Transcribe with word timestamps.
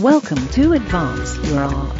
Welcome 0.00 0.48
to 0.52 0.72
Advance 0.72 1.36
Your 1.46 1.60
Art. 1.60 1.96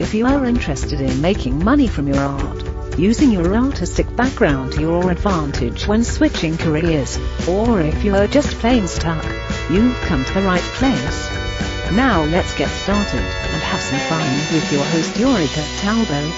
If 0.00 0.12
you 0.12 0.26
are 0.26 0.44
interested 0.44 1.00
in 1.00 1.20
making 1.20 1.62
money 1.62 1.86
from 1.86 2.08
your 2.08 2.18
art, 2.18 2.98
using 2.98 3.30
your 3.30 3.54
artistic 3.54 4.16
background 4.16 4.72
to 4.72 4.80
your 4.80 5.08
advantage 5.08 5.86
when 5.86 6.02
switching 6.02 6.56
careers, 6.56 7.16
or 7.46 7.80
if 7.80 8.02
you 8.02 8.16
are 8.16 8.26
just 8.26 8.58
plain 8.58 8.88
stuck, 8.88 9.24
you've 9.70 9.96
come 10.00 10.24
to 10.24 10.34
the 10.34 10.42
right 10.42 10.60
place. 10.60 11.30
Now 11.92 12.24
let's 12.24 12.58
get 12.58 12.68
started 12.70 13.20
and 13.20 13.62
have 13.62 13.80
some 13.80 14.00
fun 14.00 14.26
with 14.52 14.72
your 14.72 14.82
host 14.86 15.16
Yuri 15.16 15.46
Cataldo. 15.46 16.28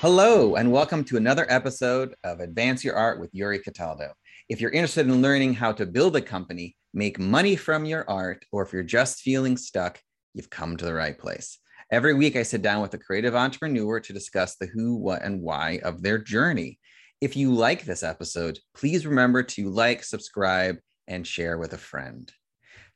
Hello, 0.00 0.56
and 0.56 0.72
welcome 0.72 1.04
to 1.04 1.18
another 1.18 1.46
episode 1.48 2.16
of 2.24 2.40
Advance 2.40 2.82
Your 2.82 2.96
Art 2.96 3.20
with 3.20 3.30
Yuri 3.32 3.60
Cataldo. 3.60 4.12
If 4.48 4.60
you're 4.60 4.72
interested 4.72 5.06
in 5.06 5.22
learning 5.22 5.54
how 5.54 5.70
to 5.70 5.86
build 5.86 6.16
a 6.16 6.20
company, 6.20 6.74
make 6.92 7.18
money 7.18 7.56
from 7.56 7.84
your 7.84 8.08
art, 8.08 8.44
or 8.52 8.62
if 8.62 8.72
you're 8.72 8.82
just 8.82 9.20
feeling 9.20 9.56
stuck, 9.56 10.00
you've 10.34 10.50
come 10.50 10.76
to 10.76 10.84
the 10.84 10.94
right 10.94 11.18
place. 11.18 11.58
Every 11.92 12.14
week, 12.14 12.36
I 12.36 12.42
sit 12.42 12.62
down 12.62 12.82
with 12.82 12.94
a 12.94 12.98
creative 12.98 13.34
entrepreneur 13.34 14.00
to 14.00 14.12
discuss 14.12 14.56
the 14.56 14.66
who, 14.66 14.96
what, 14.96 15.22
and 15.22 15.42
why 15.42 15.80
of 15.82 16.02
their 16.02 16.18
journey. 16.18 16.78
If 17.20 17.36
you 17.36 17.52
like 17.52 17.84
this 17.84 18.02
episode, 18.02 18.58
please 18.74 19.06
remember 19.06 19.42
to 19.42 19.68
like, 19.68 20.04
subscribe, 20.04 20.78
and 21.08 21.26
share 21.26 21.58
with 21.58 21.72
a 21.72 21.78
friend. 21.78 22.32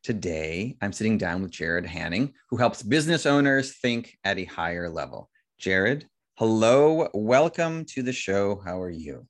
Today, 0.02 0.77
I'm 0.80 0.93
sitting 0.93 1.19
down 1.19 1.43
with 1.43 1.51
Jared 1.51 1.87
Hanning, 1.87 2.35
who 2.51 2.57
helps 2.57 2.83
business 2.83 3.27
owners 3.27 3.79
think 3.79 4.16
at 4.23 4.38
a 4.38 4.45
higher 4.45 4.88
level. 4.88 5.30
Jared, 5.59 6.07
hello, 6.37 7.09
welcome 7.15 7.85
to 7.87 8.02
the 8.02 8.13
show. 8.13 8.61
How 8.65 8.80
are 8.80 8.91
you? 8.91 9.27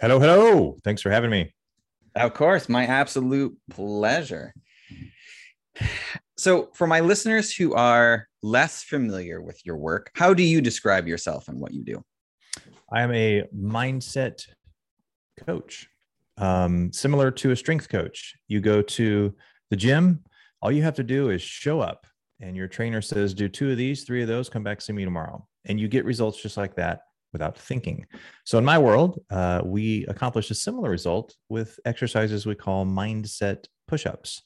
Hello, 0.00 0.18
hello. 0.18 0.76
Thanks 0.84 1.02
for 1.02 1.10
having 1.10 1.30
me. 1.30 1.52
Of 2.18 2.34
course, 2.34 2.68
my 2.68 2.84
absolute 2.84 3.56
pleasure. 3.70 4.52
So, 6.36 6.70
for 6.74 6.86
my 6.86 7.00
listeners 7.00 7.54
who 7.54 7.74
are 7.74 8.26
less 8.42 8.82
familiar 8.82 9.40
with 9.40 9.64
your 9.64 9.76
work, 9.76 10.10
how 10.14 10.34
do 10.34 10.42
you 10.42 10.60
describe 10.60 11.06
yourself 11.06 11.48
and 11.48 11.60
what 11.60 11.72
you 11.72 11.84
do? 11.84 12.02
I 12.92 13.02
am 13.02 13.12
a 13.12 13.44
mindset 13.54 14.46
coach, 15.46 15.88
um, 16.36 16.92
similar 16.92 17.30
to 17.30 17.52
a 17.52 17.56
strength 17.56 17.88
coach. 17.88 18.34
You 18.48 18.60
go 18.60 18.82
to 18.82 19.34
the 19.70 19.76
gym, 19.76 20.24
all 20.60 20.72
you 20.72 20.82
have 20.82 20.94
to 20.96 21.04
do 21.04 21.30
is 21.30 21.42
show 21.42 21.80
up, 21.80 22.06
and 22.40 22.56
your 22.56 22.68
trainer 22.68 23.02
says, 23.02 23.34
Do 23.34 23.48
two 23.48 23.70
of 23.70 23.76
these, 23.76 24.04
three 24.04 24.22
of 24.22 24.28
those, 24.28 24.48
come 24.48 24.64
back, 24.64 24.80
see 24.80 24.92
me 24.92 25.04
tomorrow. 25.04 25.46
And 25.66 25.78
you 25.78 25.86
get 25.86 26.04
results 26.04 26.40
just 26.40 26.56
like 26.56 26.74
that 26.76 27.00
without 27.32 27.58
thinking. 27.58 28.06
So 28.44 28.58
in 28.58 28.64
my 28.64 28.78
world, 28.78 29.20
uh, 29.30 29.62
we 29.64 30.06
accomplish 30.06 30.50
a 30.50 30.54
similar 30.54 30.90
result 30.90 31.34
with 31.48 31.78
exercises 31.84 32.46
we 32.46 32.54
call 32.54 32.86
mindset 32.86 33.66
push-ups, 33.86 34.42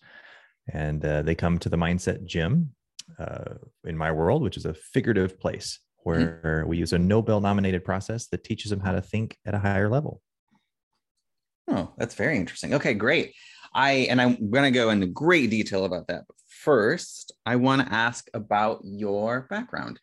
and 0.72 1.04
uh, 1.04 1.22
they 1.22 1.34
come 1.34 1.58
to 1.58 1.68
the 1.68 1.76
mindset 1.76 2.24
gym 2.24 2.74
uh, 3.18 3.54
in 3.84 3.96
my 3.96 4.12
world, 4.12 4.42
which 4.42 4.56
is 4.56 4.66
a 4.66 4.74
figurative 4.74 5.38
place 5.38 5.80
where 6.04 6.40
mm-hmm. 6.44 6.68
we 6.68 6.78
use 6.78 6.92
a 6.92 6.98
Nobel-nominated 6.98 7.84
process 7.84 8.26
that 8.28 8.44
teaches 8.44 8.70
them 8.70 8.80
how 8.80 8.92
to 8.92 9.00
think 9.00 9.36
at 9.46 9.54
a 9.54 9.58
higher 9.58 9.88
level. 9.88 10.20
Oh, 11.68 11.92
that's 11.96 12.14
very 12.14 12.36
interesting. 12.36 12.74
Okay, 12.74 12.94
great. 12.94 13.34
I 13.74 14.06
and 14.10 14.20
I'm 14.20 14.50
going 14.50 14.70
to 14.70 14.78
go 14.78 14.90
into 14.90 15.06
great 15.06 15.50
detail 15.50 15.84
about 15.84 16.08
that. 16.08 16.24
But 16.26 16.36
first, 16.48 17.32
I 17.46 17.56
want 17.56 17.86
to 17.86 17.94
ask 17.94 18.28
about 18.34 18.80
your 18.82 19.46
background 19.48 19.98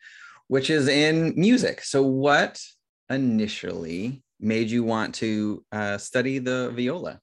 which 0.50 0.68
is 0.68 0.88
in 0.88 1.32
music. 1.36 1.80
So, 1.80 2.02
what 2.02 2.60
initially 3.08 4.24
made 4.40 4.68
you 4.68 4.82
want 4.82 5.14
to 5.16 5.64
uh, 5.70 5.96
study 5.96 6.40
the 6.40 6.72
viola? 6.74 7.20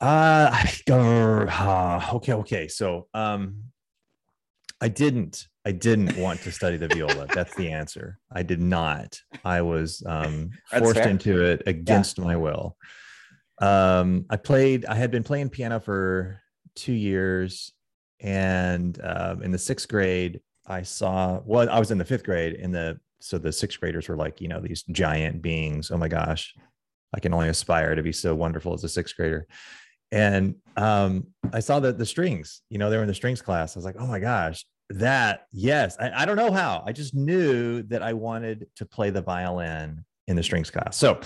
Uh, 0.00 0.64
uh, 0.90 2.08
okay, 2.14 2.32
okay. 2.32 2.66
So, 2.66 3.06
um, 3.14 3.62
I 4.80 4.88
didn't. 4.88 5.46
I 5.64 5.70
didn't 5.70 6.16
want 6.16 6.40
to 6.40 6.50
study 6.50 6.76
the 6.76 6.88
viola. 6.88 7.28
That's 7.34 7.54
the 7.54 7.70
answer. 7.70 8.18
I 8.32 8.42
did 8.42 8.60
not. 8.60 9.16
I 9.44 9.62
was 9.62 10.02
um, 10.04 10.50
forced 10.76 11.06
into 11.06 11.44
it 11.44 11.62
against 11.66 12.18
yeah. 12.18 12.24
my 12.24 12.36
will. 12.36 12.76
Um, 13.60 14.26
I 14.28 14.38
played. 14.38 14.86
I 14.86 14.96
had 14.96 15.12
been 15.12 15.22
playing 15.22 15.50
piano 15.50 15.78
for 15.78 16.40
two 16.74 16.94
years, 16.94 17.72
and 18.18 19.00
um, 19.04 19.44
in 19.44 19.52
the 19.52 19.58
sixth 19.58 19.86
grade, 19.86 20.40
I 20.66 20.82
saw, 20.82 21.40
well, 21.44 21.68
I 21.68 21.78
was 21.78 21.90
in 21.90 21.98
the 21.98 22.04
fifth 22.04 22.24
grade 22.24 22.54
and 22.54 22.74
the, 22.74 23.00
so 23.20 23.38
the 23.38 23.52
sixth 23.52 23.78
graders 23.80 24.08
were 24.08 24.16
like, 24.16 24.40
you 24.40 24.48
know, 24.48 24.60
these 24.60 24.82
giant 24.90 25.42
beings. 25.42 25.90
Oh 25.90 25.96
my 25.96 26.08
gosh, 26.08 26.54
I 27.14 27.20
can 27.20 27.32
only 27.34 27.48
aspire 27.48 27.94
to 27.94 28.02
be 28.02 28.12
so 28.12 28.34
wonderful 28.34 28.74
as 28.74 28.84
a 28.84 28.88
sixth 28.88 29.16
grader. 29.16 29.46
And 30.10 30.56
um, 30.76 31.28
I 31.52 31.60
saw 31.60 31.80
that 31.80 31.98
the 31.98 32.06
strings, 32.06 32.62
you 32.68 32.78
know, 32.78 32.90
they 32.90 32.96
were 32.96 33.02
in 33.02 33.08
the 33.08 33.14
strings 33.14 33.40
class. 33.40 33.76
I 33.76 33.78
was 33.78 33.84
like, 33.84 33.96
oh 33.98 34.06
my 34.06 34.18
gosh, 34.18 34.64
that, 34.90 35.46
yes. 35.52 35.96
I, 35.98 36.22
I 36.22 36.24
don't 36.24 36.36
know 36.36 36.52
how. 36.52 36.82
I 36.86 36.92
just 36.92 37.14
knew 37.14 37.82
that 37.84 38.02
I 38.02 38.12
wanted 38.12 38.66
to 38.76 38.84
play 38.84 39.10
the 39.10 39.22
violin 39.22 40.04
in 40.26 40.36
the 40.36 40.42
strings 40.42 40.70
class. 40.70 40.96
So 40.96 41.20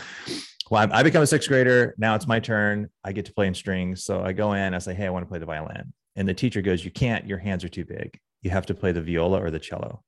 well, 0.70 0.88
I 0.92 1.02
become 1.02 1.22
a 1.22 1.26
sixth 1.26 1.48
grader. 1.48 1.94
Now 1.98 2.14
it's 2.14 2.26
my 2.26 2.40
turn. 2.40 2.90
I 3.04 3.12
get 3.12 3.24
to 3.26 3.32
play 3.32 3.46
in 3.46 3.54
strings. 3.54 4.04
So 4.04 4.22
I 4.22 4.32
go 4.32 4.52
in, 4.52 4.74
I 4.74 4.78
say, 4.78 4.94
hey, 4.94 5.06
I 5.06 5.10
want 5.10 5.24
to 5.24 5.28
play 5.28 5.38
the 5.38 5.46
violin. 5.46 5.92
And 6.16 6.28
the 6.28 6.34
teacher 6.34 6.62
goes, 6.62 6.84
you 6.84 6.90
can't, 6.90 7.26
your 7.26 7.38
hands 7.38 7.64
are 7.64 7.68
too 7.68 7.84
big 7.84 8.18
you 8.46 8.50
have 8.50 8.66
to 8.66 8.74
play 8.74 8.92
the 8.92 9.02
viola 9.02 9.42
or 9.42 9.50
the 9.50 9.58
cello. 9.58 10.02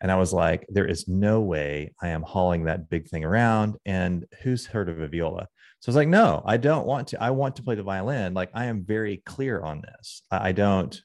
And 0.00 0.10
I 0.10 0.16
was 0.16 0.32
like, 0.32 0.66
there 0.68 0.86
is 0.86 1.08
no 1.08 1.40
way 1.40 1.92
I 2.02 2.08
am 2.08 2.22
hauling 2.22 2.64
that 2.64 2.88
big 2.88 3.08
thing 3.08 3.24
around. 3.24 3.76
And 3.84 4.24
who's 4.42 4.66
heard 4.66 4.88
of 4.88 5.00
a 5.00 5.08
viola? 5.08 5.46
So 5.80 5.88
I 5.88 5.90
was 5.90 5.96
like, 5.96 6.08
no, 6.08 6.42
I 6.44 6.56
don't 6.56 6.86
want 6.86 7.08
to. 7.08 7.22
I 7.22 7.30
want 7.30 7.56
to 7.56 7.62
play 7.62 7.74
the 7.74 7.82
violin. 7.82 8.34
Like 8.34 8.50
I 8.54 8.66
am 8.66 8.84
very 8.84 9.22
clear 9.26 9.60
on 9.60 9.82
this. 9.82 10.22
I 10.30 10.52
don't, 10.52 10.98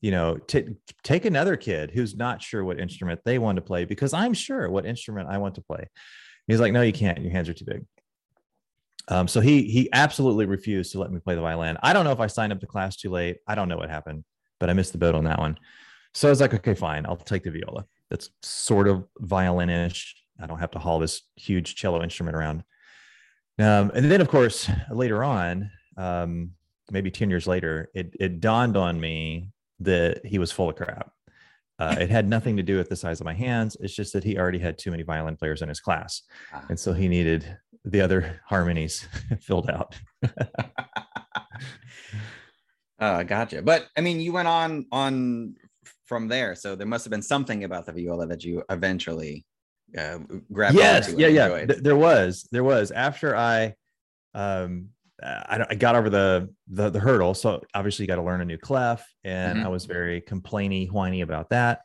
you 0.00 0.10
know, 0.10 0.36
t- 0.36 0.76
take 1.02 1.24
another 1.24 1.56
kid 1.56 1.90
who's 1.90 2.14
not 2.14 2.42
sure 2.42 2.62
what 2.62 2.78
instrument 2.78 3.20
they 3.24 3.38
want 3.38 3.56
to 3.56 3.62
play 3.62 3.84
because 3.84 4.12
I'm 4.12 4.34
sure 4.34 4.70
what 4.70 4.86
instrument 4.86 5.28
I 5.30 5.38
want 5.38 5.54
to 5.56 5.62
play. 5.62 5.88
He's 6.46 6.60
like, 6.60 6.72
no, 6.72 6.82
you 6.82 6.92
can't. 6.92 7.20
Your 7.20 7.32
hands 7.32 7.48
are 7.48 7.54
too 7.54 7.64
big. 7.64 7.84
Um, 9.08 9.26
so 9.28 9.40
he 9.40 9.62
he 9.64 9.88
absolutely 9.92 10.46
refused 10.46 10.92
to 10.92 11.00
let 11.00 11.10
me 11.10 11.20
play 11.20 11.34
the 11.34 11.40
violin. 11.40 11.78
I 11.82 11.92
don't 11.92 12.04
know 12.04 12.12
if 12.12 12.20
I 12.20 12.26
signed 12.26 12.52
up 12.52 12.60
to 12.60 12.66
class 12.66 12.96
too 12.96 13.10
late. 13.10 13.38
I 13.46 13.54
don't 13.54 13.68
know 13.68 13.78
what 13.78 13.90
happened, 13.90 14.24
but 14.60 14.68
I 14.68 14.74
missed 14.74 14.92
the 14.92 14.98
boat 14.98 15.14
on 15.14 15.24
that 15.24 15.38
one. 15.38 15.58
So 16.18 16.26
I 16.26 16.30
was 16.30 16.40
like, 16.40 16.52
okay, 16.52 16.74
fine, 16.74 17.06
I'll 17.06 17.14
take 17.14 17.44
the 17.44 17.52
viola. 17.52 17.86
That's 18.10 18.30
sort 18.42 18.88
of 18.88 19.06
violinish. 19.20 20.16
I 20.42 20.48
don't 20.48 20.58
have 20.58 20.72
to 20.72 20.80
haul 20.80 20.98
this 20.98 21.22
huge 21.36 21.76
cello 21.76 22.02
instrument 22.02 22.36
around. 22.36 22.64
Um, 23.60 23.92
and 23.94 24.10
then, 24.10 24.20
of 24.20 24.26
course, 24.26 24.68
later 24.90 25.22
on, 25.22 25.70
um, 25.96 26.50
maybe 26.90 27.12
10 27.12 27.30
years 27.30 27.46
later, 27.46 27.88
it, 27.94 28.16
it 28.18 28.40
dawned 28.40 28.76
on 28.76 28.98
me 28.98 29.52
that 29.78 30.26
he 30.26 30.40
was 30.40 30.50
full 30.50 30.68
of 30.68 30.74
crap. 30.74 31.12
Uh, 31.78 31.94
it 32.00 32.10
had 32.10 32.26
nothing 32.26 32.56
to 32.56 32.64
do 32.64 32.76
with 32.76 32.88
the 32.88 32.96
size 32.96 33.20
of 33.20 33.24
my 33.24 33.34
hands. 33.34 33.76
It's 33.78 33.94
just 33.94 34.12
that 34.12 34.24
he 34.24 34.36
already 34.36 34.58
had 34.58 34.76
too 34.76 34.90
many 34.90 35.04
violin 35.04 35.36
players 35.36 35.62
in 35.62 35.68
his 35.68 35.78
class. 35.78 36.22
Ah. 36.52 36.64
And 36.68 36.80
so 36.80 36.92
he 36.92 37.06
needed 37.06 37.56
the 37.84 38.00
other 38.00 38.40
harmonies 38.44 39.06
filled 39.40 39.70
out. 39.70 39.94
uh, 42.98 43.22
gotcha. 43.22 43.62
But 43.62 43.86
I 43.96 44.00
mean, 44.00 44.18
you 44.18 44.32
went 44.32 44.48
on 44.48 44.86
on 44.90 45.54
from 46.08 46.26
there. 46.26 46.54
So 46.54 46.74
there 46.74 46.86
must 46.86 47.04
have 47.04 47.10
been 47.10 47.22
something 47.22 47.64
about 47.64 47.86
the 47.86 47.92
viola 47.92 48.26
that 48.26 48.42
you 48.42 48.62
eventually 48.70 49.44
uh, 49.96 50.18
grabbed. 50.52 50.76
Yes, 50.76 51.12
yeah, 51.16 51.28
yeah. 51.28 51.66
Th- 51.66 51.80
there 51.80 51.96
was, 51.96 52.48
there 52.50 52.64
was. 52.64 52.90
After 52.90 53.36
I, 53.36 53.74
um, 54.34 54.88
I, 55.22 55.66
I 55.70 55.74
got 55.74 55.96
over 55.96 56.10
the, 56.10 56.48
the, 56.68 56.90
the 56.90 57.00
hurdle. 57.00 57.34
So 57.34 57.62
obviously, 57.74 58.04
you 58.04 58.08
got 58.08 58.16
to 58.16 58.22
learn 58.22 58.40
a 58.40 58.44
new 58.44 58.58
clef, 58.58 59.06
and 59.24 59.58
mm-hmm. 59.58 59.66
I 59.66 59.68
was 59.68 59.84
very 59.84 60.20
complainy, 60.20 60.90
whiny 60.90 61.20
about 61.20 61.50
that. 61.50 61.80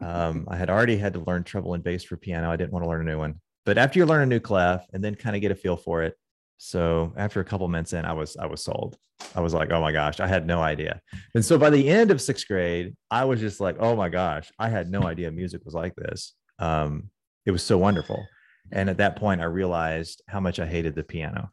Um, 0.00 0.46
I 0.48 0.56
had 0.56 0.70
already 0.70 0.96
had 0.96 1.14
to 1.14 1.20
learn 1.20 1.44
treble 1.44 1.74
and 1.74 1.84
bass 1.84 2.04
for 2.04 2.16
piano. 2.16 2.50
I 2.50 2.56
didn't 2.56 2.72
want 2.72 2.84
to 2.84 2.88
learn 2.88 3.02
a 3.02 3.10
new 3.10 3.18
one. 3.18 3.40
But 3.64 3.78
after 3.78 3.98
you 3.98 4.06
learn 4.06 4.22
a 4.22 4.26
new 4.26 4.40
clef 4.40 4.84
and 4.92 5.02
then 5.02 5.14
kind 5.14 5.36
of 5.36 5.42
get 5.42 5.52
a 5.52 5.54
feel 5.54 5.76
for 5.76 6.02
it, 6.02 6.18
so 6.58 7.12
after 7.16 7.40
a 7.40 7.44
couple 7.44 7.68
minutes 7.68 7.92
in, 7.92 8.04
I 8.04 8.12
was 8.12 8.36
I 8.36 8.46
was 8.46 8.62
sold. 8.62 8.96
I 9.34 9.40
was 9.40 9.54
like, 9.54 9.70
oh 9.70 9.80
my 9.80 9.92
gosh, 9.92 10.20
I 10.20 10.26
had 10.26 10.46
no 10.46 10.60
idea. 10.60 11.00
And 11.34 11.44
so 11.44 11.58
by 11.58 11.70
the 11.70 11.88
end 11.88 12.10
of 12.10 12.20
sixth 12.20 12.46
grade, 12.46 12.96
I 13.10 13.24
was 13.24 13.40
just 13.40 13.60
like, 13.60 13.76
oh 13.78 13.96
my 13.96 14.08
gosh, 14.08 14.50
I 14.58 14.68
had 14.68 14.90
no 14.90 15.04
idea 15.04 15.30
music 15.30 15.64
was 15.64 15.74
like 15.74 15.94
this. 15.94 16.34
Um, 16.58 17.10
it 17.46 17.50
was 17.50 17.62
so 17.62 17.78
wonderful. 17.78 18.26
And 18.72 18.88
at 18.88 18.98
that 18.98 19.16
point, 19.16 19.40
I 19.40 19.44
realized 19.44 20.22
how 20.28 20.40
much 20.40 20.58
I 20.58 20.66
hated 20.66 20.94
the 20.94 21.04
piano. 21.04 21.50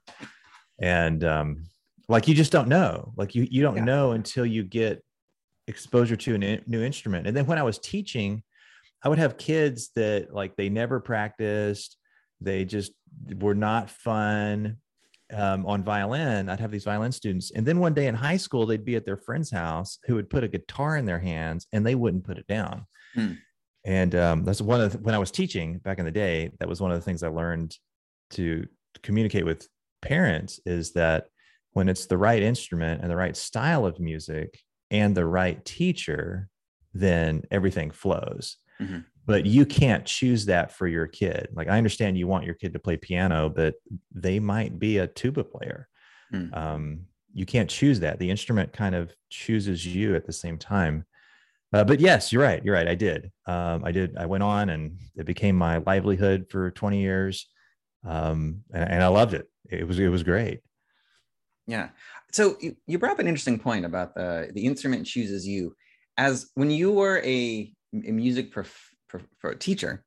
And 0.81 1.23
um, 1.23 1.65
like 2.07 2.27
you 2.27 2.33
just 2.33 2.51
don't 2.51 2.67
know. 2.67 3.13
Like 3.15 3.35
you 3.35 3.47
you 3.49 3.61
don't 3.61 3.77
yeah. 3.77 3.83
know 3.83 4.11
until 4.11 4.45
you 4.45 4.63
get 4.63 5.03
exposure 5.67 6.15
to 6.15 6.35
a 6.35 6.61
new 6.67 6.83
instrument. 6.83 7.27
And 7.27 7.35
then 7.35 7.45
when 7.45 7.57
I 7.57 7.63
was 7.63 7.77
teaching, 7.77 8.43
I 9.03 9.09
would 9.09 9.19
have 9.19 9.37
kids 9.37 9.89
that 9.95 10.33
like 10.33 10.55
they 10.55 10.69
never 10.69 10.99
practiced, 10.99 11.97
they 12.39 12.65
just 12.65 12.91
were 13.39 13.55
not 13.55 13.89
fun 13.89 14.77
um, 15.33 15.65
on 15.65 15.83
violin, 15.83 16.49
I'd 16.49 16.59
have 16.59 16.71
these 16.71 16.83
violin 16.83 17.11
students. 17.11 17.51
And 17.51 17.65
then 17.65 17.79
one 17.79 17.93
day 17.93 18.07
in 18.07 18.15
high 18.15 18.37
school, 18.37 18.65
they'd 18.65 18.85
be 18.85 18.95
at 18.95 19.05
their 19.05 19.17
friend's 19.17 19.51
house 19.51 19.99
who 20.05 20.15
would 20.15 20.29
put 20.29 20.43
a 20.43 20.47
guitar 20.47 20.97
in 20.97 21.05
their 21.05 21.19
hands 21.19 21.67
and 21.71 21.85
they 21.85 21.95
wouldn't 21.95 22.23
put 22.23 22.37
it 22.37 22.47
down. 22.47 22.85
Hmm. 23.13 23.33
And 23.85 24.15
um, 24.15 24.43
that's 24.45 24.61
one 24.61 24.81
of 24.81 24.91
the, 24.91 24.97
when 24.99 25.15
I 25.15 25.19
was 25.19 25.31
teaching 25.31 25.79
back 25.79 25.99
in 25.99 26.05
the 26.05 26.11
day, 26.11 26.51
that 26.59 26.69
was 26.69 26.81
one 26.81 26.91
of 26.91 26.97
the 26.97 27.03
things 27.03 27.23
I 27.23 27.29
learned 27.29 27.75
to 28.31 28.65
communicate 29.01 29.45
with 29.45 29.67
parents 30.01 30.59
is 30.65 30.93
that 30.93 31.25
when 31.73 31.89
it's 31.89 32.05
the 32.05 32.17
right 32.17 32.43
instrument 32.43 33.01
and 33.01 33.09
the 33.09 33.15
right 33.15 33.35
style 33.35 33.85
of 33.85 33.99
music 33.99 34.59
and 34.91 35.15
the 35.15 35.25
right 35.25 35.63
teacher, 35.65 36.49
then 36.93 37.43
everything 37.49 37.91
flows. 37.91 38.57
Mhm. 38.81 39.05
But 39.25 39.45
you 39.45 39.65
can't 39.65 40.05
choose 40.05 40.45
that 40.47 40.71
for 40.71 40.87
your 40.87 41.07
kid. 41.07 41.49
Like 41.53 41.67
I 41.67 41.77
understand 41.77 42.17
you 42.17 42.27
want 42.27 42.45
your 42.45 42.55
kid 42.55 42.73
to 42.73 42.79
play 42.79 42.97
piano, 42.97 43.49
but 43.49 43.75
they 44.11 44.39
might 44.39 44.79
be 44.79 44.97
a 44.97 45.07
tuba 45.07 45.43
player. 45.43 45.87
Mm. 46.33 46.55
Um, 46.55 46.99
you 47.33 47.45
can't 47.45 47.69
choose 47.69 47.99
that. 47.99 48.19
The 48.19 48.29
instrument 48.29 48.73
kind 48.73 48.95
of 48.95 49.13
chooses 49.29 49.85
you 49.85 50.15
at 50.15 50.25
the 50.25 50.33
same 50.33 50.57
time. 50.57 51.05
Uh, 51.73 51.83
but 51.83 51.99
yes, 51.99 52.31
you're 52.33 52.41
right. 52.41 52.63
You're 52.65 52.75
right. 52.75 52.87
I 52.87 52.95
did. 52.95 53.31
Um, 53.45 53.85
I 53.85 53.91
did. 53.91 54.17
I 54.17 54.25
went 54.25 54.43
on, 54.43 54.69
and 54.69 54.97
it 55.15 55.25
became 55.25 55.55
my 55.55 55.77
livelihood 55.77 56.47
for 56.49 56.71
20 56.71 56.99
years, 56.99 57.47
um, 58.05 58.63
and, 58.73 58.89
and 58.91 59.03
I 59.03 59.07
loved 59.07 59.33
it. 59.33 59.47
It 59.69 59.87
was 59.87 59.97
it 59.97 60.09
was 60.09 60.23
great. 60.23 60.59
Yeah. 61.67 61.89
So 62.33 62.57
you, 62.87 62.97
brought 62.97 63.13
up 63.13 63.19
an 63.19 63.27
interesting 63.27 63.59
point 63.59 63.85
about 63.85 64.15
the 64.15 64.51
the 64.53 64.65
instrument 64.65 65.07
chooses 65.07 65.47
you. 65.47 65.75
As 66.17 66.51
when 66.55 66.69
you 66.69 66.91
were 66.91 67.21
a 67.23 67.73
music 67.91 68.51
prof, 68.51 68.89
prof, 69.07 69.23
pro- 69.39 69.53
teacher 69.55 70.03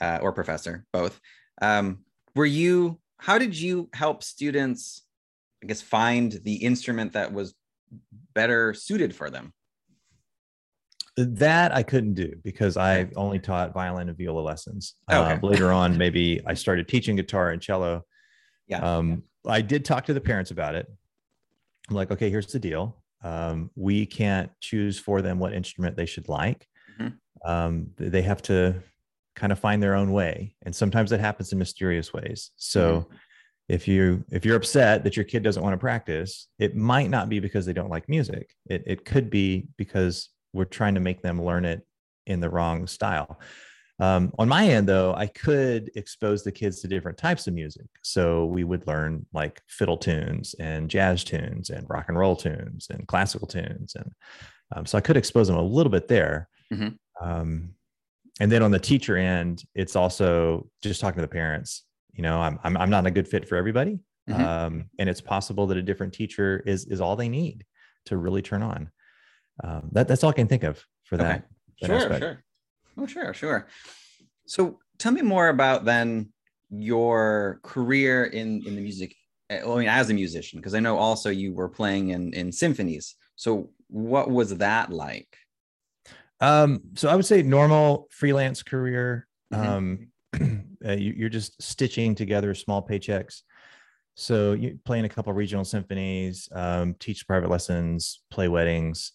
uh, 0.00 0.18
or 0.22 0.32
professor, 0.32 0.84
both, 0.92 1.20
um, 1.62 1.98
were 2.34 2.46
you? 2.46 2.98
How 3.18 3.38
did 3.38 3.58
you 3.58 3.88
help 3.92 4.22
students? 4.22 5.02
I 5.62 5.66
guess 5.66 5.80
find 5.80 6.32
the 6.44 6.56
instrument 6.56 7.14
that 7.14 7.32
was 7.32 7.54
better 8.34 8.74
suited 8.74 9.14
for 9.14 9.30
them. 9.30 9.52
That 11.16 11.74
I 11.74 11.82
couldn't 11.82 12.12
do 12.12 12.34
because 12.44 12.76
I 12.76 13.08
only 13.16 13.38
taught 13.38 13.72
violin 13.72 14.10
and 14.10 14.18
viola 14.18 14.40
lessons. 14.40 14.94
Okay. 15.10 15.32
Uh, 15.32 15.38
later 15.42 15.72
on, 15.72 15.96
maybe 15.96 16.42
I 16.46 16.52
started 16.52 16.88
teaching 16.88 17.16
guitar 17.16 17.52
and 17.52 17.62
cello. 17.62 18.02
Yeah. 18.68 18.80
Um, 18.80 19.22
I 19.46 19.62
did 19.62 19.86
talk 19.86 20.04
to 20.06 20.14
the 20.14 20.20
parents 20.20 20.50
about 20.50 20.74
it. 20.74 20.86
I'm 21.88 21.96
like, 21.96 22.10
okay, 22.10 22.28
here's 22.28 22.52
the 22.52 22.58
deal. 22.58 23.02
Um, 23.22 23.70
we 23.76 24.04
can't 24.04 24.50
choose 24.60 24.98
for 24.98 25.22
them 25.22 25.38
what 25.38 25.54
instrument 25.54 25.96
they 25.96 26.06
should 26.06 26.28
like. 26.28 26.68
Mhm. 27.00 27.14
Um, 27.44 27.90
they 27.96 28.22
have 28.22 28.42
to 28.42 28.82
kind 29.34 29.52
of 29.52 29.58
find 29.58 29.82
their 29.82 29.94
own 29.94 30.12
way, 30.12 30.54
and 30.62 30.74
sometimes 30.74 31.12
it 31.12 31.20
happens 31.20 31.52
in 31.52 31.58
mysterious 31.58 32.12
ways. 32.12 32.50
So, 32.56 33.08
if 33.68 33.88
you 33.88 34.24
if 34.30 34.44
you're 34.44 34.56
upset 34.56 35.02
that 35.04 35.16
your 35.16 35.24
kid 35.24 35.42
doesn't 35.42 35.62
want 35.62 35.74
to 35.74 35.78
practice, 35.78 36.48
it 36.58 36.76
might 36.76 37.10
not 37.10 37.28
be 37.28 37.40
because 37.40 37.66
they 37.66 37.72
don't 37.72 37.90
like 37.90 38.08
music. 38.08 38.54
It 38.70 38.84
it 38.86 39.04
could 39.04 39.28
be 39.30 39.66
because 39.76 40.28
we're 40.52 40.64
trying 40.64 40.94
to 40.94 41.00
make 41.00 41.20
them 41.22 41.42
learn 41.44 41.64
it 41.64 41.86
in 42.26 42.40
the 42.40 42.48
wrong 42.50 42.86
style. 42.86 43.40
Um, 43.98 44.32
on 44.38 44.48
my 44.48 44.68
end, 44.68 44.88
though, 44.88 45.14
I 45.14 45.26
could 45.26 45.90
expose 45.96 46.44
the 46.44 46.52
kids 46.52 46.80
to 46.80 46.88
different 46.88 47.16
types 47.16 47.46
of 47.46 47.54
music. 47.54 47.86
So 48.02 48.44
we 48.44 48.62
would 48.62 48.86
learn 48.86 49.24
like 49.32 49.62
fiddle 49.68 49.96
tunes 49.96 50.54
and 50.58 50.90
jazz 50.90 51.24
tunes 51.24 51.70
and 51.70 51.88
rock 51.88 52.06
and 52.08 52.18
roll 52.18 52.36
tunes 52.36 52.88
and 52.90 53.08
classical 53.08 53.46
tunes. 53.46 53.94
And 53.94 54.12
um, 54.74 54.86
so 54.86 54.98
I 54.98 55.00
could 55.00 55.16
expose 55.16 55.46
them 55.48 55.56
a 55.56 55.62
little 55.62 55.90
bit 55.90 56.08
there. 56.08 56.48
Mhm. 56.72 56.98
Um, 57.20 57.74
and 58.40 58.50
then 58.52 58.62
on 58.62 58.70
the 58.70 58.78
teacher 58.78 59.16
end, 59.16 59.64
it's 59.74 59.96
also 59.96 60.68
just 60.82 61.00
talking 61.00 61.16
to 61.16 61.22
the 61.22 61.28
parents. 61.28 61.84
You 62.12 62.22
know, 62.22 62.38
I'm, 62.40 62.58
I'm, 62.64 62.76
I'm 62.76 62.90
not 62.90 63.06
a 63.06 63.10
good 63.10 63.28
fit 63.28 63.48
for 63.48 63.56
everybody. 63.56 63.98
Mhm. 64.28 64.40
Um, 64.40 64.90
and 64.98 65.08
it's 65.08 65.20
possible 65.20 65.66
that 65.68 65.76
a 65.76 65.82
different 65.82 66.12
teacher 66.12 66.62
is, 66.66 66.84
is 66.86 67.00
all 67.00 67.14
they 67.16 67.28
need 67.28 67.64
to 68.06 68.16
really 68.16 68.42
turn 68.42 68.62
on. 68.62 68.90
Um, 69.62 69.88
that, 69.92 70.08
that's 70.08 70.24
all 70.24 70.30
I 70.30 70.34
can 70.34 70.48
think 70.48 70.64
of 70.64 70.84
for 71.04 71.14
Okay. 71.16 71.24
that. 71.24 71.44
that 71.80 71.86
Sure, 71.86 71.96
aspect. 71.96 72.18
sure. 72.20 72.42
Oh, 72.98 73.06
sure, 73.06 73.32
sure. 73.34 73.68
So 74.46 74.78
tell 74.98 75.12
me 75.12 75.22
more 75.22 75.48
about 75.48 75.84
then 75.84 76.32
your 76.70 77.60
career 77.62 78.24
in 78.24 78.62
in 78.66 78.74
the 78.74 78.80
music. 78.82 79.14
uh, 79.50 79.72
I 79.72 79.78
mean, 79.78 79.88
as 79.88 80.10
a 80.10 80.14
musician, 80.14 80.58
because 80.58 80.74
I 80.74 80.80
know 80.80 80.96
also 80.98 81.30
you 81.30 81.54
were 81.54 81.68
playing 81.68 82.08
in 82.10 82.32
in 82.32 82.50
symphonies. 82.52 83.14
So 83.36 83.70
what 83.88 84.30
was 84.30 84.56
that 84.56 84.90
like? 84.90 85.36
Um, 86.40 86.80
so 86.94 87.08
I 87.08 87.16
would 87.16 87.26
say 87.26 87.42
normal 87.42 88.08
freelance 88.10 88.62
career. 88.62 89.26
Mhm. 89.52 89.66
Um, 89.66 90.08
uh, 90.84 90.92
you, 90.92 91.14
you're 91.16 91.28
just 91.28 91.60
stitching 91.62 92.14
together 92.14 92.54
small 92.54 92.86
paychecks. 92.86 93.42
So 94.14 94.52
you 94.52 94.78
play 94.84 94.98
in 94.98 95.04
a 95.04 95.08
couple 95.08 95.32
regional 95.32 95.64
symphonies, 95.64 96.48
um, 96.52 96.94
teach 96.98 97.26
private 97.26 97.50
lessons, 97.50 98.22
play 98.30 98.48
weddings. 98.48 99.12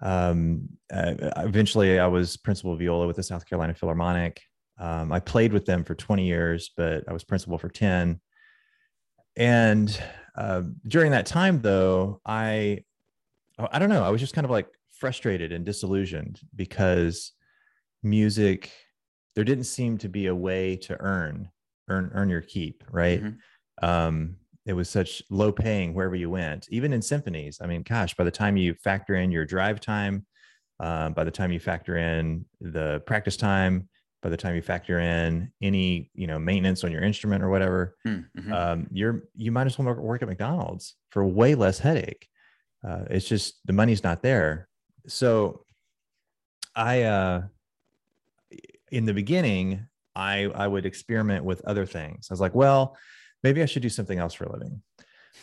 Um, 0.00 0.68
uh, 0.92 1.14
eventually, 1.36 1.98
I 1.98 2.06
was 2.06 2.36
principal 2.36 2.76
viola 2.76 3.06
with 3.06 3.16
the 3.16 3.22
South 3.22 3.46
Carolina 3.46 3.74
Philharmonic. 3.74 4.40
Um, 4.78 5.12
I 5.12 5.20
played 5.20 5.52
with 5.52 5.66
them 5.66 5.84
for 5.84 5.94
20 5.94 6.26
years, 6.26 6.70
but 6.76 7.04
I 7.08 7.12
was 7.12 7.22
principal 7.22 7.58
for 7.58 7.68
10. 7.68 8.20
And 9.36 10.02
uh, 10.36 10.62
during 10.86 11.12
that 11.12 11.26
time, 11.26 11.60
though, 11.60 12.20
I 12.24 12.84
I 13.58 13.78
don't 13.78 13.88
know, 13.88 14.02
I 14.02 14.10
was 14.10 14.20
just 14.20 14.34
kind 14.34 14.44
of 14.44 14.50
like 14.50 14.66
frustrated 15.04 15.52
and 15.52 15.66
disillusioned 15.66 16.40
because 16.56 17.32
music 18.02 18.72
there 19.34 19.44
didn't 19.44 19.64
seem 19.64 19.98
to 19.98 20.08
be 20.08 20.26
a 20.26 20.34
way 20.34 20.76
to 20.76 20.96
earn 21.00 21.50
earn 21.88 22.10
earn 22.14 22.30
your 22.30 22.40
keep 22.40 22.82
right 22.90 23.22
Mhm. 23.22 23.38
um 23.82 24.36
it 24.66 24.72
was 24.72 24.88
such 24.88 25.22
low 25.30 25.52
paying 25.52 25.92
wherever 25.92 26.14
you 26.14 26.30
went 26.30 26.66
even 26.70 26.92
in 26.92 27.02
symphonies 27.02 27.58
i 27.60 27.66
mean 27.66 27.82
gosh 27.82 28.14
by 28.14 28.24
the 28.24 28.30
time 28.30 28.56
you 28.56 28.74
factor 28.74 29.14
in 29.14 29.30
your 29.30 29.44
drive 29.44 29.80
time 29.80 30.26
um, 30.80 31.12
by 31.12 31.22
the 31.24 31.30
time 31.30 31.52
you 31.52 31.60
factor 31.60 31.96
in 31.96 32.44
the 32.60 33.02
practice 33.06 33.36
time 33.36 33.88
by 34.22 34.30
the 34.30 34.36
time 34.36 34.54
you 34.56 34.62
factor 34.62 34.98
in 35.00 35.52
any 35.62 36.10
you 36.14 36.26
know 36.26 36.38
maintenance 36.38 36.82
on 36.84 36.90
your 36.92 37.02
instrument 37.02 37.42
or 37.44 37.50
whatever 37.50 37.96
Mm, 38.06 38.24
mhm. 38.38 38.52
um, 38.52 38.86
you're 38.90 39.28
you 39.36 39.52
might 39.52 39.66
as 39.66 39.78
well 39.78 39.86
work- 39.88 39.98
work 39.98 40.22
at 40.22 40.28
mcdonald's 40.28 40.96
for 41.10 41.24
way 41.26 41.54
less 41.54 41.78
headache 41.78 42.28
uh, 42.86 43.04
it's 43.10 43.28
just 43.28 43.60
the 43.66 43.72
money's 43.72 44.02
not 44.04 44.22
there 44.22 44.68
so 45.06 45.64
i 46.74 47.02
uh 47.02 47.42
in 48.90 49.04
the 49.04 49.14
beginning 49.14 49.86
i 50.14 50.44
i 50.54 50.66
would 50.66 50.86
experiment 50.86 51.44
with 51.44 51.64
other 51.64 51.86
things. 51.86 52.28
I 52.30 52.34
was 52.34 52.40
like 52.40 52.54
well 52.54 52.96
maybe 53.42 53.62
i 53.62 53.66
should 53.66 53.82
do 53.82 53.88
something 53.88 54.18
else 54.18 54.34
for 54.34 54.44
a 54.44 54.52
living. 54.52 54.82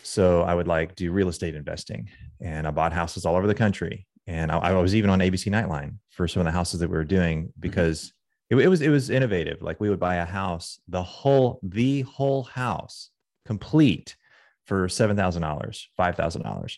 So 0.02 0.42
i 0.42 0.54
would 0.54 0.68
like 0.68 0.94
do 0.96 1.12
real 1.12 1.28
estate 1.28 1.54
investing 1.54 2.08
and 2.40 2.66
i 2.66 2.70
bought 2.70 2.92
houses 2.92 3.24
all 3.26 3.36
over 3.36 3.46
the 3.46 3.54
country. 3.54 4.06
And 4.26 4.50
i, 4.50 4.58
I 4.58 4.72
was 4.72 4.94
even 4.94 5.10
on 5.10 5.20
abc 5.20 5.46
nightline 5.46 5.96
for 6.10 6.28
some 6.28 6.40
of 6.40 6.46
the 6.46 6.52
houses 6.52 6.80
that 6.80 6.88
we 6.88 6.96
were 6.96 7.04
doing 7.04 7.52
because 7.58 8.12
it, 8.52 8.56
it 8.56 8.68
was 8.68 8.82
it 8.82 8.90
was 8.90 9.08
innovative. 9.08 9.62
Like 9.62 9.80
we 9.80 9.88
would 9.88 10.00
buy 10.00 10.16
a 10.16 10.26
house 10.26 10.78
the 10.86 11.02
whole 11.02 11.58
the 11.62 12.02
whole 12.02 12.42
house 12.42 13.10
complete 13.46 14.14
for 14.66 14.86
$7000 14.86 15.86
$5000 15.98 16.76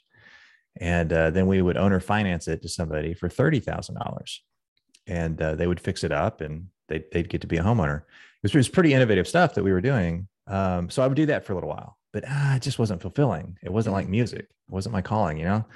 and 0.81 1.13
uh, 1.13 1.31
then 1.31 1.47
we 1.47 1.63
would 1.63 1.77
owner 1.77 2.01
finance 2.01 2.49
it 2.49 2.63
to 2.63 2.69
somebody 2.69 3.15
for 3.15 3.29
$30000 3.29 4.39
and 5.07 5.41
uh, 5.41 5.55
they 5.55 5.67
would 5.67 5.81
fix 5.81 6.03
it 6.03 6.13
up 6.13 6.41
and 6.41 6.69
they'd, 6.89 7.05
they'd 7.13 7.29
get 7.29 7.41
to 7.43 7.47
be 7.47 7.59
a 7.59 7.63
homeowner. 7.63 7.99
It 7.99 8.05
was, 8.43 8.55
it 8.55 8.59
was 8.59 8.69
pretty 8.69 8.93
innovative 8.93 9.29
stuff 9.29 9.55
that 9.55 9.65
we 9.65 9.73
were 9.73 9.81
doing. 9.81 10.29
Um, 10.47 10.91
so 10.91 11.03
i 11.03 11.07
would 11.07 11.17
do 11.17 11.27
that 11.27 11.45
for 11.45 11.53
a 11.53 11.57
little 11.57 11.71
while 11.71 11.97
but 12.15 12.25
ah, 12.29 12.55
it 12.55 12.63
just 12.63 12.79
wasn't 12.79 13.03
fulfilling. 13.03 13.59
It 13.63 13.73
wasn't 13.73 13.93
like 13.93 14.09
music. 14.09 14.43
It 14.43 14.49
wasn't 14.69 14.95
my 14.95 15.03
calling 15.03 15.37
you 15.37 15.45
know? 15.45 15.67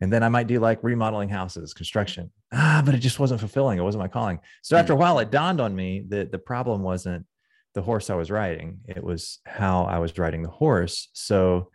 And 0.00 0.10
then 0.10 0.22
i 0.22 0.30
might 0.30 0.46
do 0.46 0.58
like 0.58 0.82
remodeling 0.82 1.28
houses 1.28 1.74
construction. 1.74 2.30
Ah 2.52 2.80
but 2.86 2.94
it 2.94 2.98
just 2.98 3.18
wasn't 3.18 3.40
fulfilling. 3.40 3.78
It 3.78 3.82
wasn't 3.82 4.02
my 4.02 4.08
calling. 4.08 4.38
So 4.62 4.76
after 4.76 4.94
a 4.94 4.96
while 4.96 5.18
it 5.18 5.30
dawned 5.30 5.60
on 5.60 5.76
me 5.76 6.06
that 6.08 6.32
the 6.32 6.38
problem 6.38 6.82
wasn't 6.82 7.26
the 7.74 7.82
horse 7.82 8.08
i 8.08 8.14
was 8.14 8.30
riding. 8.30 8.78
It 8.88 9.02
was 9.02 9.40
how 9.44 9.84
i 9.84 9.98
was 9.98 10.16
riding 10.16 10.42
the 10.42 10.48
horse. 10.48 11.08
So 11.12 11.70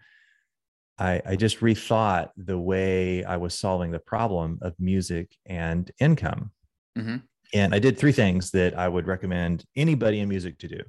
I, 0.97 1.21
I 1.25 1.35
just 1.35 1.59
rethought 1.59 2.29
the 2.37 2.57
way 2.57 3.23
I 3.23 3.37
was 3.37 3.57
solving 3.57 3.91
the 3.91 3.99
problem 3.99 4.59
of 4.61 4.73
music 4.79 5.35
and 5.45 5.91
income. 5.99 6.51
Mhm. 6.97 7.23
And 7.53 7.75
I 7.75 7.79
did 7.79 7.97
three 7.97 8.11
things 8.11 8.51
that 8.51 8.77
I 8.77 8.87
would 8.87 9.07
recommend 9.07 9.65
anybody 9.75 10.19
in 10.19 10.29
music 10.29 10.57
to 10.59 10.67
do. 10.67 10.81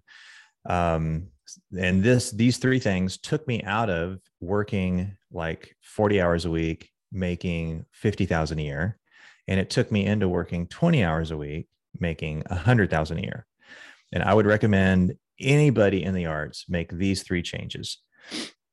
Um, 0.68 1.28
and 1.78 2.02
this 2.02 2.30
these 2.30 2.58
three 2.58 2.80
things 2.80 3.18
took 3.18 3.46
me 3.46 3.62
out 3.62 3.90
of 3.90 4.18
working 4.40 5.16
like 5.30 5.76
40 5.82 6.20
hours 6.20 6.44
a 6.44 6.50
week, 6.50 6.90
making 7.12 7.86
50,000 7.92 8.58
a 8.58 8.62
year. 8.62 8.98
And 9.48 9.60
it 9.60 9.70
took 9.70 9.92
me 9.92 10.06
into 10.06 10.28
working 10.28 10.66
20 10.66 11.04
hours 11.04 11.30
a 11.30 11.36
week, 11.36 11.68
making 12.00 12.42
100,000 12.48 13.18
a 13.18 13.22
year. 13.22 13.46
And 14.12 14.22
I 14.22 14.34
would 14.34 14.46
recommend 14.46 15.14
anybody 15.38 16.02
in 16.02 16.14
the 16.14 16.26
arts 16.26 16.64
make 16.68 16.90
these 16.90 17.22
three 17.22 17.42
changes. 17.42 17.98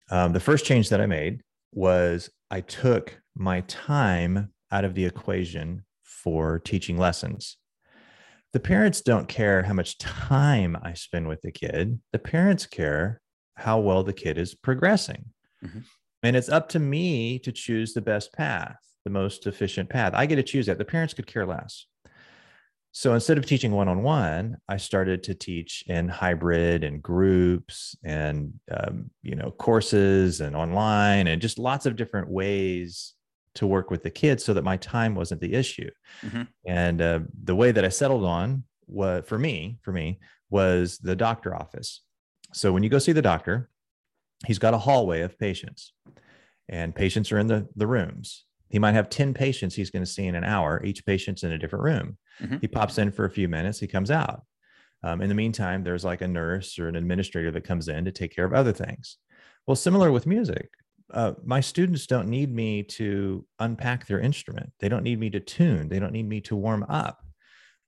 Um, 0.09 0.33
the 0.33 0.39
first 0.39 0.65
change 0.65 0.89
that 0.89 1.01
I 1.01 1.05
made 1.05 1.41
was 1.71 2.29
I 2.51 2.61
took 2.61 3.19
my 3.35 3.61
time 3.61 4.51
out 4.71 4.85
of 4.85 4.93
the 4.95 5.05
equation 5.05 5.85
for 6.03 6.59
teaching 6.59 6.97
lessons. 6.97 7.57
The 8.53 8.59
parents 8.59 9.01
don't 9.01 9.27
care 9.27 9.63
how 9.63 9.73
much 9.73 9.97
time 9.97 10.77
I 10.83 10.93
spend 10.93 11.27
with 11.27 11.41
the 11.41 11.51
kid. 11.51 11.99
The 12.11 12.19
parents 12.19 12.65
care 12.67 13.21
how 13.55 13.79
well 13.79 14.03
the 14.03 14.13
kid 14.13 14.37
is 14.37 14.53
progressing. 14.53 15.25
Mhm. 15.63 15.83
And 16.21 16.35
it's 16.35 16.49
up 16.49 16.69
to 16.69 16.79
me 16.79 17.39
to 17.39 17.51
choose 17.51 17.93
the 17.93 18.01
best 18.01 18.31
path, 18.33 18.77
the 19.05 19.09
most 19.09 19.47
efficient 19.47 19.89
path. 19.89 20.13
I 20.15 20.25
get 20.25 20.35
to 20.35 20.43
choose 20.43 20.67
that. 20.67 20.77
The 20.77 20.85
parents 20.85 21.13
could 21.13 21.27
care 21.27 21.45
less. 21.45 21.87
So 22.95 23.15
instead 23.15 23.39
of 23.39 23.45
teaching 23.47 23.71
one 23.71 23.87
on 23.87 24.03
one, 24.03 24.57
I 24.69 24.77
started 24.77 25.23
to 25.23 25.33
teach 25.33 25.83
in 25.87 26.07
hybrid 26.07 26.83
and 26.83 27.01
groups 27.01 27.95
and 28.03 28.53
um, 28.71 29.09
you 29.23 29.35
know 29.35 29.49
courses 29.49 30.41
and 30.41 30.55
online 30.55 31.27
and 31.27 31.41
just 31.41 31.57
lots 31.57 31.87
of 31.87 31.95
different 31.95 32.29
ways 32.29 33.15
to 33.55 33.65
work 33.65 33.89
with 33.89 34.03
the 34.03 34.11
kids 34.11 34.43
so 34.43 34.53
that 34.53 34.63
my 34.63 34.77
time 34.77 35.15
wasn't 35.15 35.41
the 35.41 35.53
issue. 35.53 35.89
Mhm. 36.21 36.47
And 36.67 37.01
uh, 37.01 37.19
the 37.43 37.55
way 37.55 37.71
that 37.71 37.83
I 37.83 37.89
settled 37.89 38.25
on 38.25 38.63
was 38.87 39.23
for 39.27 39.39
me, 39.39 39.79
for 39.81 39.91
me, 39.91 40.19
was 40.51 40.99
the 40.99 41.15
doctor 41.15 41.55
office. 41.55 42.01
So 42.53 42.71
when 42.71 42.83
you 42.83 42.89
go 42.89 42.99
see 42.99 43.11
the 43.11 43.21
doctor, 43.23 43.69
he's 44.45 44.59
got 44.59 44.75
a 44.75 44.77
hallway 44.77 45.21
of 45.21 45.39
patients, 45.39 45.93
and 46.69 46.93
patients 46.93 47.31
are 47.31 47.39
in 47.39 47.47
the, 47.47 47.67
the 47.75 47.87
rooms. 47.87 48.45
He 48.73 48.79
might 48.79 48.95
have 48.95 49.07
10 49.07 49.35
patients 49.35 49.75
he's 49.75 49.91
going 49.91 50.03
to 50.03 50.11
see 50.11 50.25
in 50.25 50.33
an 50.33 50.43
hour. 50.43 50.83
Each 50.83 51.05
patient's 51.05 51.43
in 51.43 51.51
a 51.51 51.59
different 51.59 51.85
room. 51.85 52.17
Mhm. 52.41 52.59
He 52.59 52.67
pops 52.67 52.97
in 52.97 53.11
for 53.11 53.23
a 53.23 53.29
few 53.29 53.47
minutes, 53.47 53.79
he 53.79 53.85
comes 53.87 54.09
out. 54.09 54.45
Um, 55.03 55.21
in 55.21 55.29
the 55.29 55.35
meantime, 55.35 55.83
there's 55.83 56.03
like 56.03 56.21
a 56.21 56.27
nurse 56.27 56.79
or 56.79 56.87
an 56.87 56.95
administrator 56.95 57.51
that 57.51 57.63
comes 57.65 57.87
in 57.87 58.03
to 58.05 58.11
take 58.11 58.35
care 58.35 58.45
of 58.45 58.53
other 58.53 58.73
things. 58.73 59.17
Well, 59.67 59.75
similar 59.75 60.11
with 60.11 60.25
music, 60.25 60.71
uh, 61.13 61.33
my 61.45 61.61
students 61.61 62.07
don't 62.07 62.29
need 62.29 62.51
me 62.51 62.81
to 62.83 63.45
unpack 63.59 64.07
their 64.07 64.19
instrument. 64.19 64.73
They 64.79 64.89
don't 64.89 65.03
need 65.03 65.19
me 65.19 65.29
to 65.29 65.39
tune. 65.39 65.89
They 65.89 65.99
don't 65.99 66.13
need 66.13 66.27
me 66.27 66.41
to 66.41 66.55
warm 66.55 66.83
up. 66.89 67.23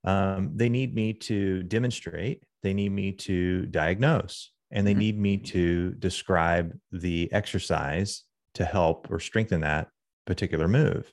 Um, 0.04 0.52
they 0.56 0.70
need 0.70 0.94
me 0.94 1.14
to 1.14 1.64
demonstrate. 1.64 2.44
They 2.62 2.76
need 2.76 2.92
me 2.92 3.12
to 3.14 3.66
diagnose, 3.68 4.52
and 4.70 4.86
they 4.86 4.94
Mhm. 4.94 4.98
need 4.98 5.20
me 5.20 5.38
to 5.38 5.94
describe 5.96 6.78
the 6.92 7.32
exercise 7.34 8.24
to 8.54 8.66
help 8.66 9.10
or 9.10 9.20
strengthen 9.20 9.62
that 9.62 9.90
particular 10.26 10.68
move. 10.68 11.12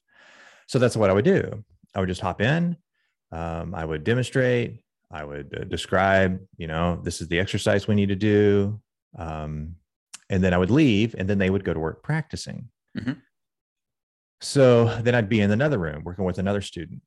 So 0.66 0.78
that's 0.78 0.96
what 0.96 1.10
I 1.10 1.12
would 1.12 1.24
do. 1.24 1.64
I 1.94 2.00
would 2.00 2.08
just 2.08 2.20
hop 2.20 2.40
in. 2.40 2.76
Um, 3.30 3.74
I 3.74 3.84
would 3.84 4.04
demonstrate. 4.04 4.82
I 5.10 5.24
would 5.24 5.56
uh, 5.58 5.64
describe, 5.64 6.40
you 6.56 6.66
know, 6.66 7.00
this 7.02 7.20
is 7.20 7.28
the 7.28 7.38
exercise 7.38 7.86
we 7.86 7.94
need 7.94 8.08
to 8.08 8.16
do. 8.16 8.80
Um, 9.18 9.76
and 10.30 10.42
then 10.42 10.54
I 10.54 10.58
would 10.58 10.70
leave, 10.70 11.14
and 11.18 11.28
then 11.28 11.38
they 11.38 11.50
would 11.50 11.64
go 11.64 11.74
to 11.74 11.80
work 11.80 12.02
practicing. 12.02 12.68
Mhm. 12.96 13.20
So 14.40 14.98
then 15.02 15.14
I'd 15.14 15.28
be 15.28 15.40
in 15.40 15.50
another 15.50 15.78
room 15.78 16.02
working 16.04 16.24
with 16.24 16.38
another 16.38 16.62
student. 16.62 17.02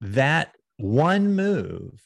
That 0.00 0.54
one 0.76 1.34
move 1.34 2.00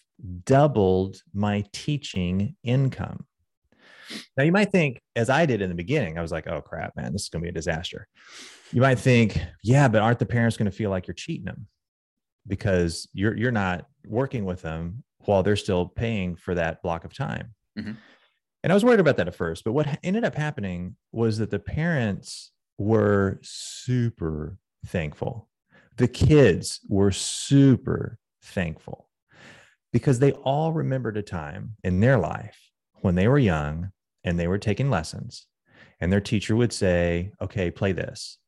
doubled 0.44 1.22
my 1.34 1.64
teaching 1.72 2.56
income. 2.62 3.26
Now, 4.36 4.44
you 4.44 4.52
might 4.52 4.70
think, 4.70 5.00
as 5.16 5.30
I 5.30 5.46
did 5.46 5.62
in 5.62 5.68
the 5.68 5.74
beginning, 5.74 6.18
I 6.18 6.22
was 6.22 6.32
like, 6.32 6.46
oh 6.46 6.60
crap, 6.60 6.96
man, 6.96 7.12
this 7.12 7.22
is 7.22 7.28
going 7.28 7.42
to 7.42 7.46
be 7.46 7.50
a 7.50 7.52
disaster. 7.52 8.06
You 8.72 8.80
might 8.80 8.98
think, 8.98 9.38
yeah, 9.62 9.88
but 9.88 10.02
aren't 10.02 10.18
the 10.18 10.26
parents 10.26 10.56
going 10.56 10.70
to 10.70 10.76
feel 10.76 10.90
like 10.90 11.06
you're 11.06 11.14
cheating 11.14 11.44
them 11.44 11.66
because 12.46 13.08
you're, 13.12 13.36
you're 13.36 13.52
not 13.52 13.86
working 14.06 14.44
with 14.44 14.62
them 14.62 15.04
while 15.24 15.42
they're 15.42 15.56
still 15.56 15.86
paying 15.86 16.36
for 16.36 16.54
that 16.54 16.82
block 16.82 17.04
of 17.04 17.14
time? 17.14 17.54
Mhm. 17.78 17.96
And 18.64 18.72
I 18.72 18.74
was 18.74 18.84
worried 18.84 19.00
about 19.00 19.16
that 19.16 19.28
at 19.28 19.34
first, 19.34 19.64
but 19.64 19.72
what 19.72 19.98
ended 20.02 20.24
up 20.24 20.34
happening 20.36 20.96
was 21.10 21.38
that 21.38 21.50
the 21.50 21.58
parents 21.58 22.52
were 22.78 23.40
super 23.42 24.56
thankful. 24.86 25.48
The 25.96 26.08
kids 26.08 26.80
were 26.88 27.10
super 27.10 28.18
thankful 28.42 29.08
because 29.92 30.18
they 30.20 30.32
all 30.32 30.72
remembered 30.72 31.16
a 31.16 31.22
time 31.22 31.76
in 31.84 32.00
their 32.00 32.18
life 32.18 32.58
when 33.00 33.14
they 33.14 33.28
were 33.28 33.38
young 33.38 33.90
and 34.24 34.38
they 34.38 34.48
were 34.48 34.58
taking 34.58 34.90
lessons 34.90 35.46
and 36.00 36.12
their 36.12 36.20
teacher 36.20 36.56
would 36.56 36.72
say, 36.72 37.32
okay, 37.40 37.70
play 37.70 37.92
this. 37.92 38.38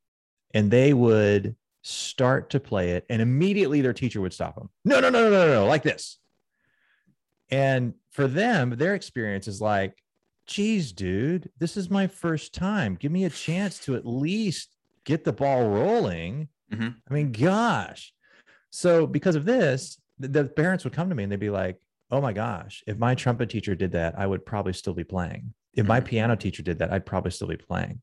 And 0.52 0.70
they 0.70 0.92
would 0.92 1.56
start 1.82 2.50
to 2.50 2.60
play 2.60 2.90
it 2.92 3.04
and 3.10 3.20
immediately 3.20 3.80
their 3.80 3.92
teacher 3.92 4.20
would 4.20 4.32
stop 4.32 4.54
them. 4.56 4.70
No, 4.84 5.00
no, 5.00 5.10
no, 5.10 5.30
no, 5.30 5.46
no, 5.46 5.52
no, 5.52 5.66
like 5.66 5.82
this. 5.82 6.18
And 7.50 7.94
for 8.10 8.26
them, 8.26 8.70
their 8.70 8.94
experience 8.94 9.48
is 9.48 9.60
like, 9.60 10.02
geez, 10.46 10.92
dude, 10.92 11.50
this 11.58 11.76
is 11.76 11.90
my 11.90 12.06
first 12.06 12.54
time. 12.54 12.96
Give 12.96 13.12
me 13.12 13.24
a 13.24 13.30
chance 13.30 13.78
to 13.80 13.96
at 13.96 14.06
least 14.06 14.74
get 15.04 15.24
the 15.24 15.32
ball 15.32 15.68
rolling. 15.68 16.48
Mhm. 16.72 16.96
I 17.08 17.14
mean, 17.14 17.32
gosh. 17.32 18.12
So 18.70 19.06
because 19.06 19.36
of 19.36 19.44
this, 19.44 20.00
the 20.18 20.44
parents 20.44 20.84
would 20.84 20.92
come 20.92 21.08
to 21.08 21.14
me 21.14 21.22
and 21.24 21.32
they'd 21.32 21.38
be 21.38 21.50
like, 21.50 21.78
oh 22.10 22.20
my 22.20 22.32
gosh, 22.32 22.82
if 22.86 22.98
my 22.98 23.14
trumpet 23.14 23.50
teacher 23.50 23.74
did 23.74 23.92
that, 23.92 24.18
I 24.18 24.26
would 24.26 24.46
probably 24.46 24.72
still 24.72 24.94
be 24.94 25.04
playing. 25.04 25.52
If 25.76 25.86
my 25.86 26.00
Mhm. 26.00 26.04
piano 26.06 26.36
teacher 26.36 26.62
did 26.62 26.78
that, 26.78 26.92
I'd 26.92 27.06
probably 27.06 27.30
still 27.30 27.48
be 27.48 27.56
playing. 27.56 28.00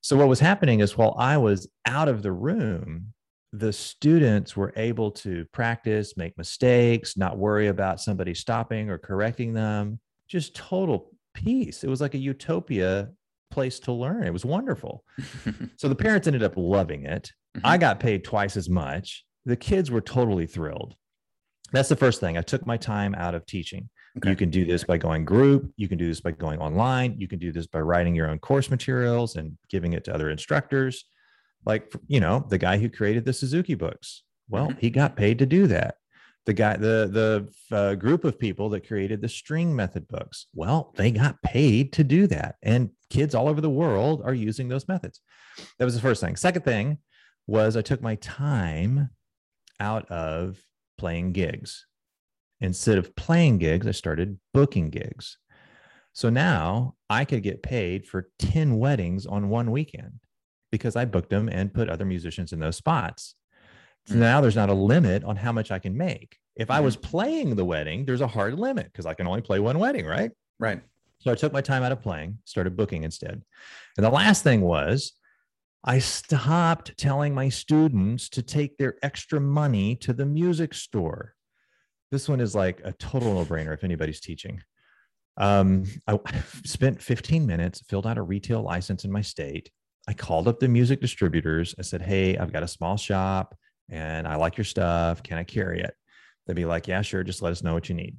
So 0.00 0.16
what 0.16 0.28
was 0.28 0.40
happening 0.40 0.80
is 0.80 0.96
while 0.96 1.14
I 1.18 1.36
was 1.36 1.68
out 1.86 2.08
of 2.08 2.22
the 2.22 2.32
room, 2.32 3.12
the 3.52 3.72
students 3.72 4.56
were 4.56 4.72
able 4.76 5.10
to 5.10 5.44
practice, 5.52 6.16
make 6.16 6.36
mistakes, 6.36 7.16
not 7.16 7.38
worry 7.38 7.68
about 7.68 8.00
somebody 8.00 8.34
stopping 8.34 8.90
or 8.90 8.98
correcting 8.98 9.52
them. 9.54 10.00
Just 10.28 10.54
total 10.54 11.10
peace. 11.34 11.82
It 11.84 11.88
was 11.88 12.00
like 12.00 12.14
a 12.14 12.18
utopia 12.18 13.10
place 13.50 13.78
to 13.80 13.92
learn. 13.92 14.24
It 14.24 14.32
was 14.32 14.44
wonderful. 14.44 15.04
So 15.78 15.88
the 15.88 15.94
parents 15.94 16.26
ended 16.26 16.42
up 16.42 16.54
loving 16.56 17.04
it. 17.04 17.32
Mhm. 17.56 17.60
I 17.64 17.78
got 17.78 18.00
paid 18.00 18.24
twice 18.24 18.56
as 18.56 18.68
much. 18.68 19.24
The 19.44 19.56
kids 19.56 19.90
were 19.90 20.00
totally 20.00 20.46
thrilled. 20.46 20.94
That's 21.72 21.88
the 21.88 21.96
first 21.96 22.20
thing. 22.20 22.36
I 22.36 22.42
took 22.42 22.66
my 22.66 22.76
time 22.76 23.14
out 23.14 23.34
of 23.34 23.44
teaching. 23.46 23.88
Okay. 24.18 24.30
You 24.30 24.36
can 24.36 24.50
do 24.50 24.64
this 24.64 24.84
by 24.84 24.96
going 24.96 25.24
group. 25.24 25.72
You 25.76 25.88
can 25.88 25.98
do 25.98 26.08
this 26.08 26.20
by 26.20 26.30
going 26.30 26.58
online. 26.60 27.16
You 27.18 27.28
can 27.28 27.38
do 27.38 27.52
this 27.52 27.66
by 27.66 27.80
writing 27.80 28.14
your 28.14 28.28
own 28.30 28.38
course 28.38 28.70
materials 28.70 29.36
and 29.36 29.56
giving 29.68 29.92
it 29.92 30.04
to 30.04 30.14
other 30.14 30.30
instructors. 30.30 31.04
Like, 31.64 31.92
you 32.06 32.20
know, 32.20 32.46
the 32.48 32.58
guy 32.58 32.78
who 32.78 32.88
created 32.88 33.24
the 33.24 33.32
Suzuki 33.32 33.74
books. 33.74 34.22
Well, 34.48 34.68
Mhm. 34.68 34.78
he 34.78 34.90
got 34.90 35.16
paid 35.16 35.38
to 35.40 35.46
do 35.46 35.66
that. 35.66 35.96
The 36.46 36.52
guy, 36.54 36.76
the 36.76 37.48
the 37.70 37.76
uh, 37.76 37.94
group 37.96 38.22
of 38.24 38.38
people 38.38 38.68
that 38.70 38.86
created 38.86 39.20
the 39.20 39.28
string 39.28 39.74
method 39.74 40.06
books. 40.06 40.46
Well, 40.54 40.94
they 40.96 41.10
got 41.10 41.42
paid 41.42 41.92
to 41.94 42.04
do 42.04 42.28
that, 42.28 42.54
and 42.62 42.90
kids 43.10 43.34
all 43.34 43.48
over 43.48 43.60
the 43.60 43.68
world 43.68 44.22
are 44.24 44.32
using 44.32 44.68
those 44.68 44.86
methods. 44.86 45.20
That 45.78 45.84
was 45.84 45.96
the 45.96 46.00
first 46.00 46.20
thing. 46.20 46.36
Second 46.36 46.62
thing 46.62 46.98
was 47.48 47.76
I 47.76 47.82
took 47.82 48.00
my 48.00 48.14
time 48.16 49.10
out 49.80 50.08
of 50.08 50.58
playing 50.98 51.32
gigs. 51.32 51.84
Instead 52.60 52.98
of 52.98 53.14
playing 53.16 53.58
gigs, 53.58 53.86
I 53.86 53.90
started 53.90 54.38
booking 54.54 54.90
gigs. 54.90 55.38
So 56.12 56.30
now 56.30 56.94
I 57.10 57.24
could 57.24 57.42
get 57.42 57.62
paid 57.62 58.06
for 58.06 58.30
10 58.38 58.78
weddings 58.78 59.26
on 59.26 59.50
one 59.50 59.70
weekend 59.70 60.20
because 60.72 60.96
I 60.96 61.04
booked 61.04 61.30
them 61.30 61.48
and 61.48 61.74
put 61.74 61.90
other 61.90 62.06
musicians 62.06 62.52
in 62.52 62.60
those 62.60 62.76
spots. 62.76 63.34
So 64.06 64.14
Mm. 64.14 64.20
now 64.20 64.40
there's 64.40 64.56
not 64.56 64.70
a 64.70 64.74
limit 64.74 65.24
on 65.24 65.36
how 65.36 65.52
much 65.52 65.70
I 65.70 65.78
can 65.78 65.96
make. 65.96 66.38
If 66.54 66.70
I 66.70 66.80
was 66.80 66.96
playing 66.96 67.54
the 67.54 67.64
wedding, 67.66 68.06
there's 68.06 68.22
a 68.22 68.26
hard 68.26 68.58
limit 68.58 68.86
because 68.86 69.04
I 69.04 69.12
can 69.12 69.26
only 69.26 69.42
play 69.42 69.60
one 69.60 69.78
wedding, 69.78 70.06
right? 70.06 70.30
right. 70.58 70.80
So 71.18 71.30
I 71.30 71.34
took 71.34 71.52
my 71.52 71.60
time 71.60 71.82
out 71.82 71.92
of 71.92 72.00
playing, 72.00 72.38
started 72.44 72.76
booking 72.76 73.02
instead. 73.04 73.42
And 73.96 74.06
the 74.06 74.10
last 74.10 74.42
thing 74.42 74.62
was 74.62 75.12
I 75.84 75.98
stopped 75.98 76.96
telling 76.96 77.34
my 77.34 77.48
students 77.50 78.28
to 78.30 78.42
take 78.42 78.78
their 78.78 78.96
extra 79.02 79.40
money 79.40 79.96
to 79.96 80.12
the 80.12 80.26
music 80.26 80.72
store. 80.72 81.35
This 82.10 82.28
one 82.28 82.40
is 82.40 82.54
like 82.54 82.80
a 82.84 82.92
total 82.92 83.34
no 83.34 83.44
brainer 83.44 83.74
if 83.74 83.84
anybody's 83.84 84.20
teaching. 84.20 84.60
Um, 85.36 85.84
I 86.06 86.18
spent 86.64 87.02
15 87.02 87.46
minutes, 87.46 87.82
filled 87.88 88.06
out 88.06 88.18
a 88.18 88.22
retail 88.22 88.62
license 88.62 89.04
in 89.04 89.12
my 89.12 89.22
state. 89.22 89.70
I 90.08 90.12
called 90.12 90.48
up 90.48 90.60
the 90.60 90.68
music 90.68 91.00
distributors. 91.00 91.74
I 91.78 91.82
said, 91.82 92.02
Hey, 92.02 92.36
I've 92.38 92.52
got 92.52 92.62
a 92.62 92.68
small 92.68 92.96
shop 92.96 93.56
and 93.90 94.26
I 94.26 94.36
like 94.36 94.56
your 94.56 94.64
stuff. 94.64 95.22
Can 95.22 95.36
I 95.38 95.44
carry 95.44 95.80
it? 95.80 95.94
They'd 96.46 96.54
be 96.56 96.64
like, 96.64 96.86
Yeah, 96.86 97.02
sure. 97.02 97.24
Just 97.24 97.42
let 97.42 97.52
us 97.52 97.62
know 97.62 97.74
what 97.74 97.88
you 97.88 97.94
need. 97.94 98.16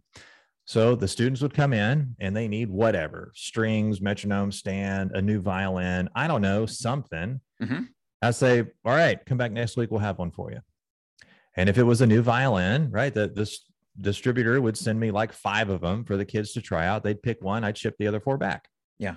So 0.66 0.96
the 0.96 1.08
students 1.08 1.42
would 1.42 1.54
come 1.54 1.72
in 1.72 2.16
and 2.20 2.36
they 2.36 2.50
need 2.50 2.70
whatever 2.70 3.32
strings, 3.36 4.02
metronome 4.02 4.52
stand, 4.52 5.12
a 5.14 5.22
new 5.22 5.40
violin, 5.40 6.10
I 6.14 6.28
don't 6.28 6.42
know, 6.42 6.66
something. 6.66 7.40
Mhm. 7.62 7.88
I'd 8.22 8.36
say, 8.36 8.60
All 8.84 8.94
right, 8.96 9.26
come 9.26 9.38
back 9.38 9.54
next 9.54 9.78
week. 9.78 9.92
We'll 9.92 10.02
have 10.02 10.20
one 10.20 10.32
for 10.32 10.52
you. 10.52 10.60
And 11.56 11.70
if 11.70 11.78
it 11.78 11.84
was 11.84 12.02
a 12.02 12.08
new 12.08 12.22
violin, 12.22 12.92
right, 12.92 13.14
the, 13.14 13.30
this 13.30 13.62
distributor 14.00 14.62
would 14.62 14.78
send 14.78 15.00
me 15.00 15.12
like 15.12 15.34
five 15.34 15.70
of 15.70 15.82
them 15.82 16.04
for 16.04 16.18
the 16.18 16.26
kids 16.26 16.54
to 16.54 16.62
try 16.62 16.86
out. 16.86 17.04
They'd 17.04 17.22
pick 17.22 17.42
one, 17.42 17.64
I'd 17.64 17.78
ship 17.78 17.96
the 17.98 18.08
other 18.08 18.20
four 18.20 18.38
back. 18.38 18.68
Yeah. 19.00 19.16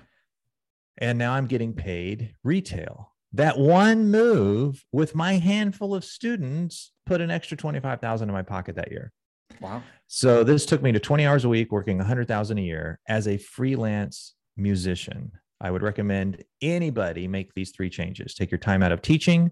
And 0.97 1.17
now 1.17 1.33
I'm 1.33 1.47
getting 1.47 1.73
paid 1.73 2.35
retail. 2.43 3.13
That 3.33 3.57
one 3.57 4.11
move 4.11 4.83
with 4.91 5.15
my 5.15 5.33
handful 5.33 5.95
of 5.95 6.03
students 6.03 6.91
put 7.05 7.21
an 7.21 7.31
extra 7.31 7.55
25,000 7.55 8.27
in 8.27 8.33
my 8.33 8.41
pocket 8.41 8.75
that 8.75 8.91
year. 8.91 9.13
Wow. 9.61 9.83
So 10.07 10.43
this 10.43 10.65
took 10.65 10.81
me 10.81 10.91
to 10.91 10.99
20 10.99 11.25
hours 11.25 11.45
a 11.45 11.49
week, 11.49 11.71
working 11.71 11.97
100,000 11.97 12.57
a 12.57 12.61
year 12.61 12.99
as 13.07 13.27
a 13.27 13.37
freelance 13.37 14.35
musician. 14.57 15.31
I 15.61 15.71
would 15.71 15.81
recommend 15.81 16.43
anybody 16.61 17.27
make 17.27 17.53
these 17.53 17.71
three 17.71 17.89
changes. 17.89 18.33
Take 18.33 18.51
your 18.51 18.57
time 18.57 18.83
out 18.83 18.91
of 18.91 19.01
teaching, 19.01 19.51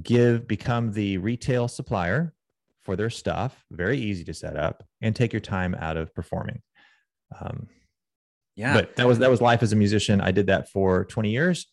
give 0.00 0.46
become 0.46 0.92
the 0.92 1.18
retail 1.18 1.68
supplier 1.68 2.34
for 2.84 2.96
their 2.96 3.10
stuff, 3.10 3.64
very 3.70 3.98
easy 3.98 4.24
to 4.24 4.34
set 4.34 4.56
up, 4.56 4.82
and 5.00 5.14
take 5.14 5.32
your 5.32 5.40
time 5.40 5.74
out 5.74 5.96
of 5.96 6.14
performing. 6.14 6.60
Um, 7.40 7.68
Yeah. 8.56 8.74
but 8.74 8.96
that 8.96 9.06
was 9.06 9.18
that 9.20 9.30
was 9.30 9.40
life 9.40 9.62
as 9.62 9.72
a 9.72 9.76
musician. 9.76 10.20
I 10.20 10.30
did 10.32 10.46
that 10.48 10.68
for 10.70 11.04
20 11.06 11.30
years. 11.30 11.66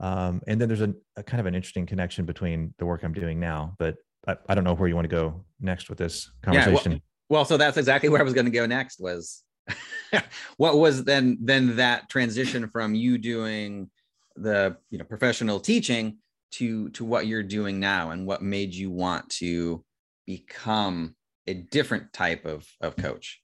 Um, 0.00 0.40
and 0.48 0.60
then 0.60 0.68
there's 0.68 0.80
a, 0.80 0.94
a 1.16 1.22
kind 1.22 1.40
of 1.40 1.46
an 1.46 1.54
interesting 1.54 1.86
connection 1.86 2.24
between 2.24 2.74
the 2.78 2.86
work 2.86 3.04
I'm 3.04 3.12
doing 3.12 3.38
now, 3.38 3.74
but 3.78 3.96
I, 4.26 4.36
I 4.48 4.54
don't 4.54 4.64
know 4.64 4.74
where 4.74 4.88
you 4.88 4.96
want 4.96 5.04
to 5.04 5.16
go 5.16 5.44
next 5.60 5.88
with 5.88 5.98
this 5.98 6.30
conversation. 6.42 6.92
Yeah, 6.92 6.98
well- 6.98 7.02
well, 7.30 7.44
so 7.46 7.56
that's 7.56 7.78
exactly 7.78 8.10
where 8.10 8.20
I 8.20 8.24
was 8.24 8.34
going 8.34 8.44
to 8.44 8.50
go 8.50 8.66
next 8.66 9.00
was 9.00 9.42
what 10.58 10.76
was 10.76 11.04
then 11.04 11.38
then 11.40 11.76
that 11.76 12.10
transition 12.10 12.68
from 12.68 12.94
you 12.94 13.16
doing 13.16 13.90
the 14.36 14.76
you 14.90 14.98
know 14.98 15.04
professional 15.04 15.58
teaching 15.58 16.18
to 16.52 16.90
to 16.90 17.04
what 17.06 17.26
you're 17.26 17.42
doing 17.42 17.80
now 17.80 18.10
and 18.10 18.26
what 18.26 18.42
made 18.42 18.74
you 18.74 18.90
want 18.90 19.30
to 19.30 19.82
become 20.26 21.14
a 21.46 21.54
different 21.54 22.12
type 22.12 22.44
of 22.44 22.66
of 22.80 22.96
coach. 22.96 23.40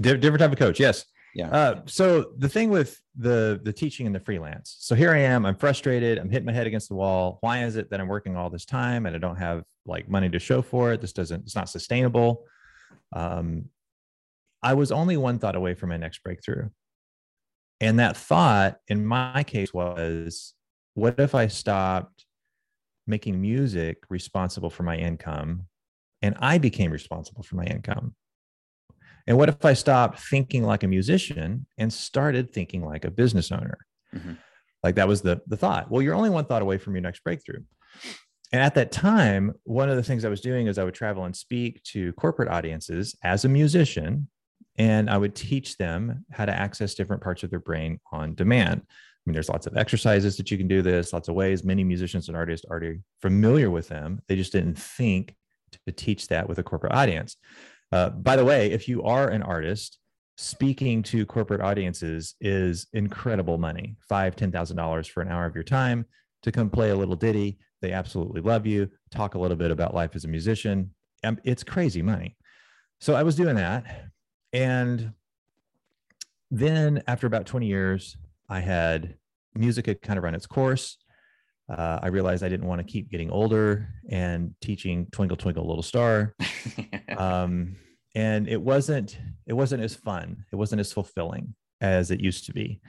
Different 0.00 0.38
type 0.38 0.52
of 0.52 0.58
coach 0.58 0.80
yes. 0.80 1.04
Yeah. 1.34 1.50
Uh, 1.50 1.82
so 1.86 2.32
the 2.38 2.48
thing 2.48 2.70
with 2.70 3.00
the 3.16 3.60
the 3.62 3.72
teaching 3.72 4.06
and 4.06 4.14
the 4.14 4.20
freelance 4.20 4.76
so 4.80 4.94
here 4.94 5.12
i 5.12 5.18
am 5.18 5.44
i'm 5.44 5.56
frustrated 5.56 6.18
i'm 6.18 6.30
hitting 6.30 6.46
my 6.46 6.52
head 6.52 6.66
against 6.66 6.88
the 6.88 6.94
wall. 6.94 7.38
Why 7.40 7.64
is 7.64 7.76
it 7.76 7.90
that 7.90 8.00
i'm 8.00 8.08
working 8.08 8.36
all 8.36 8.50
this 8.50 8.64
time 8.64 9.06
and 9.06 9.14
i 9.14 9.18
don't 9.18 9.36
have 9.36 9.64
like 9.86 10.08
money 10.08 10.28
to 10.30 10.38
show 10.38 10.62
for 10.62 10.92
it? 10.92 11.00
This 11.00 11.12
doesn't 11.12 11.42
it's 11.42 11.54
not 11.54 11.68
sustainable. 11.68 12.44
Um, 13.14 13.66
i 14.62 14.74
was 14.74 14.90
only 14.92 15.16
one 15.16 15.38
thought 15.38 15.56
away 15.56 15.74
from 15.74 15.90
my 15.90 15.96
next 15.96 16.22
breakthrough. 16.22 16.68
And 17.82 17.98
that 17.98 18.16
thought 18.16 18.78
in 18.88 19.06
my 19.06 19.42
case 19.44 19.72
was 19.72 20.54
what 20.94 21.18
if 21.18 21.34
i 21.34 21.46
stopped 21.46 22.26
making 23.06 23.40
music 23.40 23.98
responsible 24.08 24.70
for 24.70 24.82
my 24.82 24.96
income 24.96 25.66
and 26.22 26.36
I 26.38 26.58
became 26.58 26.90
responsible 26.90 27.42
for 27.42 27.56
my 27.56 27.64
income? 27.64 28.14
And 29.26 29.36
what 29.36 29.48
if 29.48 29.64
I 29.64 29.74
stopped 29.74 30.18
thinking 30.20 30.64
like 30.64 30.82
a 30.82 30.88
musician 30.88 31.66
and 31.78 31.92
started 31.92 32.52
thinking 32.52 32.84
like 32.84 33.04
a 33.04 33.10
business 33.10 33.52
owner? 33.52 33.78
Mm-hmm. 34.14 34.32
Like 34.82 34.94
that 34.96 35.08
was 35.08 35.22
the, 35.22 35.40
the 35.46 35.56
thought. 35.56 35.90
Well, 35.90 36.02
you're 36.02 36.14
only 36.14 36.30
one 36.30 36.46
thought 36.46 36.62
away 36.62 36.78
from 36.78 36.94
your 36.94 37.02
next 37.02 37.22
breakthrough. 37.22 37.60
And 38.52 38.60
at 38.60 38.74
that 38.74 38.90
time, 38.90 39.52
one 39.64 39.88
of 39.88 39.96
the 39.96 40.02
things 40.02 40.24
I 40.24 40.28
was 40.30 40.40
doing 40.40 40.66
is 40.66 40.78
I 40.78 40.84
would 40.84 40.94
travel 40.94 41.24
and 41.24 41.36
speak 41.36 41.82
to 41.84 42.12
corporate 42.14 42.48
audiences 42.48 43.14
as 43.22 43.44
a 43.44 43.48
musician, 43.48 44.28
and 44.76 45.08
I 45.08 45.18
would 45.18 45.36
teach 45.36 45.76
them 45.76 46.24
how 46.32 46.46
to 46.46 46.52
access 46.52 46.94
different 46.94 47.22
parts 47.22 47.42
of 47.42 47.50
their 47.50 47.60
brain 47.60 48.00
on 48.10 48.34
demand. 48.34 48.82
I 48.82 49.22
mean, 49.26 49.34
there's 49.34 49.50
lots 49.50 49.66
of 49.66 49.76
exercises 49.76 50.36
that 50.38 50.50
you 50.50 50.56
can 50.56 50.66
do 50.66 50.82
this, 50.82 51.12
lots 51.12 51.28
of 51.28 51.34
ways. 51.34 51.62
Many 51.62 51.84
musicians 51.84 52.28
and 52.28 52.36
artists 52.36 52.64
are 52.66 52.70
already 52.70 53.00
familiar 53.20 53.70
with 53.70 53.88
them. 53.88 54.20
They 54.26 54.34
just 54.34 54.52
didn't 54.52 54.78
think 54.78 55.36
to 55.86 55.92
teach 55.92 56.28
that 56.28 56.48
with 56.48 56.58
a 56.58 56.62
corporate 56.62 56.92
audience. 56.94 57.36
Uh, 57.92 58.10
by 58.10 58.36
the 58.36 58.44
way, 58.44 58.70
if 58.70 58.88
you 58.88 59.02
are 59.02 59.28
an 59.28 59.42
artist, 59.42 59.98
speaking 60.36 61.02
to 61.02 61.26
corporate 61.26 61.60
audiences 61.60 62.34
is 62.40 62.86
incredible 62.92 63.58
money. 63.58 63.96
Five 64.08 64.36
ten 64.36 64.50
thousand 64.52 64.76
dollars 64.76 65.06
for 65.06 65.22
an 65.22 65.28
hour 65.28 65.44
of 65.46 65.54
your 65.54 65.64
time 65.64 66.06
to 66.42 66.52
come 66.52 66.70
play 66.70 66.90
a 66.90 66.96
little 66.96 67.16
ditty. 67.16 67.58
They 67.82 67.92
absolutely 67.92 68.40
love 68.40 68.66
you. 68.66 68.90
Talk 69.10 69.34
a 69.34 69.38
little 69.38 69.56
bit 69.56 69.70
about 69.70 69.94
life 69.94 70.14
as 70.14 70.24
a 70.24 70.28
musician. 70.28 70.94
Um, 71.24 71.38
it's 71.44 71.62
crazy 71.62 72.02
money. 72.02 72.36
So 73.00 73.14
i 73.14 73.22
was 73.22 73.34
doing 73.34 73.56
that. 73.56 74.10
And 74.52 75.12
then 76.50 77.02
after 77.06 77.26
about 77.26 77.46
20 77.46 77.66
years 77.66 78.16
i 78.48 78.60
had 78.60 79.14
music 79.54 79.86
had 79.86 80.02
kind 80.02 80.18
of 80.18 80.24
run 80.24 80.34
its 80.34 80.46
course 80.46 80.98
uh, 81.70 82.00
I 82.02 82.08
realized 82.08 82.42
I 82.42 82.48
didn't 82.48 82.66
want 82.66 82.80
to 82.80 82.92
keep 82.92 83.10
getting 83.10 83.30
older 83.30 83.88
and 84.08 84.54
teaching 84.60 85.06
Twinkle 85.12 85.36
Twinkle 85.36 85.66
Little 85.66 85.82
Star. 85.82 86.34
um, 87.16 87.76
and 88.14 88.48
it 88.48 88.60
wasn't 88.60 89.18
it 89.46 89.52
wasn't 89.52 89.82
as 89.82 89.94
fun. 89.94 90.44
It 90.52 90.56
wasn't 90.56 90.80
as 90.80 90.92
fulfilling 90.92 91.54
as 91.80 92.10
it 92.10 92.20
used 92.20 92.46
to 92.46 92.52
be. 92.52 92.80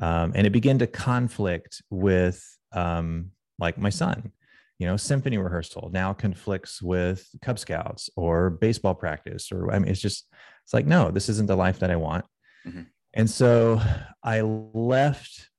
Um, 0.00 0.32
and 0.36 0.46
it 0.46 0.50
began 0.50 0.78
to 0.78 0.86
conflict 0.86 1.82
with 1.90 2.44
um, 2.72 3.32
like 3.58 3.76
my 3.76 3.90
son. 3.90 4.32
You 4.78 4.86
know, 4.86 4.96
symphony 4.96 5.38
rehearsal 5.38 5.90
now 5.92 6.12
conflicts 6.12 6.80
with 6.80 7.28
Cub 7.42 7.58
Scouts 7.58 8.08
or 8.14 8.50
baseball 8.50 8.94
practice, 8.94 9.50
or 9.50 9.72
I 9.72 9.80
mean, 9.80 9.90
it's 9.90 10.00
just 10.00 10.28
it's 10.62 10.72
like 10.72 10.86
no, 10.86 11.10
this 11.10 11.28
isn't 11.28 11.48
the 11.48 11.56
life 11.56 11.80
that 11.80 11.90
I 11.90 11.96
want. 11.96 12.24
Mm-hmm. 12.64 12.82
And 13.14 13.28
so 13.28 13.80
I 14.22 14.42
left 14.42 15.50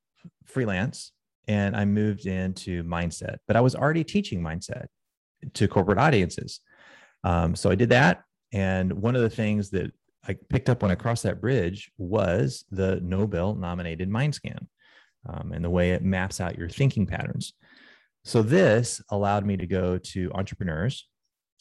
freelance 0.45 1.11
and 1.49 1.75
I 1.75 1.83
moved 1.83 2.27
into 2.27 2.83
mindset. 2.83 3.37
But 3.47 3.57
I 3.57 3.61
was 3.61 3.75
already 3.75 4.03
teaching 4.03 4.39
mindset 4.39 4.85
to 5.55 5.67
corporate 5.67 5.97
audiences. 5.97 6.61
Um, 7.23 7.55
so 7.55 7.71
I 7.71 7.75
did 7.75 7.89
that. 7.89 8.21
And 8.53 8.93
one 8.93 9.15
of 9.15 9.23
the 9.23 9.29
things 9.31 9.71
that 9.71 9.91
I 10.27 10.37
picked 10.49 10.69
up 10.69 10.83
when 10.83 10.91
I 10.91 10.95
crossed 10.95 11.23
that 11.23 11.41
bridge 11.41 11.91
was 11.97 12.65
the 12.69 12.99
Nobel 13.01 13.55
nominated 13.55 14.09
mind 14.09 14.35
scan 14.35 14.67
um, 15.27 15.51
and 15.51 15.65
the 15.65 15.69
way 15.71 15.91
it 15.91 16.03
maps 16.03 16.39
out 16.39 16.57
your 16.57 16.69
thinking 16.69 17.07
patterns. 17.07 17.53
So 18.25 18.43
this 18.43 19.01
allowed 19.09 19.43
me 19.43 19.57
to 19.57 19.65
go 19.65 19.97
to 19.97 20.31
entrepreneurs, 20.35 21.07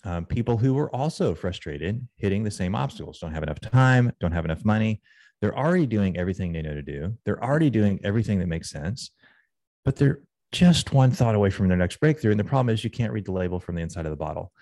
um, 0.04 0.26
people 0.26 0.58
who 0.58 0.74
were 0.74 0.94
also 0.94 1.34
frustrated, 1.34 2.06
hitting 2.16 2.44
the 2.44 2.50
same 2.50 2.74
obstacles, 2.74 3.20
don't 3.20 3.32
have 3.32 3.42
enough 3.42 3.60
time, 3.60 4.12
don't 4.20 4.32
have 4.32 4.44
enough 4.44 4.66
money. 4.66 5.00
They're 5.40 5.56
already 5.56 5.86
doing 5.86 6.18
everything 6.18 6.52
they 6.52 6.62
know 6.62 6.74
to 6.74 6.82
do. 6.82 7.16
They're 7.24 7.42
already 7.42 7.70
doing 7.70 8.00
everything 8.04 8.38
that 8.40 8.48
makes 8.48 8.68
sense 8.68 9.12
but 9.84 9.96
they're 9.96 10.20
just 10.52 10.92
one 10.92 11.10
thought 11.10 11.34
away 11.34 11.50
from 11.50 11.68
their 11.68 11.76
next 11.76 12.00
breakthrough. 12.00 12.30
And 12.30 12.40
the 12.40 12.44
problem 12.44 12.72
is 12.72 12.82
you 12.82 12.90
can't 12.90 13.12
read 13.12 13.26
the 13.26 13.32
label 13.32 13.60
from 13.60 13.74
the 13.74 13.82
inside 13.82 14.06
of 14.06 14.10
the 14.10 14.16
bottle. 14.16 14.52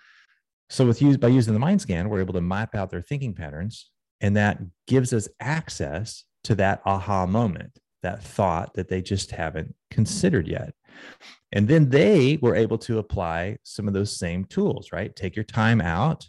So 0.69 0.85
with 0.85 1.01
use 1.01 1.17
by 1.17 1.29
using 1.29 1.55
the 1.55 1.61
mind 1.61 1.81
scan, 1.81 2.09
we're 2.09 2.21
able 2.21 2.35
to 2.35 2.41
map 2.41 2.75
out 2.75 2.91
their 2.91 3.03
thinking 3.03 3.35
patterns, 3.35 3.91
and 4.21 4.37
that 4.37 4.59
gives 4.87 5.13
us 5.13 5.29
access 5.39 6.25
to 6.45 6.55
that 6.57 6.83
aha 6.85 7.27
moment, 7.27 7.79
that 8.03 8.23
thought 8.23 8.75
that 8.75 8.89
they 8.89 9.01
just 9.01 9.31
haven't 9.31 9.75
considered 9.91 10.49
yet. 10.49 10.75
And 11.53 11.69
then 11.69 11.91
they 11.91 12.39
were 12.43 12.57
able 12.57 12.79
to 12.79 12.99
apply 12.99 13.59
some 13.63 13.87
of 13.87 13.95
those 13.95 14.17
same 14.17 14.45
tools, 14.45 14.91
right? 14.93 15.15
Take 15.15 15.37
your 15.37 15.45
time 15.45 15.81
out, 15.81 16.29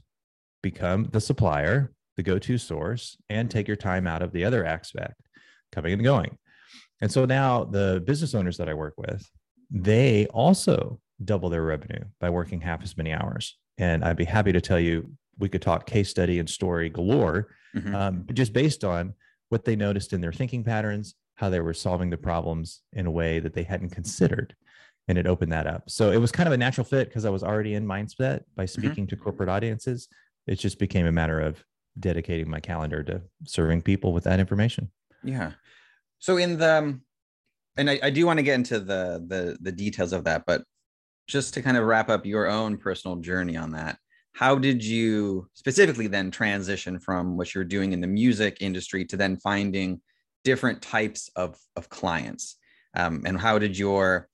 become 0.62 1.10
the 1.12 1.22
supplier, 1.22 1.94
the 2.16 2.24
go-to 2.24 2.58
source, 2.58 3.18
and 3.30 3.50
take 3.50 3.68
your 3.68 3.78
time 3.78 4.06
out 4.06 4.22
of 4.22 4.34
the 4.34 4.44
other 4.44 4.66
aspect, 4.66 5.22
coming 5.72 5.94
and 5.94 6.04
going. 6.04 6.38
And 7.02 7.12
so 7.12 7.26
now 7.26 7.64
the 7.64 8.04
business 8.06 8.34
owners 8.34 8.58
that 8.58 8.70
I 8.70 8.74
work 8.74 8.96
with, 8.98 9.30
they 9.70 10.26
also 10.28 11.00
double 11.24 11.50
their 11.50 11.64
revenue 11.64 12.04
by 12.20 12.30
working 12.30 12.62
half 12.62 12.84
as 12.84 12.98
many 12.98 13.14
hours. 13.14 13.58
And 13.78 14.04
I'd 14.04 14.18
be 14.18 14.26
happy 14.26 14.52
to 14.52 14.62
tell 14.62 14.80
you, 14.80 15.12
we 15.40 15.50
could 15.50 15.62
talk 15.62 15.86
case 15.86 16.10
study 16.10 16.40
and 16.40 16.50
story 16.50 16.90
galore, 16.90 17.50
mm-hmm. 17.76 17.96
um, 17.96 18.26
just 18.34 18.54
based 18.54 18.84
on 18.84 19.14
what 19.50 19.66
they 19.66 19.76
noticed 19.76 20.14
in 20.14 20.22
their 20.22 20.34
thinking 20.34 20.64
patterns, 20.64 21.16
how 21.36 21.50
they 21.50 21.60
were 21.60 21.74
solving 21.74 22.10
the 22.10 22.18
problems 22.18 22.82
in 22.94 23.06
a 23.06 23.12
way 23.12 23.40
that 23.40 23.54
they 23.54 23.64
hadn't 23.64 23.92
considered. 23.92 24.56
And 25.08 25.18
it 25.18 25.28
opened 25.28 25.52
that 25.52 25.68
up. 25.68 25.90
So 25.90 26.12
it 26.12 26.18
was 26.18 26.32
kind 26.32 26.48
of 26.48 26.54
a 26.54 26.58
natural 26.58 26.84
fit 26.84 27.08
because 27.08 27.24
I 27.24 27.30
was 27.30 27.44
already 27.44 27.76
in 27.76 27.86
mindset 27.86 28.42
by 28.56 28.64
mm-hmm. 28.64 28.82
speaking 28.82 29.06
mm-hmm. 29.06 29.16
to 29.16 29.24
corporate 29.24 29.50
audiences. 29.50 30.10
It 30.48 30.56
just 30.56 30.80
became 30.80 31.06
a 31.06 31.12
matter 31.12 31.40
of 31.40 31.64
dedicating 32.00 32.50
my 32.50 32.60
calendar 32.60 33.04
to 33.04 33.22
serving 33.46 33.84
people 33.84 34.14
with 34.14 34.26
that 34.26 34.40
information. 34.40 34.92
Yeah. 35.24 35.54
So 36.20 36.38
in 36.38 36.58
the 36.58 36.78
um, 36.78 37.02
and 37.78 37.90
I, 37.90 38.00
I 38.04 38.10
do 38.10 38.26
want 38.26 38.40
to 38.40 38.44
get 38.44 38.56
into 38.56 38.80
the 38.80 39.24
the 39.28 39.58
the 39.62 39.72
details 39.72 40.14
of 40.14 40.24
that, 40.26 40.44
but 40.46 40.64
just 41.28 41.54
to 41.54 41.62
kind 41.62 41.78
of 41.78 41.86
wrap 41.86 42.10
up 42.10 42.26
your 42.26 42.48
own 42.48 42.78
personal 42.78 43.18
journey 43.18 43.58
on 43.58 43.72
that, 43.72 43.98
how 44.34 44.56
did 44.56 44.84
you 44.84 45.50
specifically 45.54 46.08
then 46.08 46.32
transition 46.32 47.00
from 47.00 47.38
what 47.38 47.54
you're 47.54 47.64
doing 47.64 47.92
in 47.92 48.02
the 48.02 48.08
music 48.08 48.58
industry 48.62 49.04
to 49.06 49.18
then 49.18 49.38
finding 49.38 50.02
different 50.44 50.82
types 50.82 51.30
of 51.36 51.58
of 51.76 51.90
clients? 51.90 52.58
Um, 52.96 53.24
and 53.26 53.40
how 53.40 53.60
did 53.60 53.78
your 53.78 54.28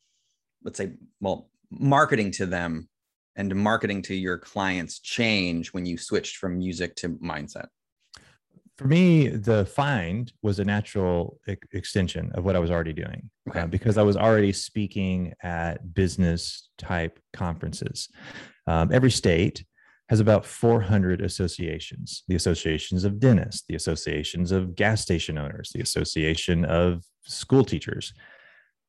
let's 0.64 0.78
say 0.78 0.94
well 1.20 1.50
marketing 1.70 2.32
to 2.32 2.46
them 2.46 2.88
and 3.36 3.54
marketing 3.56 4.02
to 4.04 4.14
your 4.14 4.38
clients 4.38 5.00
change 5.00 5.74
when 5.74 5.86
you 5.86 5.98
switched 5.98 6.38
from 6.38 6.58
music 6.58 6.96
to 6.96 7.10
mindset? 7.10 7.68
For 8.78 8.88
me, 8.88 9.28
the 9.28 9.66
find 9.66 10.32
was 10.42 10.60
a 10.60 10.66
natural 10.66 11.40
e- 11.48 11.56
extension 11.74 12.32
of 12.34 12.44
what 12.44 12.56
I 12.56 12.60
was 12.60 12.72
already 12.72 12.94
doing 12.94 13.30
okay. 13.50 13.62
uh, 13.62 13.68
because 13.68 13.98
I 13.98 14.04
was 14.04 14.18
already 14.18 14.52
speaking 14.52 15.34
at 15.44 15.94
business 15.94 16.70
type 16.78 17.20
conferences. 17.34 18.10
Um, 18.66 18.92
every 18.92 19.12
state 19.12 19.64
has 20.10 20.20
about 20.20 20.46
400 20.46 21.22
associations 21.22 22.24
the 22.28 22.36
associations 22.36 23.04
of 23.04 23.20
dentists, 23.20 23.64
the 23.68 23.76
associations 23.76 24.52
of 24.52 24.76
gas 24.76 25.02
station 25.02 25.38
owners, 25.38 25.72
the 25.74 25.82
association 25.82 26.66
of 26.66 27.04
school 27.26 27.64
teachers. 27.64 28.14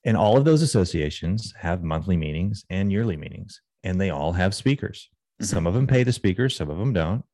And 0.05 0.17
all 0.17 0.37
of 0.37 0.45
those 0.45 0.63
associations 0.63 1.55
have 1.59 1.83
monthly 1.83 2.17
meetings 2.17 2.65
and 2.69 2.93
yearly 2.93 3.17
meetings, 3.17 3.61
and 3.83 4.01
they 4.01 4.11
all 4.11 4.33
have 4.33 4.55
speakers. 4.55 5.09
Mm-hmm. 5.41 5.45
Some 5.45 5.67
of 5.67 5.75
them 5.75 5.87
pay 5.87 6.03
the 6.03 6.13
speakers, 6.13 6.57
some 6.57 6.71
of 6.71 6.79
them 6.79 6.93
don't 6.93 7.25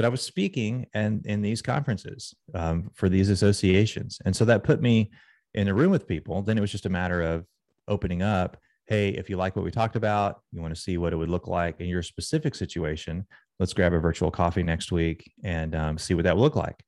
but 0.00 0.06
I 0.06 0.08
was 0.08 0.22
speaking 0.22 0.86
and 0.94 1.26
in 1.26 1.42
these 1.42 1.60
conferences 1.60 2.34
um, 2.54 2.90
for 2.94 3.10
these 3.10 3.28
associations. 3.28 4.18
And 4.24 4.34
so 4.34 4.46
that 4.46 4.64
put 4.64 4.80
me 4.80 5.10
in 5.52 5.68
a 5.68 5.74
room 5.74 5.90
with 5.90 6.08
people. 6.08 6.40
Then 6.40 6.56
it 6.56 6.62
was 6.62 6.72
just 6.72 6.86
a 6.86 6.88
matter 6.88 7.20
of 7.20 7.44
opening 7.86 8.22
up. 8.22 8.56
Hey, 8.86 9.10
if 9.10 9.28
you 9.28 9.36
like 9.36 9.56
what 9.56 9.64
we 9.64 9.70
talked 9.70 9.96
about, 9.96 10.40
you 10.52 10.62
want 10.62 10.74
to 10.74 10.80
see 10.80 10.96
what 10.96 11.12
it 11.12 11.16
would 11.16 11.28
look 11.28 11.48
like 11.48 11.80
in 11.80 11.86
your 11.86 12.02
specific 12.02 12.54
situation, 12.54 13.26
let's 13.58 13.74
grab 13.74 13.92
a 13.92 13.98
virtual 13.98 14.30
coffee 14.30 14.62
next 14.62 14.90
week 14.90 15.30
and 15.44 15.74
um, 15.74 15.98
see 15.98 16.14
what 16.14 16.24
that 16.24 16.34
would 16.34 16.42
look 16.42 16.56
like. 16.56 16.82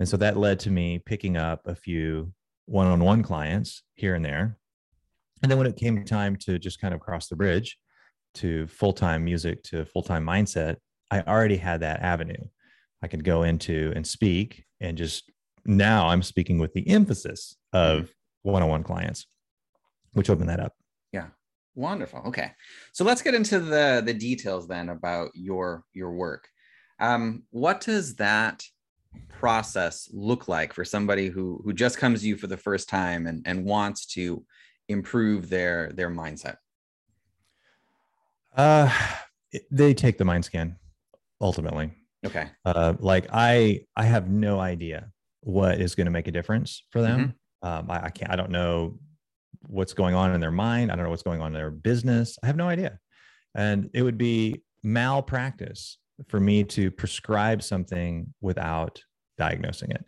And 0.00 0.08
so 0.08 0.16
that 0.16 0.38
led 0.38 0.58
to 0.60 0.70
me 0.70 0.98
picking 0.98 1.36
up 1.36 1.60
a 1.66 1.74
few 1.74 2.32
one 2.64 2.86
on 2.86 3.04
one 3.04 3.22
clients 3.22 3.82
here 3.94 4.14
and 4.14 4.24
there. 4.24 4.56
And 5.42 5.50
then 5.50 5.58
when 5.58 5.66
it 5.66 5.76
came 5.76 6.02
time 6.04 6.34
to 6.46 6.58
just 6.58 6.80
kind 6.80 6.94
of 6.94 7.00
cross 7.00 7.28
the 7.28 7.36
bridge 7.36 7.76
to 8.38 8.66
full 8.66 8.92
time 8.92 9.24
music 9.24 9.62
to 9.64 9.84
full 9.84 10.02
time 10.02 10.24
mindset, 10.24 10.76
I 11.10 11.20
already 11.22 11.56
had 11.56 11.80
that 11.80 12.00
avenue 12.00 12.44
I 13.02 13.08
could 13.08 13.24
go 13.24 13.42
into 13.42 13.92
and 13.94 14.06
speak. 14.06 14.64
And 14.80 14.98
just 14.98 15.30
now 15.64 16.08
I'm 16.08 16.22
speaking 16.22 16.58
with 16.58 16.72
the 16.72 16.88
emphasis 16.88 17.56
of 17.72 18.12
one 18.42 18.62
on 18.62 18.68
one 18.68 18.82
clients, 18.82 19.26
which 20.12 20.30
opened 20.30 20.48
that 20.48 20.60
up. 20.60 20.74
Yeah. 21.12 21.26
Wonderful. 21.74 22.22
Okay, 22.26 22.50
so 22.92 23.04
let's 23.04 23.22
get 23.22 23.34
into 23.34 23.60
the 23.60 24.02
the 24.04 24.14
details 24.14 24.66
then 24.66 24.88
about 24.88 25.30
your 25.34 25.84
your 25.92 26.10
work. 26.10 26.48
Um, 26.98 27.44
what 27.50 27.80
does 27.80 28.16
that 28.16 28.64
process 29.28 30.08
look 30.12 30.48
like 30.48 30.72
for 30.72 30.84
somebody 30.84 31.28
who 31.28 31.60
who 31.64 31.72
just 31.72 31.96
comes 31.96 32.22
to 32.22 32.26
you 32.26 32.36
for 32.36 32.48
the 32.48 32.56
first 32.56 32.88
time 32.88 33.28
and 33.28 33.42
and 33.46 33.64
wants 33.64 34.06
to 34.06 34.44
improve 34.88 35.48
their 35.48 35.92
their 35.92 36.10
mindset? 36.10 36.56
Uh, 38.58 38.92
they 39.70 39.94
take 39.94 40.18
the 40.18 40.24
mind 40.24 40.44
scan 40.44 40.76
ultimately. 41.40 41.92
Okay. 42.26 42.48
Uh, 42.64 42.94
like 42.98 43.28
I, 43.32 43.82
I 43.96 44.04
have 44.04 44.28
no 44.28 44.58
idea 44.58 45.10
what 45.40 45.80
is 45.80 45.94
going 45.94 46.06
to 46.06 46.10
make 46.10 46.26
a 46.26 46.32
difference 46.32 46.82
for 46.90 47.00
them. 47.00 47.34
Um, 47.62 47.90
I, 47.90 48.06
I 48.06 48.10
can't. 48.10 48.30
I 48.30 48.36
don't 48.36 48.50
know 48.50 48.98
what's 49.66 49.92
going 49.92 50.14
on 50.14 50.34
in 50.34 50.40
their 50.40 50.50
mind. 50.50 50.90
I 50.90 50.96
don't 50.96 51.04
know 51.04 51.10
what's 51.10 51.22
going 51.22 51.40
on 51.40 51.48
in 51.48 51.52
their 51.52 51.70
business. 51.70 52.38
I 52.42 52.46
have 52.46 52.56
no 52.56 52.68
idea, 52.68 52.98
and 53.54 53.88
it 53.94 54.02
would 54.02 54.18
be 54.18 54.62
malpractice 54.82 55.98
for 56.28 56.40
me 56.40 56.64
to 56.64 56.90
prescribe 56.90 57.62
something 57.62 58.32
without 58.40 59.00
diagnosing 59.36 59.90
it. 59.92 60.04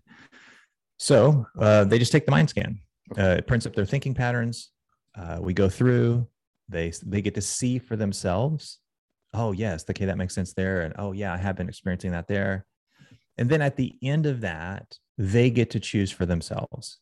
So 0.99 1.47
uh, 1.59 1.85
they 1.85 1.99
just 1.99 2.13
take 2.13 2.25
the 2.25 2.31
mind 2.33 2.51
scan. 2.51 2.81
Uh, 3.17 3.37
it 3.39 3.47
prints 3.47 3.67
up 3.67 3.75
their 3.75 3.87
thinking 3.87 4.15
patterns. 4.15 4.71
Uh, 5.17 5.39
we 5.41 5.55
go 5.55 5.69
through. 5.69 6.27
They 6.71 6.93
they 7.05 7.21
get 7.21 7.35
to 7.35 7.43
see 7.43 7.79
for 7.79 7.97
themselves. 7.97 8.79
Oh 9.35 9.53
yes, 9.53 9.85
okay, 9.89 10.07
that 10.07 10.19
makes 10.19 10.35
sense 10.35 10.53
there. 10.55 10.83
And 10.83 10.95
oh 10.99 11.13
yeah, 11.13 11.35
I 11.35 11.37
have 11.37 11.57
been 11.57 11.69
experiencing 11.69 12.13
that 12.13 12.29
there. 12.29 12.67
And 13.39 13.49
then 13.49 13.63
at 13.63 13.77
the 13.77 13.95
end 14.03 14.27
of 14.27 14.41
that, 14.43 14.97
they 15.19 15.51
get 15.51 15.71
to 15.71 15.81
choose 15.81 16.11
for 16.11 16.27
themselves. 16.27 16.99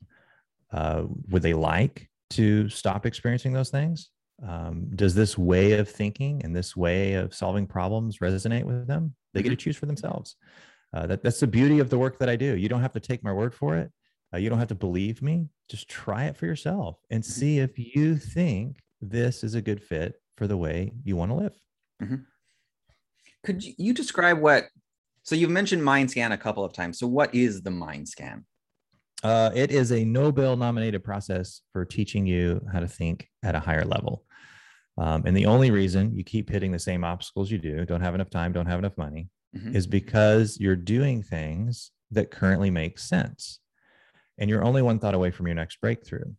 Uh, 0.72 1.04
would 1.28 1.42
they 1.42 1.54
like 1.54 2.09
to 2.31 2.68
stop 2.68 3.07
experiencing 3.07 3.52
those 3.52 3.70
things? 3.70 4.11
Um, 4.46 4.88
does 4.94 5.14
this 5.14 5.37
way 5.37 5.72
of 5.72 5.88
thinking 5.88 6.42
and 6.44 6.54
this 6.54 6.76
way 6.76 7.14
of 7.14 7.35
solving 7.35 7.66
problems 7.66 8.18
resonate 8.18 8.64
with 8.64 8.87
them? 8.87 9.14
They 9.35 9.42
get 9.42 9.50
to 9.50 9.57
choose 9.57 9.76
for 9.76 9.87
themselves. 9.87 10.37
Uh, 10.94 11.07
that, 11.07 11.22
that's 11.22 11.40
the 11.40 11.46
beauty 11.46 11.81
of 11.81 11.90
the 11.90 11.98
work 11.98 12.18
that 12.18 12.28
I 12.28 12.37
do. 12.37 12.57
You 12.57 12.68
don't 12.68 12.81
have 12.81 12.92
to 12.92 13.00
take 13.00 13.24
my 13.24 13.33
word 13.33 13.54
for 13.54 13.76
it. 13.76 13.90
Uh, 14.33 14.38
you 14.38 14.48
don't 14.48 14.59
have 14.59 14.68
to 14.68 14.74
believe 14.74 15.22
me. 15.22 15.48
Just 15.68 15.88
try 15.88 16.24
it 16.24 16.37
for 16.37 16.46
yourself 16.46 16.98
and 17.11 17.24
see 17.24 17.59
if 17.59 17.78
you 17.78 18.16
think 18.16 18.78
this 19.00 19.44
is 19.44 19.54
a 19.54 19.62
good 19.62 19.82
fit 19.82 20.14
for 20.37 20.46
the 20.46 20.56
way 20.56 20.92
you 21.04 21.16
want 21.16 21.30
to 21.30 21.34
live. 21.37 21.54
Could 23.44 23.62
you, 23.64 23.92
describe 23.94 24.38
what? 24.40 24.66
So 25.22 25.34
you've 25.34 25.50
mentioned 25.50 25.84
mind 25.84 26.11
scan 26.11 26.32
a 26.32 26.38
couple 26.38 26.64
of 26.64 26.72
times. 26.72 26.98
So 26.98 27.06
what 27.06 27.34
is 27.34 27.62
the 27.62 27.70
mind 27.70 28.08
scan? 28.08 28.44
Uh, 29.22 29.50
it 29.54 29.70
is 29.70 29.90
a 29.92 30.04
Nobel 30.04 30.56
nominated 30.56 31.02
process 31.02 31.62
for 31.72 31.84
teaching 31.84 32.26
you 32.26 32.61
how 32.72 32.80
to 32.80 32.88
think 32.88 33.28
at 33.42 33.54
a 33.54 33.61
higher 33.61 33.84
level. 33.84 34.24
Um, 34.96 35.24
and 35.26 35.37
the 35.37 35.46
only 35.46 35.70
reason 35.70 36.14
you 36.16 36.24
keep 36.24 36.50
hitting 36.50 36.72
the 36.72 36.78
same 36.78 37.04
obstacles 37.04 37.50
you 37.50 37.58
do, 37.58 37.84
don't 37.84 38.00
have 38.00 38.14
enough 38.14 38.30
time, 38.30 38.52
don't 38.52 38.66
have 38.66 38.78
enough 38.78 38.96
money, 38.98 39.28
Mhm. 39.56 39.74
is 39.74 39.87
because 39.87 40.58
you're 40.61 40.76
doing 40.76 41.22
things 41.22 41.90
that 42.11 42.30
currently 42.30 42.70
make 42.70 42.98
sense. 42.98 43.61
And 44.38 44.48
you're 44.50 44.64
only 44.64 44.82
one 44.82 44.98
thought 44.98 45.14
away 45.14 45.30
from 45.30 45.46
your 45.46 45.56
next 45.56 45.80
breakthrough. 45.80 46.32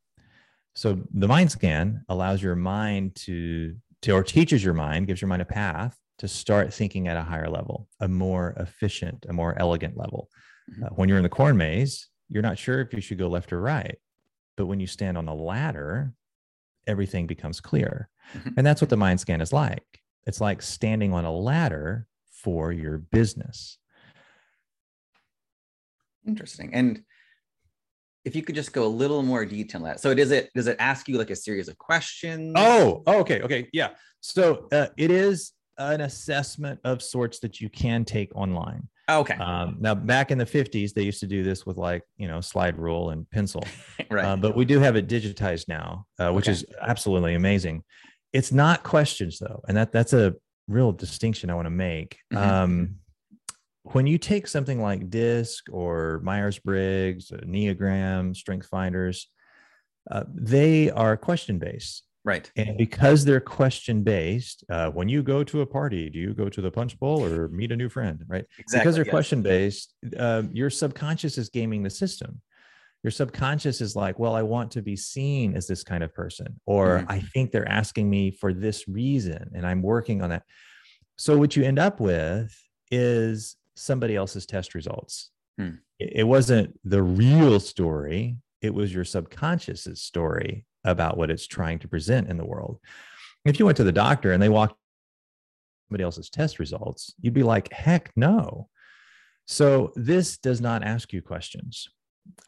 So 0.80 0.98
the 1.14 1.28
mind 1.28 1.52
scan 1.52 2.06
allows 2.08 2.42
your 2.42 2.56
mind 2.56 3.14
to, 3.26 3.76
to 4.04 4.12
or 4.14 4.24
teaches 4.24 4.64
your 4.64 4.74
mind, 4.74 5.08
gives 5.08 5.22
your 5.22 5.28
mind 5.28 5.42
a 5.42 5.46
path 5.46 6.00
to 6.20 6.28
start 6.30 6.74
thinking 6.74 7.10
at 7.10 7.18
a 7.18 7.22
higher 7.22 7.50
level, 7.50 7.90
a 8.00 8.08
more 8.08 8.54
efficient, 8.56 9.26
a 9.28 9.34
more 9.34 9.60
elegant 9.60 9.98
level. 9.98 10.30
Mhm. 10.72 10.86
Uh, 10.86 10.90
when 10.96 11.10
you're 11.10 11.18
in 11.18 11.24
the 11.24 11.28
corn 11.28 11.58
maze, 11.58 12.08
you're 12.30 12.42
not 12.42 12.58
sure 12.58 12.80
if 12.80 12.94
you 12.94 13.02
should 13.02 13.18
go 13.18 13.28
left 13.28 13.52
or 13.52 13.60
right. 13.60 13.98
But 14.56 14.68
when 14.68 14.80
you 14.80 14.88
stand 14.88 15.18
on 15.18 15.28
a 15.28 15.36
ladder, 15.36 16.14
everything 16.88 17.28
becomes 17.28 17.60
clear. 17.60 18.08
Mhm. 18.32 18.54
And 18.56 18.66
that's 18.66 18.80
what 18.80 18.90
the 18.90 18.96
mind 18.96 19.20
scan 19.20 19.42
is 19.42 19.52
like. 19.52 20.00
It's 20.28 20.40
like 20.40 20.62
standing 20.62 21.12
on 21.12 21.26
a 21.26 21.34
ladder 21.34 22.08
for 22.32 22.72
your 22.72 23.00
business. 23.00 23.80
Interesting. 26.26 26.74
And 26.74 27.04
if 28.30 28.36
you 28.36 28.44
could 28.44 28.54
just 28.54 28.72
go 28.74 28.86
a 28.86 28.94
little 29.04 29.24
more 29.24 29.44
detail 29.44 29.82
on 29.82 29.86
that. 29.86 30.00
So 30.00 30.14
does 30.14 30.30
it 30.32 30.52
does 30.54 30.68
it 30.68 30.78
ask 30.80 31.10
you 31.10 31.18
like 31.18 31.32
a 31.32 31.36
series 31.36 31.68
of 31.68 31.78
questions? 31.80 32.54
Oh, 32.56 33.02
oh, 33.08 33.20
okay, 33.22 33.42
okay, 33.42 33.68
yeah. 33.74 33.90
So 34.22 34.68
uh, 34.72 34.88
it 34.98 35.10
is 35.10 35.54
an 35.80 36.02
assessment 36.02 36.80
of 36.84 37.02
sorts 37.02 37.40
that 37.40 37.60
you 37.60 37.70
can 37.70 38.06
take 38.06 38.32
online. 38.36 38.88
okay. 39.10 39.34
Um, 39.36 39.78
now, 39.80 39.96
back 39.96 40.30
in 40.30 40.38
the 40.38 40.46
50s, 40.46 40.94
they 40.94 41.02
used 41.02 41.22
to 41.22 41.26
do 41.28 41.42
this 41.42 41.66
with 41.66 41.78
like, 41.78 42.04
you 42.18 42.28
know, 42.28 42.40
slide 42.42 42.78
rule 42.78 43.10
and 43.10 43.28
pencil. 43.32 43.64
right. 44.12 44.26
Uh, 44.26 44.36
but 44.36 44.56
we 44.56 44.66
do 44.66 44.78
have 44.80 44.96
it 44.96 45.08
digitized 45.08 45.68
now, 45.68 46.06
uh, 46.20 46.32
which 46.32 46.46
Okay. 46.46 46.52
is 46.52 46.66
absolutely 46.82 47.34
amazing. 47.34 47.84
It's 48.32 48.52
not 48.52 48.84
questions 48.84 49.40
though, 49.40 49.62
and 49.68 49.76
that 49.78 49.92
that's 49.92 50.14
a 50.14 50.36
real 50.68 50.92
distinction 50.92 51.50
I 51.50 51.56
want 51.56 51.66
to 51.66 51.72
make. 51.72 52.20
Mhm. 52.32 52.38
Um, 52.38 52.96
when 53.92 54.08
you 54.08 54.18
take 54.18 54.48
something 54.48 54.82
like 54.82 55.10
DISC 55.10 55.66
or 55.72 56.20
Myers 56.24 56.60
Briggs, 56.60 57.32
Enneagram, 57.32 58.36
Strength 58.36 58.68
Finders, 58.68 59.28
uh, 60.12 60.24
they 60.34 60.90
are 60.92 61.16
question 61.18 61.60
based. 61.60 62.04
right. 62.26 62.52
And 62.56 62.78
because 62.78 63.26
they're 63.26 63.40
question 63.40 64.04
based, 64.04 64.64
uh, 64.70 64.90
when 64.92 65.08
you 65.10 65.24
go 65.24 65.44
to 65.44 65.62
a 65.62 65.66
party, 65.66 66.10
do 66.10 66.20
you 66.20 66.34
go 66.34 66.50
to 66.50 66.62
the 66.62 66.70
punch 66.72 67.00
bowl 67.00 67.24
or 67.24 67.48
meet 67.50 67.72
a 67.72 67.76
new 67.76 67.90
friend? 67.90 68.24
Right 68.28 68.46
Exactly. 68.60 68.80
because 68.80 68.96
they're 68.96 69.06
yes. 69.06 69.12
question 69.12 69.42
based 69.42 69.94
uh, 70.18 70.44
your 70.52 70.70
subconscious 70.70 71.38
is 71.38 71.50
gaming 71.50 71.84
the 71.84 71.90
system 71.90 72.42
your 73.04 73.12
subconscious 73.12 73.80
is 73.80 73.96
like 73.96 74.20
well 74.20 74.36
i 74.36 74.42
want 74.42 74.70
to 74.72 74.82
be 74.82 74.94
seen 74.96 75.56
as 75.56 75.66
this 75.68 75.84
kind 75.86 76.04
of 76.04 76.14
person 76.14 76.60
or 76.66 77.00
Mhm. 77.00 77.06
i 77.08 77.20
think 77.34 77.52
they're 77.52 77.68
asking 77.82 78.10
me 78.10 78.30
for 78.30 78.52
this 78.54 78.90
reason 78.90 79.52
and 79.56 79.66
i'm 79.66 79.82
working 79.82 80.22
on 80.22 80.30
that 80.32 80.44
so 81.18 81.38
what 81.38 81.56
you 81.56 81.64
end 81.64 81.80
up 81.80 82.02
with 82.02 82.54
is 82.92 83.56
somebody 83.80 84.16
else's 84.16 84.46
test 84.46 84.76
results 84.76 85.32
Hmm. 85.58 85.76
it, 86.00 86.12
it 86.18 86.24
wasn't 86.24 86.80
the 86.84 87.04
real 87.04 87.60
story 87.60 88.38
it 88.62 88.74
was 88.74 88.94
your 88.94 89.06
subconscious's 89.06 90.02
story 90.02 90.66
about 90.86 91.18
what 91.18 91.30
it's 91.30 91.48
trying 91.48 91.80
to 91.80 91.88
present 91.88 92.30
in 92.30 92.38
the 92.38 92.46
world 92.46 92.80
if 93.46 93.60
you 93.60 93.66
went 93.66 93.78
to 93.78 93.84
the 93.84 93.92
doctor 93.92 94.32
and 94.32 94.42
they 94.42 94.50
walked 94.50 94.76
somebody 95.90 96.04
else's 96.04 96.30
test 96.30 96.60
results, 96.60 97.14
you'd 97.22 97.34
be 97.34 97.44
like, 97.44 97.72
heck 97.74 98.12
no. 98.16 98.70
So 99.46 99.92
this 99.96 100.38
does 100.38 100.62
not 100.62 100.84
ask 100.84 101.12
you 101.12 101.22
questions. 101.22 101.88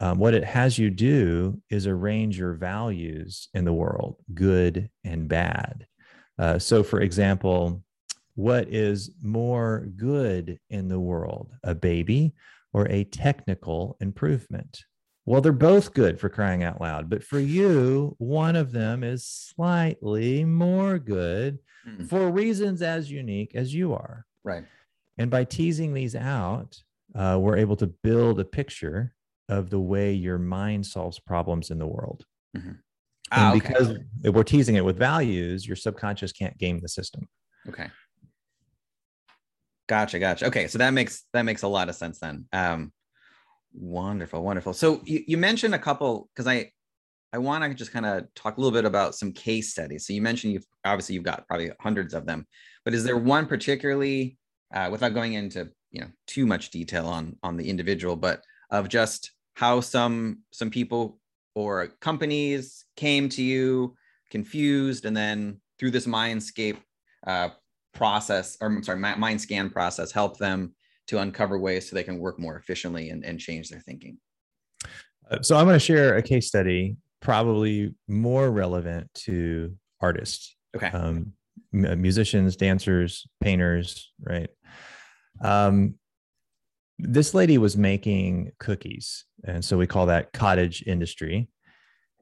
Um, 0.00 0.18
what 0.18 0.34
it 0.34 0.44
has 0.44 0.78
you 0.78 0.90
do 0.90 1.60
is 1.68 1.88
arrange 1.88 2.38
your 2.38 2.54
values 2.54 3.48
in 3.52 3.64
the 3.64 3.72
world, 3.72 4.16
good 4.32 4.90
and 5.02 5.26
bad. 5.26 5.86
Uh, 6.38 6.58
so, 6.60 6.84
for 6.84 7.00
example, 7.00 7.82
what 8.34 8.68
is 8.68 9.10
more 9.22 9.86
good 9.96 10.58
in 10.70 10.88
the 10.88 11.00
world, 11.00 11.52
a 11.62 11.74
baby 11.74 12.34
or 12.72 12.88
a 12.88 13.04
technical 13.04 13.96
improvement? 14.00 14.84
Well, 15.24 15.40
they're 15.40 15.52
both 15.52 15.94
good 15.94 16.18
for 16.18 16.28
crying 16.28 16.64
out 16.64 16.80
loud, 16.80 17.08
but 17.08 17.22
for 17.22 17.38
you, 17.38 18.16
one 18.18 18.56
of 18.56 18.72
them 18.72 19.04
is 19.04 19.24
slightly 19.24 20.44
more 20.44 20.98
good 20.98 21.58
Mm, 21.86 22.08
for 22.08 22.30
reasons 22.30 22.82
as 22.82 23.10
unique 23.10 23.54
as 23.54 23.74
you 23.74 23.92
are. 23.92 24.24
Right. 24.44 24.64
And 25.18 25.30
by 25.30 25.44
teasing 25.44 25.92
these 25.92 26.14
out, 26.14 26.80
uh, 27.14 27.38
we're 27.40 27.56
able 27.56 27.76
to 27.76 27.86
build 27.86 28.40
a 28.40 28.44
picture 28.44 29.14
of 29.48 29.70
the 29.70 29.80
way 29.80 30.12
your 30.12 30.38
mind 30.38 30.86
solves 30.86 31.18
problems 31.18 31.70
in 31.70 31.78
the 31.78 31.86
world. 31.86 32.24
Ah, 32.56 33.52
and 33.52 33.62
okay. 33.62 33.68
because 33.68 33.98
we're 34.24 34.42
teasing 34.44 34.76
it 34.76 34.84
with 34.84 34.96
values, 34.96 35.66
your 35.66 35.76
subconscious 35.76 36.32
can't 36.32 36.56
game 36.58 36.80
the 36.80 36.88
system. 36.88 37.28
Okay. 37.68 37.90
Gotcha, 39.92 40.18
gotcha. 40.18 40.46
Okay, 40.46 40.68
so 40.68 40.78
that 40.78 40.94
makes 40.94 41.24
that 41.34 41.42
makes 41.42 41.64
a 41.64 41.68
lot 41.68 41.90
of 41.90 41.94
sense 41.94 42.18
then. 42.18 42.46
Um, 42.54 42.94
wonderful, 43.74 44.42
wonderful. 44.42 44.72
So 44.72 45.02
you, 45.04 45.22
you 45.26 45.36
mentioned 45.36 45.74
a 45.74 45.78
couple 45.78 46.30
because 46.34 46.46
I 46.46 46.72
I 47.30 47.36
want 47.36 47.62
to 47.62 47.74
just 47.74 47.92
kind 47.92 48.06
of 48.06 48.24
talk 48.34 48.56
a 48.56 48.60
little 48.62 48.72
bit 48.72 48.86
about 48.86 49.14
some 49.14 49.32
case 49.32 49.70
studies. 49.70 50.06
So 50.06 50.14
you 50.14 50.22
mentioned 50.22 50.54
you've 50.54 50.64
obviously 50.86 51.14
you've 51.14 51.24
got 51.24 51.46
probably 51.46 51.72
hundreds 51.78 52.14
of 52.14 52.24
them, 52.24 52.46
but 52.86 52.94
is 52.94 53.04
there 53.04 53.18
one 53.18 53.44
particularly, 53.44 54.38
uh, 54.74 54.88
without 54.90 55.12
going 55.12 55.34
into 55.34 55.68
you 55.90 56.00
know 56.00 56.08
too 56.26 56.46
much 56.46 56.70
detail 56.70 57.06
on 57.06 57.36
on 57.42 57.58
the 57.58 57.68
individual, 57.68 58.16
but 58.16 58.42
of 58.70 58.88
just 58.88 59.32
how 59.56 59.82
some 59.82 60.38
some 60.52 60.70
people 60.70 61.18
or 61.54 61.88
companies 62.00 62.86
came 62.96 63.28
to 63.28 63.42
you 63.42 63.94
confused, 64.30 65.04
and 65.04 65.14
then 65.14 65.60
through 65.78 65.90
this 65.90 66.06
mindscape 66.06 66.78
uh, 67.26 67.50
process, 67.94 68.56
or 68.60 68.68
I'm 68.68 68.82
sorry, 68.82 68.98
mi- 68.98 69.16
mind 69.16 69.40
scan 69.40 69.70
process, 69.70 70.12
help 70.12 70.38
them 70.38 70.74
to 71.08 71.18
uncover 71.18 71.58
ways 71.58 71.88
so 71.88 71.94
they 71.94 72.02
can 72.02 72.18
work 72.18 72.38
more 72.38 72.56
efficiently 72.56 73.10
and, 73.10 73.24
and 73.24 73.38
change 73.38 73.68
their 73.68 73.80
thinking. 73.80 74.18
Uh, 75.30 75.42
So 75.42 75.56
I'm 75.56 75.66
going 75.66 75.74
to 75.74 75.80
share 75.84 76.16
a 76.16 76.22
case 76.22 76.46
study, 76.48 76.96
probably 77.20 77.94
more 78.08 78.50
relevant 78.50 79.12
to 79.14 79.76
artists, 80.00 80.56
Okay. 80.76 80.88
um, 80.88 81.32
musicians, 81.72 82.56
dancers, 82.56 83.26
painters, 83.40 84.12
right? 84.20 84.48
Um, 85.42 85.94
this 86.98 87.34
lady 87.34 87.58
was 87.58 87.76
making 87.76 88.52
cookies, 88.58 89.24
and 89.44 89.64
so 89.64 89.76
we 89.76 89.86
call 89.86 90.06
that 90.06 90.32
cottage 90.32 90.84
industry. 90.86 91.48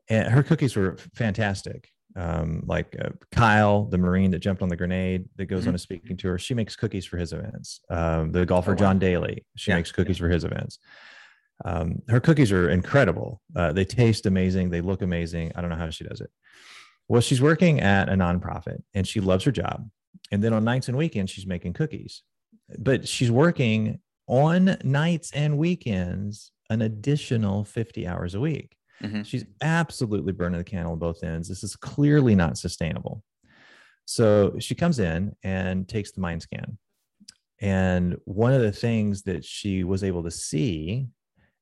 And 0.08 0.26
her 0.32 0.42
cookies 0.42 0.74
were 0.74 0.96
fantastic. 1.14 1.88
Um, 2.16 2.62
like 2.66 2.96
uh, 3.00 3.10
Kyle, 3.30 3.84
the 3.84 3.98
Marine 3.98 4.32
that 4.32 4.40
jumped 4.40 4.62
on 4.62 4.68
the 4.68 4.76
grenade 4.76 5.26
that 5.36 5.46
goes 5.46 5.64
Mhm. 5.64 5.68
on 5.68 5.74
a 5.76 5.78
speaking 5.78 6.16
tour, 6.16 6.38
she 6.38 6.54
makes 6.54 6.74
cookies 6.74 7.06
for 7.06 7.16
his 7.18 7.32
events. 7.32 7.80
Um, 7.88 8.32
the 8.32 8.44
golfer 8.44 8.72
Oh, 8.72 8.74
wow. 8.74 8.78
John 8.78 8.98
Daly, 8.98 9.46
she 9.56 9.70
Yeah, 9.70 9.76
makes 9.76 9.92
cookies 9.92 10.18
for 10.18 10.28
his 10.28 10.42
events. 10.44 10.78
Um, 11.64 12.02
her 12.08 12.20
cookies 12.20 12.50
are 12.52 12.68
incredible. 12.70 13.42
Uh, 13.54 13.72
they 13.72 13.84
taste 13.84 14.26
amazing. 14.26 14.70
They 14.70 14.80
look 14.80 15.02
amazing. 15.02 15.52
I 15.54 15.60
don't 15.60 15.70
know 15.70 15.76
how 15.76 15.90
she 15.90 16.04
does 16.04 16.20
it. 16.20 16.30
Well, 17.08 17.20
she's 17.20 17.40
working 17.42 17.80
at 17.80 18.08
a 18.08 18.12
nonprofit 18.14 18.82
and 18.94 19.06
she 19.06 19.20
loves 19.20 19.44
her 19.44 19.52
job. 19.52 19.88
And 20.32 20.42
then 20.42 20.52
on 20.52 20.64
nights 20.64 20.88
and 20.88 20.96
weekends, 20.96 21.30
she's 21.30 21.46
making 21.46 21.74
cookies. 21.74 22.22
But 22.78 23.06
she's 23.06 23.30
working 23.30 24.00
on 24.26 24.76
nights 24.84 25.30
and 25.32 25.58
weekends 25.58 26.52
an 26.70 26.82
additional 26.82 27.64
50 27.64 28.06
hours 28.06 28.34
a 28.34 28.40
week. 28.40 28.76
Mhm. 29.02 29.24
She's 29.24 29.44
absolutely 29.62 30.32
burning 30.32 30.58
the 30.58 30.64
candle 30.64 30.92
on 30.92 30.98
both 30.98 31.22
ends. 31.22 31.48
This 31.48 31.64
is 31.64 31.76
clearly 31.76 32.34
not 32.34 32.58
sustainable. 32.58 33.22
So 34.06 34.58
she 34.58 34.74
comes 34.74 34.98
in 34.98 35.36
and 35.42 35.88
takes 35.88 36.12
the 36.12 36.20
mind 36.20 36.42
scan. 36.42 36.78
And 37.60 38.16
one 38.24 38.52
of 38.52 38.62
the 38.62 38.72
things 38.72 39.22
that 39.24 39.44
she 39.44 39.84
was 39.84 40.02
able 40.02 40.22
to 40.24 40.30
see 40.30 41.08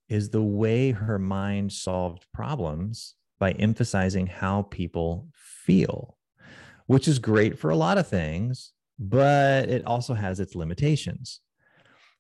is 0.09 0.31
the 0.31 0.43
way 0.43 0.93
her 0.93 1.19
mind 1.19 1.73
solved 1.73 2.27
problems 2.33 3.15
by 3.39 3.53
emphasizing 3.53 4.27
how 4.27 4.63
people 4.63 5.29
feel, 5.35 6.19
which 6.87 7.09
is 7.09 7.19
great 7.19 7.59
for 7.59 7.71
a 7.71 7.77
lot 7.77 7.99
of 7.99 8.09
things, 8.09 8.73
but 8.99 9.69
it 9.69 9.85
also 9.87 10.15
has 10.15 10.41
its 10.41 10.55
limitations. 10.55 11.41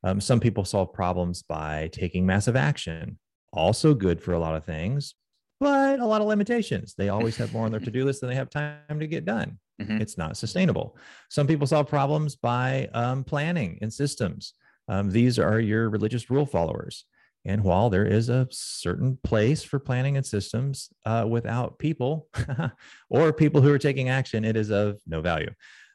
Um, 0.04 0.20
some 0.20 0.40
people 0.40 0.64
solve 0.64 0.92
problems 0.92 1.42
by 1.42 1.88
taking 1.92 2.26
massive 2.26 2.56
action, 2.56 3.18
also 3.52 3.94
good 3.94 4.22
for 4.22 4.32
a 4.32 4.38
lot 4.38 4.56
of 4.56 4.64
things, 4.64 5.14
but 5.60 6.00
a 6.00 6.06
lot 6.06 6.20
of 6.20 6.26
limitations. 6.26 6.94
They 6.96 7.08
always 7.08 7.36
have 7.36 7.52
more 7.52 7.64
on 7.64 7.70
their 7.72 7.80
to 7.80 7.90
do 7.90 8.04
list 8.04 8.20
than 8.20 8.30
they 8.30 8.36
have 8.36 8.50
time 8.50 9.00
to 9.00 9.06
get 9.06 9.24
done. 9.24 9.58
Mhm. 9.80 10.00
It's 10.00 10.18
not 10.18 10.36
sustainable. 10.36 10.96
Some 11.30 11.46
people 11.46 11.66
solve 11.66 11.88
problems 11.88 12.36
by 12.36 12.88
um, 12.94 13.24
planning 13.24 13.78
and 13.80 13.92
systems. 13.92 14.54
Um, 14.88 15.10
these 15.10 15.38
are 15.38 15.60
your 15.60 15.88
religious 15.90 16.30
rule 16.30 16.46
followers. 16.46 17.04
And 17.44 17.62
while 17.62 17.88
there 17.88 18.04
is 18.04 18.28
a 18.28 18.48
certain 18.50 19.18
place 19.22 19.62
for 19.62 19.78
planning 19.78 20.16
and 20.16 20.26
systems 20.26 20.90
uh, 21.06 21.24
without 21.28 21.78
people 21.78 22.28
or 23.10 23.32
people 23.32 23.60
who 23.62 23.72
are 23.72 23.78
taking 23.78 24.08
action, 24.08 24.44
it 24.44 24.56
is 24.56 24.70
of 24.70 25.00
no 25.06 25.20
value. 25.20 25.50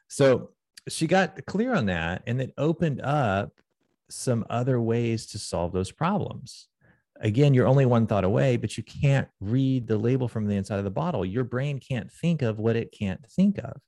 So 0.08 0.50
she 0.88 1.06
got 1.06 1.44
clear 1.46 1.74
on 1.74 1.86
that 1.86 2.22
and 2.26 2.40
it 2.40 2.52
opened 2.56 3.00
up 3.02 3.52
some 4.10 4.44
other 4.50 4.80
ways 4.80 5.26
to 5.26 5.38
solve 5.38 5.72
those 5.72 5.92
problems. 5.92 6.68
Again, 7.20 7.54
you're 7.54 7.66
only 7.66 7.86
one 7.86 8.06
thought 8.06 8.24
away, 8.24 8.56
but 8.56 8.76
you 8.76 8.82
can't 8.82 9.28
read 9.40 9.86
the 9.86 9.98
label 9.98 10.28
from 10.28 10.46
the 10.46 10.56
inside 10.56 10.78
of 10.78 10.84
the 10.84 10.90
bottle. 10.90 11.24
Your 11.24 11.44
brain 11.44 11.78
can't 11.78 12.10
think 12.10 12.42
of 12.42 12.58
what 12.58 12.76
it 12.76 12.92
can't 12.92 13.24
think 13.30 13.58
of. 13.58 13.80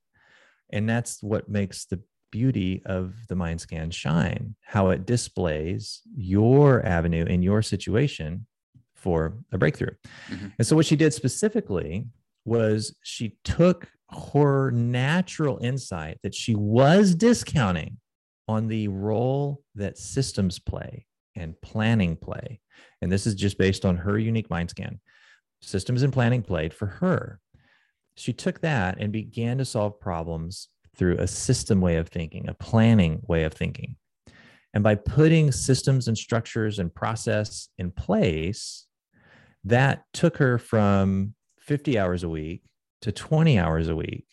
And 0.71 0.89
that's 0.89 1.23
what 1.23 1.49
makes 1.49 1.87
the 1.87 2.01
beauty 2.31 2.83
of 2.87 3.15
the 3.29 3.37
mind 3.37 3.61
scan 3.61 3.91
shine, 3.91 4.57
how 4.63 4.91
it 4.91 5.07
displays 5.07 6.03
your 6.17 6.85
avenue 6.85 7.25
in 7.25 7.43
your 7.43 7.63
situation 7.63 8.47
for 8.95 9.39
a 9.53 9.59
breakthrough. 9.59 9.95
Mhm. 10.29 10.53
And 10.59 10.67
so, 10.67 10.77
what 10.77 10.87
she 10.87 10.97
did 10.97 11.13
specifically 11.15 12.07
was 12.45 12.97
she 13.03 13.39
took 13.45 13.91
her 14.33 14.71
natural 14.71 15.59
insight 15.59 16.19
that 16.23 16.35
she 16.35 16.55
was 16.55 17.15
discounting 17.15 17.99
on 18.49 18.69
the 18.69 18.89
role 18.89 19.63
that 19.75 19.99
systems 19.99 20.59
play 20.59 21.07
and 21.35 21.61
planning 21.61 22.17
play. 22.17 22.61
And 23.03 23.11
this 23.11 23.27
is 23.27 23.35
just 23.35 23.59
based 23.59 23.85
on 23.85 23.97
her 23.97 24.19
unique 24.19 24.51
mind 24.51 24.71
scan. 24.71 25.01
Systems 25.61 26.03
and 26.03 26.13
planning 26.13 26.43
played 26.43 26.73
for 26.75 26.87
her. 26.87 27.41
She 28.17 28.33
took 28.33 28.61
that 28.61 28.99
and 28.99 29.13
began 29.13 29.59
to 29.59 29.65
solve 29.65 30.01
problems 30.01 30.69
through 30.97 31.19
a 31.19 31.27
system 31.27 31.81
way 31.81 31.97
of 31.97 32.09
thinking, 32.09 32.49
a 32.49 32.55
planning 32.55 33.21
way 33.27 33.45
of 33.45 33.53
thinking. 33.53 33.97
And 34.73 34.83
by 34.83 34.95
putting 34.95 35.53
systems 35.53 36.09
and 36.09 36.17
structures 36.17 36.79
and 36.79 36.95
process 36.95 37.69
in 37.79 37.91
place, 37.91 38.87
that 39.65 40.05
took 40.13 40.37
her 40.39 40.59
from 40.59 41.35
50 41.61 41.99
hours 41.99 42.23
a 42.23 42.29
week 42.29 42.63
to 43.03 43.13
20 43.13 43.59
hours 43.59 43.89
a 43.89 43.97
week. 43.97 44.27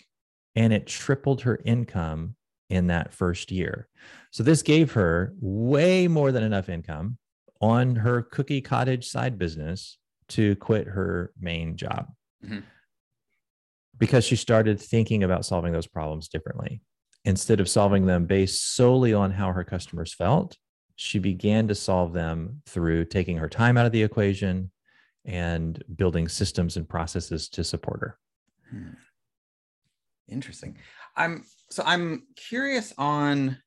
And 0.56 0.72
it 0.72 0.86
tripled 0.86 1.42
her 1.42 1.60
income 1.66 2.36
in 2.70 2.88
that 2.88 3.14
first 3.14 3.52
year. 3.52 3.88
So 4.32 4.44
this 4.44 4.62
gave 4.62 4.94
her 4.94 5.34
way 5.40 6.08
more 6.08 6.32
than 6.32 6.44
enough 6.44 6.70
income 6.70 7.18
on 7.64 7.96
her 7.96 8.22
cookie 8.22 8.60
cottage 8.60 9.08
side 9.08 9.40
business 9.40 9.98
to 10.28 10.54
quit 10.58 10.86
her 10.86 11.32
main 11.40 11.78
job 11.78 12.12
Mhm. 12.44 12.62
because 13.98 14.26
she 14.26 14.36
started 14.36 14.82
thinking 14.82 15.24
about 15.24 15.46
solving 15.46 15.72
those 15.72 15.88
problems 15.88 16.28
differently. 16.28 16.82
Instead 17.24 17.62
of 17.62 17.70
solving 17.70 18.06
them 18.06 18.26
based 18.26 18.76
solely 18.76 19.14
on 19.14 19.32
how 19.32 19.54
her 19.54 19.64
customers 19.64 20.14
felt, 20.14 20.58
she 20.98 21.20
began 21.20 21.70
to 21.70 21.74
solve 21.76 22.12
them 22.12 22.62
through 22.66 23.06
taking 23.06 23.38
her 23.38 23.48
time 23.48 23.78
out 23.78 23.86
of 23.86 23.94
the 23.94 24.04
equation 24.04 24.70
and 25.24 25.82
building 25.96 26.28
systems 26.28 26.76
and 26.76 26.90
processes 26.90 27.48
to 27.48 27.64
support 27.64 28.02
her. 28.02 28.20
Hmm. 28.70 28.90
Interesting. 30.28 30.78
I'm 31.16 31.46
so 31.70 31.82
I'm 31.86 32.28
curious 32.36 32.94
on 32.98 33.58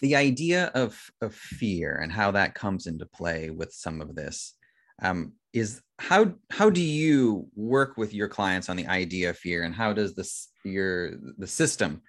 the 0.00 0.16
idea 0.16 0.66
of 0.74 0.98
of 1.20 1.34
fear 1.34 2.00
and 2.02 2.12
how 2.12 2.30
that 2.32 2.54
comes 2.54 2.86
into 2.86 3.06
play 3.06 3.50
with 3.50 3.72
some 3.72 4.00
of 4.00 4.14
this. 4.14 4.54
Um, 5.02 5.32
is 5.52 5.80
how 5.98 6.34
how 6.50 6.70
do 6.70 6.80
you 6.80 7.48
work 7.54 7.96
with 7.96 8.12
your 8.12 8.28
clients 8.28 8.68
on 8.68 8.76
the 8.76 8.86
idea 8.86 9.30
of 9.30 9.38
fear, 9.38 9.64
and 9.64 9.74
how 9.74 9.92
does 9.92 10.14
this 10.14 10.48
your 10.64 11.12
the 11.38 11.46
system 11.46 12.02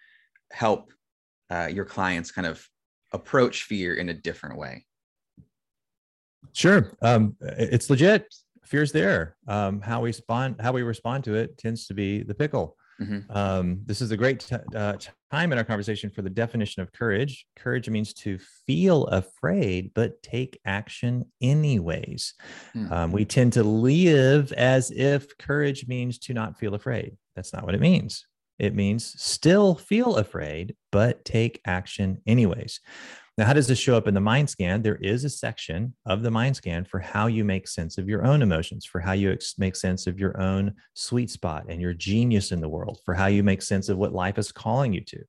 help 0.52 0.92
uh, 1.50 1.70
your 1.72 1.86
clients 1.86 2.32
kind 2.32 2.48
of 2.48 2.66
approach 3.14 3.64
fear 3.64 3.96
in 3.96 4.10
a 4.10 4.14
different 4.14 4.58
way? 4.58 4.86
Sure, 6.54 6.92
um, 7.02 7.36
it's 7.42 7.90
legit. 7.90 8.34
Fear's 8.66 8.92
there. 8.92 9.36
Um, 9.48 9.82
how 9.82 10.02
we 10.02 10.10
respond, 10.10 10.58
how 10.60 10.72
we 10.72 10.84
respond 10.84 11.24
to 11.24 11.34
it, 11.34 11.58
tends 11.58 11.88
to 11.88 11.96
be 11.96 12.22
the 12.22 12.36
pickle. 12.36 12.76
Mhm. 13.00 13.36
Um, 13.36 13.82
this 13.86 14.02
is 14.02 14.12
a 14.12 14.18
great 14.18 14.42
t- 14.42 14.56
uh, 14.76 14.98
time 15.32 15.52
in 15.52 15.58
our 15.58 15.64
conversation 15.64 16.10
for 16.10 16.22
the 16.22 16.30
definition 16.30 16.82
of 16.82 16.92
courage. 16.92 17.46
Courage 17.56 17.90
means 17.90 18.14
to 18.16 18.38
feel 18.68 19.06
afraid 19.06 19.92
but 19.94 20.22
take 20.22 20.60
action 20.66 21.26
anyways. 21.42 22.34
Hmm. 22.74 22.94
Um, 22.94 23.12
we 23.12 23.26
tend 23.26 23.54
to 23.54 23.64
live 23.64 24.52
as 24.54 24.92
if 24.92 25.38
courage 25.38 25.88
means 25.88 26.20
to 26.20 26.34
not 26.34 26.60
feel 26.60 26.76
afraid. 26.76 27.18
That's 27.36 27.54
not 27.54 27.66
what 27.66 27.76
it 27.76 27.82
means. 27.82 28.26
It 28.58 28.76
means 28.76 29.16
still 29.22 29.76
feel 29.76 30.18
afraid, 30.18 30.76
but 30.92 31.24
take 31.24 31.62
action 31.66 32.22
anyways. 32.28 32.82
Now, 33.40 33.46
how 33.46 33.54
does 33.54 33.68
this 33.68 33.80
show 33.80 33.96
up 33.96 34.06
in 34.06 34.14
the 34.14 34.20
mind 34.20 34.50
scan? 34.50 34.82
There 34.82 34.98
is 34.98 35.24
a 35.24 35.30
section 35.30 35.96
of 36.06 36.24
the 36.24 36.30
mind 36.30 36.58
scan 36.58 36.84
for 36.84 37.00
how 37.00 37.28
you 37.28 37.46
make 37.46 37.70
sense 37.70 37.98
of 37.98 38.10
your 38.10 38.26
own 38.26 38.42
emotions, 38.42 38.84
for 38.84 39.00
how 39.00 39.14
you 39.14 39.32
ex- 39.32 39.58
make 39.58 39.78
sense 39.78 40.08
of 40.08 40.20
your 40.20 40.38
own 40.42 40.74
sweet 40.94 41.32
spot 41.32 41.64
and 41.70 41.80
your 41.80 41.94
genius 41.94 42.52
in 42.52 42.60
the 42.60 42.68
world, 42.68 43.00
for 43.06 43.14
how 43.14 43.28
you 43.28 43.42
make 43.42 43.62
sense 43.62 43.88
of 43.88 43.98
what 43.98 44.12
life 44.12 44.38
is 44.38 44.52
calling 44.52 44.92
you 44.92 45.00
to. 45.06 45.24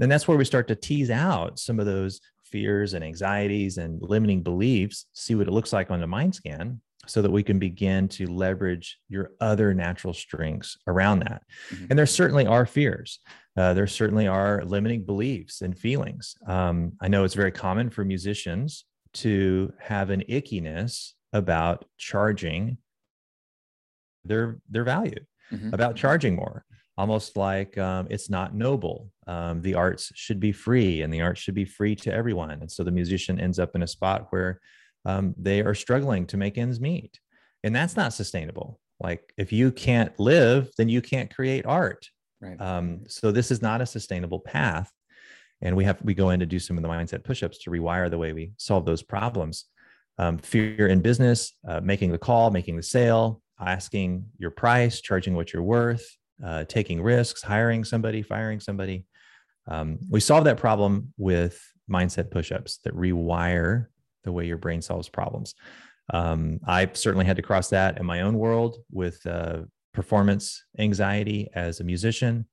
And 0.00 0.10
that's 0.10 0.26
where 0.26 0.36
we 0.36 0.44
start 0.44 0.66
to 0.68 0.74
tease 0.74 1.08
out 1.08 1.60
some 1.60 1.78
of 1.78 1.86
those 1.86 2.20
fears 2.42 2.94
and 2.94 3.04
anxieties 3.04 3.78
and 3.78 4.02
limiting 4.02 4.42
beliefs, 4.42 5.06
see 5.12 5.36
what 5.36 5.46
it 5.46 5.52
looks 5.52 5.72
like 5.72 5.88
on 5.92 6.00
the 6.00 6.06
mind 6.08 6.34
scan, 6.34 6.80
so 7.06 7.20
that 7.22 7.30
we 7.30 7.42
can 7.42 7.58
begin 7.58 8.06
to 8.08 8.26
leverage 8.26 8.98
your 9.08 9.32
other 9.40 9.74
natural 9.74 10.14
strengths 10.14 10.76
around 10.86 11.18
that. 11.20 11.42
Mhm. 11.70 11.86
And 11.90 11.98
there 11.98 12.06
certainly 12.06 12.46
are 12.46 12.64
fears. 12.66 13.18
Uh, 13.56 13.74
there 13.74 13.86
certainly 13.88 14.26
are 14.28 14.64
limiting 14.64 15.04
beliefs 15.04 15.62
and 15.62 15.76
feelings. 15.78 16.36
Um, 16.46 16.92
I 17.00 17.08
know 17.08 17.24
it's 17.24 17.34
very 17.34 17.50
common 17.52 17.90
for 17.90 18.04
musicians 18.04 18.84
to 19.14 19.72
have 19.78 20.10
an 20.10 20.22
ickiness 20.28 21.12
about 21.32 21.84
charging 21.98 22.78
their 24.24 24.60
their 24.70 24.84
value, 24.84 25.24
Mhm. 25.50 25.72
about 25.72 25.96
charging 25.96 26.36
more, 26.36 26.64
almost 26.96 27.36
like 27.36 27.76
um, 27.76 28.06
it's 28.10 28.30
not 28.30 28.54
noble. 28.54 29.10
Um, 29.26 29.60
the 29.60 29.74
arts 29.74 30.12
should 30.14 30.38
be 30.38 30.52
free, 30.52 31.02
and 31.02 31.12
the 31.12 31.20
arts 31.20 31.40
should 31.40 31.54
be 31.54 31.64
free 31.64 31.96
to 31.96 32.12
everyone. 32.14 32.50
And 32.52 32.70
so 32.70 32.84
the 32.84 32.90
musician 32.92 33.40
ends 33.40 33.58
up 33.58 33.74
in 33.74 33.82
a 33.82 33.86
spot 33.86 34.28
where 34.30 34.60
um, 35.04 35.34
they 35.36 35.60
are 35.60 35.74
struggling 35.74 36.26
to 36.26 36.36
make 36.36 36.58
ends 36.58 36.80
meet, 36.80 37.18
and 37.62 37.74
that's 37.74 37.96
not 37.96 38.12
sustainable. 38.12 38.80
Like 39.00 39.32
if 39.36 39.52
you 39.52 39.72
can't 39.72 40.18
live, 40.18 40.70
then 40.78 40.88
you 40.88 41.02
can't 41.02 41.34
create 41.34 41.66
art. 41.66 42.08
Right. 42.40 42.60
Um, 42.60 43.02
so 43.08 43.30
this 43.30 43.50
is 43.50 43.62
not 43.62 43.80
a 43.80 43.86
sustainable 43.86 44.40
path. 44.40 44.90
And 45.60 45.76
we 45.76 45.84
have 45.84 45.98
we 46.02 46.14
go 46.14 46.30
in 46.30 46.40
to 46.40 46.46
do 46.46 46.58
some 46.58 46.76
of 46.76 46.82
the 46.82 46.88
mindset 46.88 47.22
push-ups 47.22 47.58
to 47.58 47.70
rewire 47.70 48.10
the 48.10 48.18
way 48.18 48.32
we 48.32 48.52
solve 48.56 48.84
those 48.84 49.02
problems. 49.02 49.66
Um, 50.18 50.38
fear 50.38 50.88
in 50.88 51.00
business, 51.00 51.52
uh, 51.66 51.80
making 51.80 52.10
the 52.10 52.18
call, 52.18 52.50
making 52.50 52.76
the 52.76 52.82
sale, 52.82 53.40
asking 53.60 54.26
your 54.38 54.50
price, 54.50 55.00
charging 55.00 55.34
what 55.34 55.52
you're 55.52 55.62
worth, 55.62 56.04
uh, 56.44 56.64
taking 56.64 57.00
risks, 57.00 57.42
hiring 57.42 57.84
somebody, 57.84 58.22
firing 58.22 58.60
somebody. 58.60 59.06
Um, 59.68 59.98
we 60.10 60.20
solve 60.20 60.44
that 60.44 60.58
problem 60.58 61.14
with 61.16 61.60
mindset 61.88 62.30
push-ups 62.30 62.78
that 62.84 62.94
rewire 62.94 63.86
the 64.24 64.32
way 64.32 64.46
your 64.46 64.58
brain 64.58 64.82
solves 64.82 65.08
problems. 65.08 65.54
Um, 66.12 66.60
I've 66.66 66.96
certainly 66.96 67.26
had 67.26 67.36
to 67.36 67.42
cross 67.42 67.70
that 67.70 67.98
in 67.98 68.06
my 68.06 68.22
own 68.22 68.36
world 68.38 68.78
with 68.90 69.24
uh, 69.26 69.60
performance 69.94 70.64
anxiety 70.78 71.48
as 71.54 71.80
a 71.80 71.84
musician. 71.84 72.46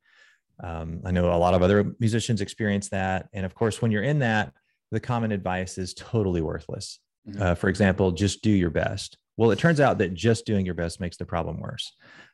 Um, 0.63 1.01
I 1.05 1.11
know 1.11 1.33
a 1.33 1.37
lot 1.37 1.53
of 1.53 1.61
other 1.61 1.93
musicians 1.99 2.41
experience 2.41 2.89
that. 2.89 3.29
And 3.33 3.45
of 3.45 3.55
course, 3.55 3.81
when 3.81 3.91
you're 3.91 4.03
in 4.03 4.19
that, 4.19 4.53
the 4.91 4.99
common 4.99 5.31
advice 5.31 5.77
is 5.77 5.93
totally 5.93 6.41
worthless. 6.41 6.99
Mm-hmm. 7.27 7.41
Uh, 7.41 7.55
for 7.55 7.69
example, 7.69 8.11
just 8.11 8.41
do 8.41 8.51
your 8.51 8.69
best. 8.69 9.17
Well, 9.39 9.51
it 9.51 9.57
turns 9.57 9.79
out 9.79 9.99
that 9.99 10.13
just 10.13 10.45
doing 10.45 10.65
your 10.65 10.75
best 10.75 10.99
makes 10.99 11.15
the 11.15 11.23
problem 11.23 11.61
worse. 11.61 11.93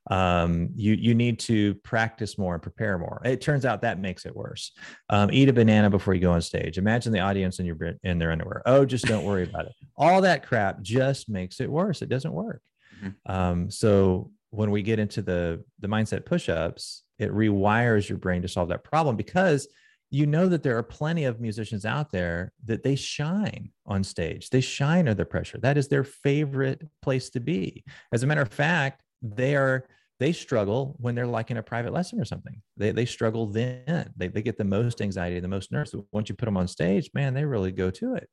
Um, 0.10 0.70
you 0.76 0.96
you 0.96 1.14
need 1.14 1.38
to 1.42 1.76
practice 1.76 2.36
more 2.36 2.56
and 2.56 2.64
prepare 2.64 2.98
more. 2.98 3.22
It 3.24 3.42
turns 3.42 3.64
out 3.64 3.84
that 3.84 4.00
makes 4.00 4.26
it 4.26 4.36
worse. 4.36 4.72
Um, 5.12 5.30
eat 5.32 5.48
a 5.48 5.54
banana 5.54 5.92
before 5.92 6.16
you 6.16 6.20
go 6.20 6.32
on 6.32 6.42
stage. 6.42 6.80
Imagine 6.80 7.14
the 7.14 7.20
audience 7.20 7.60
in 7.60 7.68
your 7.68 7.78
in 8.02 8.18
their 8.18 8.32
underwear. 8.32 8.64
Oh, 8.66 8.86
just 8.86 9.06
don't 9.06 9.24
worry 9.24 9.44
about 9.44 9.68
it. 9.68 9.74
All 9.96 10.20
that 10.22 10.48
crap 10.48 10.82
just 10.82 11.30
makes 11.30 11.60
it 11.60 11.70
worse. 11.70 12.02
It 12.02 12.10
doesn't 12.10 12.34
work. 12.34 12.64
Mm-hmm. 13.00 13.32
Um, 13.32 13.70
so 13.70 14.32
when 14.50 14.72
we 14.72 14.82
get 14.82 14.98
into 14.98 15.22
the 15.22 15.64
the 15.82 15.88
mindset 15.88 16.26
push-ups, 16.26 17.04
it 17.20 17.32
rewires 17.32 18.10
your 18.10 18.18
brain 18.18 18.42
to 18.42 18.48
solve 18.48 18.70
that 18.70 18.84
problem 18.84 19.16
because 19.16 19.68
you 20.12 20.26
know 20.26 20.48
that 20.48 20.64
there 20.64 20.78
are 20.78 20.84
plenty 20.84 21.26
of 21.26 21.42
musicians 21.42 21.86
out 21.86 22.12
there 22.12 22.54
that 22.66 22.84
they 22.84 22.96
shine 22.96 23.72
on 23.86 24.04
stage. 24.04 24.50
They 24.50 24.62
shine 24.62 25.08
under 25.08 25.26
pressure. 25.26 25.58
That 25.58 25.78
is 25.78 25.88
their 25.88 26.04
favorite 26.04 26.88
place 27.02 27.30
to 27.32 27.40
be. 27.40 27.84
As 28.14 28.24
a 28.24 28.28
matter 28.28 28.42
of 28.42 28.52
fact, 28.52 29.04
they 29.22 29.56
are 29.56 29.86
they 30.20 30.32
struggle 30.32 30.96
when 31.00 31.14
they're 31.14 31.28
like 31.28 31.52
in 31.52 31.58
a 31.58 31.64
private 31.64 31.92
lesson 31.92 32.20
or 32.22 32.26
something. 32.26 32.62
They 32.78 32.92
they 32.92 33.06
struggle 33.06 33.48
then. 33.48 34.14
They 34.16 34.28
they 34.28 34.42
get 34.42 34.58
the 34.58 34.64
most 34.64 35.02
anxiety, 35.02 35.40
the 35.40 35.48
most 35.48 35.72
nerves. 35.72 35.96
Once 36.12 36.30
you 36.30 36.36
put 36.36 36.46
them 36.46 36.58
on 36.58 36.68
stage, 36.68 37.10
man, 37.14 37.34
they 37.34 37.46
really 37.46 37.72
go 37.72 37.90
to 37.92 38.16
it. 38.16 38.30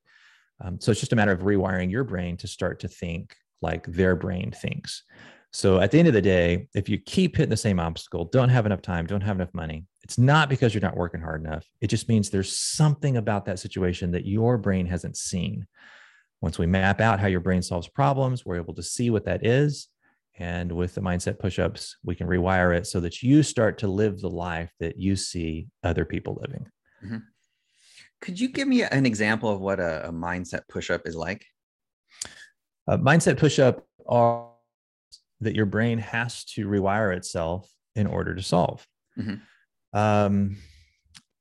Um, 0.62 0.80
so 0.80 0.92
it's 0.92 1.00
just 1.00 1.12
a 1.12 1.16
matter 1.16 1.32
of 1.32 1.40
rewiring 1.40 1.90
your 1.90 2.04
brain 2.04 2.36
to 2.38 2.46
start 2.46 2.80
to 2.80 2.88
think 2.88 3.34
like 3.60 3.86
their 3.86 4.14
brain 4.14 4.52
thinks. 4.52 5.02
So 5.52 5.80
at 5.80 5.90
the 5.90 5.98
end 5.98 6.08
of 6.08 6.14
the 6.14 6.22
day, 6.22 6.66
if 6.74 6.88
you 6.88 6.98
keep 6.98 7.36
hitting 7.36 7.50
the 7.50 7.56
same 7.56 7.78
obstacle, 7.78 8.24
don't 8.24 8.48
have 8.48 8.64
enough 8.64 8.80
time, 8.80 9.06
don't 9.06 9.20
have 9.20 9.36
enough 9.36 9.52
money, 9.52 9.84
it's 10.02 10.16
not 10.16 10.48
because 10.48 10.74
you're 10.74 10.80
not 10.80 10.96
working 10.96 11.20
hard 11.20 11.44
enough. 11.44 11.66
It 11.80 11.88
just 11.88 12.08
means 12.08 12.30
there's 12.30 12.56
something 12.56 13.18
about 13.18 13.44
that 13.44 13.58
situation 13.58 14.10
that 14.12 14.24
your 14.24 14.56
brain 14.56 14.86
hasn't 14.86 15.16
seen. 15.16 15.66
Once 16.40 16.58
we 16.58 16.66
map 16.66 17.00
out 17.00 17.20
how 17.20 17.26
your 17.26 17.40
brain 17.40 17.60
solves 17.60 17.86
problems, 17.86 18.44
we're 18.44 18.56
able 18.56 18.74
to 18.74 18.82
see 18.82 19.10
what 19.10 19.26
that 19.26 19.44
is. 19.44 19.88
And 20.38 20.72
with 20.72 20.94
the 20.94 21.02
mindset 21.02 21.38
push 21.38 21.58
ups, 21.58 21.98
we 22.02 22.14
can 22.14 22.26
rewire 22.26 22.74
it 22.74 22.86
so 22.86 23.00
that 23.00 23.22
you 23.22 23.42
start 23.42 23.78
to 23.78 23.88
live 23.88 24.20
the 24.20 24.30
life 24.30 24.72
that 24.80 24.98
you 24.98 25.14
see 25.16 25.68
other 25.84 26.06
people 26.06 26.38
living. 26.40 26.66
Mm-hmm. 27.04 27.18
Could 28.22 28.40
you 28.40 28.48
give 28.48 28.66
me 28.66 28.82
an 28.84 29.04
example 29.04 29.50
of 29.50 29.60
what 29.60 29.78
a, 29.78 30.08
a 30.08 30.12
mindset 30.12 30.62
push 30.68 30.90
up 30.90 31.02
is 31.04 31.14
like? 31.14 31.44
A 32.86 32.96
mindset 32.96 33.38
push 33.38 33.58
up 33.58 33.86
are 34.08 34.51
that 35.42 35.54
your 35.54 35.66
brain 35.66 35.98
has 35.98 36.44
to 36.44 36.66
rewire 36.66 37.16
itself 37.16 37.70
in 37.94 38.06
order 38.06 38.34
to 38.34 38.42
solve. 38.42 38.86
Mm-hmm. 39.18 39.98
Um, 39.98 40.56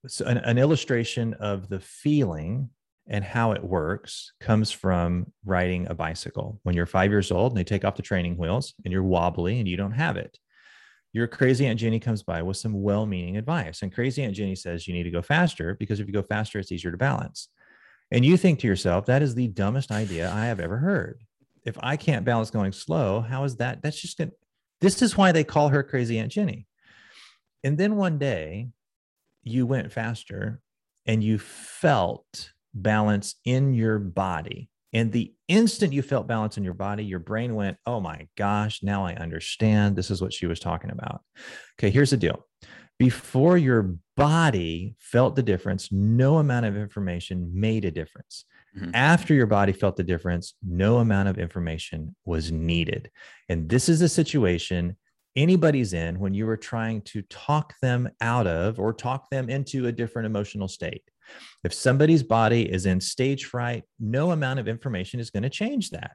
so, 0.08 0.26
an, 0.26 0.38
an 0.38 0.58
illustration 0.58 1.34
of 1.36 1.70
the 1.70 1.80
feeling 1.80 2.70
and 3.08 3.24
how 3.24 3.52
it 3.52 3.64
works 3.64 4.34
comes 4.40 4.72
from 4.72 5.32
riding 5.46 5.88
a 5.88 5.94
bicycle. 5.94 6.60
When 6.64 6.76
you're 6.76 6.86
five 6.86 7.12
years 7.12 7.32
old 7.32 7.52
and 7.52 7.60
they 7.60 7.64
take 7.64 7.86
off 7.86 7.96
the 7.96 8.02
training 8.02 8.38
wheels 8.38 8.74
and 8.84 8.92
you're 8.92 9.04
wobbly 9.04 9.60
and 9.60 9.68
you 9.68 9.78
don't 9.78 9.92
have 9.92 10.18
it, 10.18 10.38
your 11.14 11.28
crazy 11.28 11.66
Aunt 11.66 11.80
Jenny 11.80 12.00
comes 12.00 12.24
by 12.24 12.42
with 12.42 12.58
some 12.58 12.82
well 12.82 13.06
meaning 13.06 13.38
advice. 13.38 13.82
And 13.82 13.94
crazy 13.94 14.24
Aunt 14.24 14.36
Jenny 14.36 14.56
says 14.56 14.88
you 14.88 14.94
need 14.94 15.04
to 15.04 15.12
go 15.12 15.22
faster 15.22 15.76
because 15.76 16.00
if 16.00 16.08
you 16.08 16.14
go 16.14 16.24
faster, 16.24 16.60
it's 16.60 16.72
easier 16.72 16.92
to 16.92 16.98
balance. 16.98 17.50
And 18.12 18.26
you 18.26 18.38
think 18.38 18.60
to 18.60 18.68
yourself, 18.68 19.06
that 19.06 19.22
is 19.22 19.36
the 19.36 19.48
dumbest 19.48 19.92
idea 19.92 20.32
I 20.32 20.46
have 20.46 20.60
ever 20.60 20.78
heard 20.78 21.22
if 21.66 21.78
I 21.82 21.98
can't 21.98 22.26
balance 22.26 22.50
going 22.50 22.72
slow, 22.72 23.22
how 23.22 23.44
is 23.44 23.58
that? 23.58 23.82
That's 23.82 24.02
just 24.02 24.18
going 24.18 24.30
to, 24.30 24.36
this 24.80 25.02
is 25.02 25.16
why 25.16 25.32
they 25.32 25.44
call 25.44 25.70
her 25.70 25.84
crazy 25.84 26.18
Aunt 26.18 26.32
Jenny. 26.32 26.66
And 27.64 27.78
then 27.78 27.96
one 27.96 28.18
day 28.18 28.70
you 29.44 29.66
went 29.66 29.92
faster 29.92 30.60
and 31.06 31.24
you 31.24 31.38
felt 31.38 32.52
balance 32.74 33.36
in 33.46 33.74
your 33.74 34.00
body. 34.00 34.70
And 34.94 35.12
the 35.12 35.34
instant 35.48 35.94
you 35.94 36.02
felt 36.02 36.28
balance 36.28 36.58
in 36.58 36.64
your 36.64 36.74
body, 36.74 37.06
your 37.06 37.20
brain 37.20 37.56
went, 37.56 37.78
Oh 37.86 38.02
my 38.02 38.28
gosh, 38.38 38.84
now 38.84 39.06
I 39.06 39.14
understand. 39.14 39.96
This 39.96 40.12
is 40.12 40.22
what 40.22 40.34
she 40.34 40.48
was 40.48 40.60
talking 40.60 40.92
about. 40.92 41.22
Okay, 41.80 41.90
here's 41.90 42.10
the 42.10 42.18
deal. 42.18 42.46
Before 43.00 43.58
your 43.58 43.96
body 44.16 44.96
felt 45.00 45.36
the 45.36 45.44
difference, 45.44 45.92
no 45.92 46.38
amount 46.38 46.66
of 46.66 46.76
information 46.76 47.50
made 47.54 47.86
a 47.86 47.92
difference. 47.92 48.46
Mm-hmm. 48.78 48.92
After 48.94 49.34
your 49.34 49.48
body 49.48 49.74
felt 49.74 49.98
the 49.98 50.04
difference, 50.04 50.54
no 50.66 50.98
amount 51.00 51.30
of 51.30 51.38
information 51.38 52.16
was 52.26 52.52
needed. 52.52 53.12
And 53.50 53.68
this 53.70 53.90
is 53.90 54.02
a 54.02 54.10
situation 54.10 54.96
anybody's 55.36 55.94
in 55.94 56.20
when 56.20 56.34
you 56.34 56.48
are 56.50 56.58
trying 56.58 57.02
to 57.02 57.22
talk 57.24 57.74
them 57.82 58.10
out 58.22 58.48
of 58.48 58.80
or 58.80 58.94
talk 58.94 59.30
them 59.30 59.50
into 59.50 59.88
a 59.88 59.92
different 59.92 60.26
emotional 60.26 60.68
state. 60.68 61.04
If 61.64 61.74
somebody's 61.74 62.24
body 62.24 62.70
is 62.70 62.86
in 62.86 63.00
stage 63.00 63.46
fright, 63.46 63.84
no 64.00 64.32
amount 64.32 64.60
of 64.60 64.68
information 64.68 65.20
is 65.20 65.30
going 65.30 65.44
to 65.44 65.50
change 65.50 65.92
that. 65.92 66.12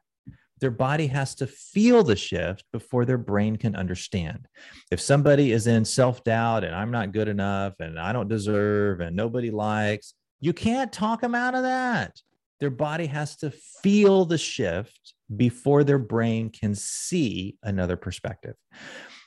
Their 0.61 0.71
body 0.71 1.07
has 1.09 1.35
to 1.37 1.47
feel 1.47 2.03
the 2.03 2.17
shift 2.17 2.65
before 2.73 3.05
their 3.05 3.19
brain 3.19 3.57
can 3.57 3.77
understand. 3.77 4.49
If 4.91 5.01
somebody 5.01 5.53
is 5.53 5.67
in 5.67 5.85
self 5.85 6.25
doubt 6.25 6.65
and 6.65 6.75
I'm 6.75 6.91
not 6.91 7.13
good 7.13 7.29
enough 7.29 7.75
and 7.79 7.99
I 7.99 8.13
don't 8.15 8.29
deserve 8.29 9.01
and 9.01 9.15
nobody 9.15 9.51
likes, 9.51 10.15
you 10.41 10.55
can't 10.55 10.93
talk 10.93 11.21
them 11.21 11.35
out 11.35 11.55
of 11.55 11.63
that 11.63 12.19
their 12.61 12.71
body 12.71 13.07
has 13.07 13.37
to 13.37 13.51
feel 13.83 14.25
the 14.25 14.39
shift 14.39 15.15
before 15.35 15.85
their 15.85 15.99
brain 15.99 16.51
can 16.51 16.75
see 16.75 17.57
another 17.63 17.97
perspective. 17.97 18.55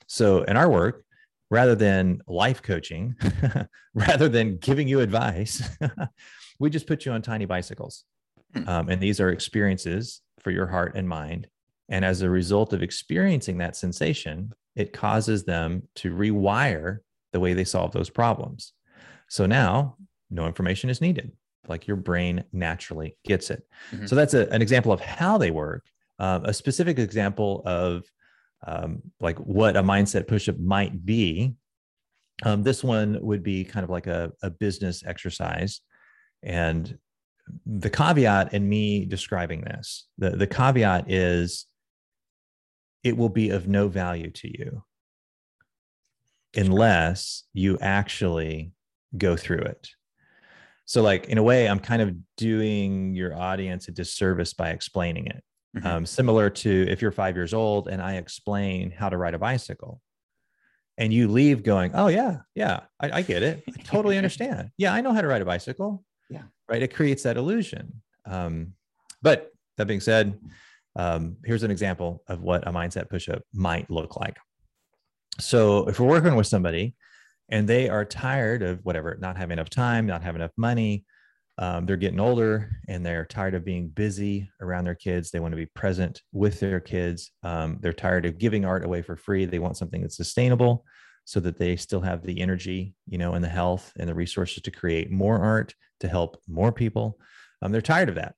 So, 0.07 0.43
in 0.43 0.57
our 0.57 0.69
work, 0.69 1.05
rather 1.51 1.75
than 1.75 2.21
life 2.27 2.61
coaching, 2.61 3.15
rather 3.93 4.29
than 4.29 4.57
giving 4.57 4.87
you 4.87 5.01
advice, 5.01 5.61
we 6.59 6.69
just 6.69 6.87
put 6.87 7.05
you 7.05 7.11
on 7.11 7.21
tiny 7.21 7.45
bicycles. 7.45 8.05
Hmm. 8.53 8.69
Um, 8.69 8.89
and 8.89 9.01
these 9.01 9.19
are 9.19 9.29
experiences 9.29 10.21
for 10.39 10.51
your 10.51 10.67
heart 10.67 10.93
and 10.95 11.07
mind. 11.07 11.47
And 11.89 12.05
as 12.05 12.21
a 12.21 12.29
result 12.29 12.73
of 12.73 12.83
experiencing 12.83 13.57
that 13.57 13.75
sensation, 13.75 14.53
it 14.75 14.93
causes 14.93 15.43
them 15.43 15.83
to 15.95 16.13
rewire 16.13 16.99
the 17.33 17.39
way 17.39 17.53
they 17.53 17.63
solve 17.63 17.91
those 17.91 18.09
problems. 18.09 18.73
So 19.27 19.45
now 19.45 19.97
no 20.29 20.47
information 20.47 20.89
is 20.89 21.01
needed 21.01 21.31
like 21.67 21.87
your 21.87 21.97
brain 21.97 22.43
naturally 22.51 23.17
gets 23.25 23.49
it. 23.49 23.63
Mm-hmm. 23.91 24.07
So 24.07 24.15
that's 24.15 24.33
a, 24.33 24.49
an 24.49 24.61
example 24.61 24.91
of 24.91 25.01
how 25.01 25.37
they 25.37 25.51
work. 25.51 25.85
Um, 26.17 26.45
a 26.45 26.53
specific 26.53 26.99
example 26.99 27.61
of 27.65 28.03
um, 28.65 29.01
like 29.19 29.37
what 29.37 29.77
a 29.77 29.83
mindset 29.83 30.25
pushup 30.25 30.59
might 30.59 31.05
be. 31.05 31.53
Um, 32.43 32.63
this 32.63 32.83
one 32.83 33.17
would 33.21 33.43
be 33.43 33.63
kind 33.63 33.83
of 33.83 33.89
like 33.89 34.07
a, 34.07 34.31
a 34.41 34.49
business 34.49 35.03
exercise. 35.05 35.81
And 36.43 36.97
the 37.65 37.89
caveat 37.89 38.53
in 38.53 38.67
me 38.67 39.05
describing 39.05 39.61
this, 39.61 40.07
the, 40.17 40.31
the 40.31 40.47
caveat 40.47 41.11
is 41.11 41.65
it 43.03 43.17
will 43.17 43.29
be 43.29 43.49
of 43.49 43.67
no 43.67 43.87
value 43.87 44.29
to 44.29 44.47
you 44.47 44.83
unless 46.55 47.43
you 47.53 47.77
actually 47.79 48.71
go 49.17 49.35
through 49.35 49.59
it. 49.61 49.89
So, 50.89 51.03
like 51.03 51.27
in 51.27 51.37
a 51.37 51.43
way, 51.43 51.69
I'm 51.69 51.77
kind 51.77 52.01
of 52.01 52.15
doing 52.35 53.13
your 53.13 53.39
audience 53.39 53.87
a 53.87 53.91
disservice 53.91 54.55
by 54.55 54.71
explaining 54.71 55.27
it. 55.27 55.43
Mm-hmm. 55.77 55.85
Um, 55.85 56.05
similar 56.07 56.49
to 56.49 56.87
if 56.89 56.99
you're 56.99 57.11
five 57.11 57.35
years 57.35 57.53
old 57.53 57.87
and 57.87 58.01
I 58.01 58.15
explain 58.15 58.89
how 58.89 59.07
to 59.07 59.15
ride 59.15 59.35
a 59.35 59.37
bicycle, 59.37 60.01
and 60.97 61.13
you 61.13 61.27
leave 61.27 61.61
going, 61.61 61.91
"Oh 61.93 62.07
yeah, 62.07 62.37
yeah, 62.55 62.79
I, 62.99 63.19
I 63.19 63.21
get 63.21 63.43
it. 63.43 63.63
I 63.67 63.83
totally 63.83 64.17
understand. 64.21 64.71
Yeah, 64.77 64.91
I 64.91 65.01
know 65.01 65.13
how 65.13 65.21
to 65.21 65.27
ride 65.27 65.43
a 65.43 65.45
bicycle." 65.45 66.03
Yeah, 66.27 66.41
right. 66.67 66.81
It 66.81 66.95
creates 66.95 67.21
that 67.21 67.37
illusion. 67.37 68.01
Um, 68.25 68.73
but 69.21 69.51
that 69.77 69.85
being 69.85 69.99
said, 69.99 70.39
um, 70.95 71.37
here's 71.45 71.61
an 71.61 71.69
example 71.69 72.23
of 72.27 72.41
what 72.41 72.67
a 72.67 72.71
mindset 72.71 73.09
pushup 73.09 73.41
might 73.53 73.91
look 73.91 74.15
like. 74.15 74.37
So, 75.39 75.87
if 75.87 75.99
we're 75.99 76.07
working 76.07 76.35
with 76.35 76.47
somebody 76.47 76.95
and 77.49 77.67
they 77.67 77.89
are 77.89 78.05
tired 78.05 78.61
of 78.61 78.79
whatever, 78.83 79.17
not 79.19 79.37
having 79.37 79.53
enough 79.53 79.69
time, 79.69 80.05
not 80.05 80.23
having 80.23 80.41
enough 80.41 80.51
money. 80.57 81.05
Um, 81.57 81.85
they're 81.85 81.97
getting 81.97 82.21
older 82.21 82.71
and 82.87 83.05
they're 83.05 83.25
tired 83.25 83.53
of 83.53 83.65
being 83.65 83.89
busy 83.89 84.49
around 84.61 84.85
their 84.85 84.95
kids. 84.95 85.29
They 85.29 85.41
want 85.41 85.51
to 85.51 85.57
be 85.57 85.65
present 85.65 86.21
with 86.31 86.59
their 86.61 86.79
kids. 86.79 87.31
Um, 87.43 87.79
they're 87.81 87.91
tired 87.91 88.25
of 88.25 88.37
giving 88.37 88.63
art 88.63 88.85
away 88.85 89.01
for 89.01 89.17
free. 89.17 89.43
They 89.43 89.59
want 89.59 89.75
something 89.75 90.01
that's 90.01 90.15
sustainable 90.15 90.85
so 91.25 91.39
that 91.41 91.59
they 91.59 91.75
still 91.75 92.01
have 92.01 92.23
the 92.23 92.39
energy, 92.39 92.95
you 93.07 93.17
know, 93.17 93.33
and 93.33 93.43
the 93.43 93.49
health 93.49 93.91
and 93.99 94.07
the 94.07 94.15
resources 94.15 94.63
to 94.63 94.71
create 94.71 95.11
more 95.11 95.37
art 95.37 95.75
to 95.99 96.07
help 96.07 96.37
more 96.47 96.71
people. 96.71 97.19
Um, 97.61 97.71
they're 97.73 97.81
tired 97.81 98.09
of 98.09 98.15
that, 98.15 98.35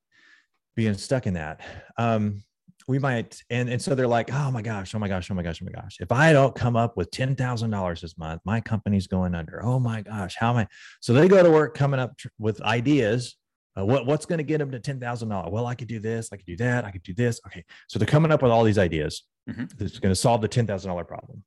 being 0.74 0.94
stuck 0.94 1.26
in 1.26 1.34
that. 1.34 1.60
Um, 1.96 2.42
we 2.88 2.98
might 2.98 3.40
and 3.50 3.68
and 3.68 3.80
so 3.80 3.94
they're 3.94 4.06
like 4.06 4.32
oh 4.32 4.50
my 4.50 4.62
gosh 4.62 4.94
oh 4.94 4.98
my 4.98 5.08
gosh 5.08 5.30
oh 5.30 5.34
my 5.34 5.42
gosh 5.42 5.60
oh 5.62 5.64
my 5.64 5.72
gosh 5.72 5.96
if 6.00 6.10
i 6.12 6.32
don't 6.32 6.54
come 6.54 6.76
up 6.76 6.96
with 6.96 7.10
$10000 7.10 8.00
this 8.00 8.16
month 8.18 8.40
my 8.44 8.60
company's 8.60 9.06
going 9.06 9.34
under 9.34 9.64
oh 9.64 9.78
my 9.78 10.02
gosh 10.02 10.36
how 10.38 10.50
am 10.50 10.56
i 10.58 10.66
so 11.00 11.12
they 11.12 11.28
go 11.28 11.42
to 11.42 11.50
work 11.50 11.74
coming 11.76 12.00
up 12.00 12.16
tr- 12.18 12.28
with 12.38 12.60
ideas 12.62 13.36
Uh, 13.78 13.86
what, 13.86 14.04
what's 14.04 14.26
going 14.26 14.36
to 14.36 14.44
get 14.44 14.58
them 14.58 14.70
to 14.70 14.78
$10,000? 14.78 15.50
Well, 15.50 15.66
I 15.66 15.74
could 15.74 15.88
do 15.88 15.98
this. 15.98 16.28
I 16.30 16.36
could 16.36 16.44
do 16.54 16.56
that. 16.58 16.84
I 16.84 16.90
could 16.90 17.02
do 17.04 17.14
this. 17.14 17.40
Okay. 17.46 17.64
So 17.88 17.98
they're 17.98 18.14
coming 18.16 18.30
up 18.30 18.42
with 18.42 18.52
all 18.52 18.64
these 18.64 18.76
ideas 18.88 19.24
Mhm. 19.48 19.64
that's 19.78 19.98
going 19.98 20.12
to 20.12 20.20
solve 20.26 20.42
the 20.42 20.48
$10,000 20.48 21.04
problem. 21.08 21.42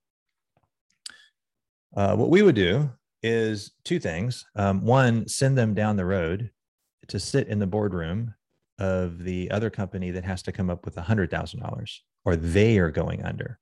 Uh, 1.96 2.16
what 2.16 2.30
we 2.30 2.42
would 2.42 2.56
do 2.56 2.90
is 3.22 3.72
two 3.84 4.00
things. 4.00 4.44
Um, 4.56 4.84
one, 4.86 5.28
send 5.28 5.56
them 5.56 5.76
down 5.76 5.98
the 5.98 6.06
road 6.06 6.50
to 7.10 7.20
sit 7.20 7.48
in 7.48 7.60
the 7.60 7.68
boardroom 7.68 8.34
of 8.80 9.24
the 9.24 9.50
other 9.52 9.70
company 9.70 10.12
that 10.12 10.26
has 10.26 10.42
to 10.44 10.52
come 10.52 10.70
up 10.70 10.86
with 10.86 10.96
$100,000 10.96 12.00
or 12.26 12.36
they 12.36 12.78
are 12.78 12.92
going 12.92 13.24
under 13.24 13.60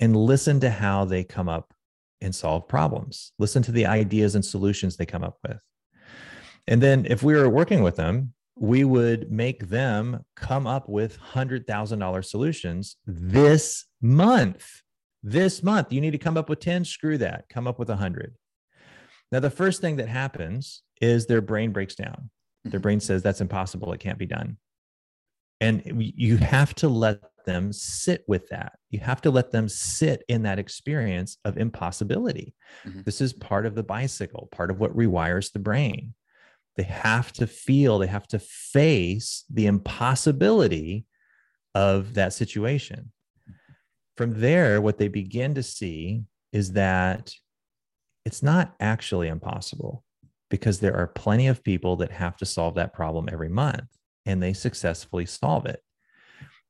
and 0.00 0.16
listen 0.16 0.60
to 0.60 0.70
how 0.70 1.04
they 1.04 1.22
come 1.24 1.48
up 1.48 1.74
and 2.20 2.34
solve 2.34 2.66
problems. 2.66 3.32
Listen 3.38 3.62
to 3.62 3.72
the 3.72 3.86
ideas 3.86 4.34
and 4.34 4.44
solutions 4.44 4.96
they 4.96 5.06
come 5.06 5.24
up 5.24 5.38
with. 5.46 5.58
And 6.66 6.82
then 6.82 7.06
if 7.08 7.22
we 7.22 7.34
were 7.34 7.48
working 7.48 7.82
with 7.82 7.96
them, 7.96 8.32
we 8.56 8.84
would 8.84 9.30
make 9.30 9.68
them 9.68 10.24
come 10.36 10.66
up 10.66 10.88
with 10.88 11.18
$100,000 11.18 12.24
solutions 12.24 12.96
this 13.06 13.84
month. 14.00 14.82
This 15.22 15.62
month, 15.62 15.92
you 15.92 16.00
need 16.00 16.12
to 16.12 16.18
come 16.18 16.36
up 16.36 16.48
with 16.48 16.60
10, 16.60 16.84
screw 16.84 17.18
that, 17.18 17.48
come 17.48 17.66
up 17.66 17.78
with 17.78 17.88
100. 17.88 18.34
Now, 19.32 19.40
the 19.40 19.50
first 19.50 19.80
thing 19.80 19.96
that 19.96 20.08
happens 20.08 20.82
is 21.00 21.26
their 21.26 21.40
brain 21.40 21.72
breaks 21.72 21.94
down. 21.94 22.30
Their 22.64 22.80
brain 22.80 23.00
says 23.00 23.22
that's 23.22 23.40
impossible, 23.40 23.92
it 23.92 24.00
can't 24.00 24.18
be 24.18 24.26
done. 24.26 24.56
And 25.60 25.82
you 25.86 26.36
have 26.38 26.74
to 26.76 26.88
let 26.88 27.20
them 27.46 27.72
sit 27.72 28.24
with 28.26 28.48
that. 28.48 28.72
You 28.90 29.00
have 29.00 29.20
to 29.22 29.30
let 29.30 29.50
them 29.50 29.68
sit 29.68 30.24
in 30.28 30.42
that 30.42 30.58
experience 30.58 31.36
of 31.44 31.58
impossibility. 31.58 32.54
Mhm. 32.84 33.04
This 33.04 33.20
is 33.20 33.32
part 33.32 33.66
of 33.66 33.74
the 33.74 33.82
bicycle, 33.82 34.48
part 34.50 34.70
of 34.70 34.80
what 34.80 34.96
rewires 34.96 35.52
the 35.52 35.58
brain. 35.58 36.14
They 36.76 36.84
have 36.84 37.32
to 37.34 37.46
feel, 37.46 37.98
they 37.98 38.06
have 38.06 38.26
to 38.28 38.38
face 38.38 39.44
the 39.48 39.66
impossibility 39.66 41.06
of 41.74 42.14
that 42.14 42.32
situation. 42.32 43.12
From 44.16 44.40
there, 44.40 44.80
what 44.80 44.98
they 44.98 45.08
begin 45.08 45.54
to 45.54 45.62
see 45.62 46.24
is 46.52 46.72
that 46.72 47.34
it's 48.24 48.42
not 48.42 48.74
actually 48.80 49.28
impossible 49.28 50.03
because 50.54 50.78
there 50.78 50.94
are 50.94 51.08
plenty 51.08 51.48
of 51.48 51.64
people 51.64 51.96
that 51.96 52.12
have 52.12 52.36
to 52.36 52.46
solve 52.46 52.76
that 52.76 52.92
problem 52.92 53.28
every 53.28 53.48
month 53.48 53.88
and 54.24 54.40
they 54.40 54.52
successfully 54.52 55.26
solve 55.26 55.66
it. 55.66 55.80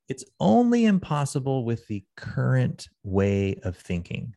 It's 0.09 0.25
only 0.39 0.85
impossible 0.85 1.63
with 1.65 1.85
the 1.85 2.03
current 2.17 2.87
way 3.03 3.59
of 3.61 3.77
thinking. 3.77 4.33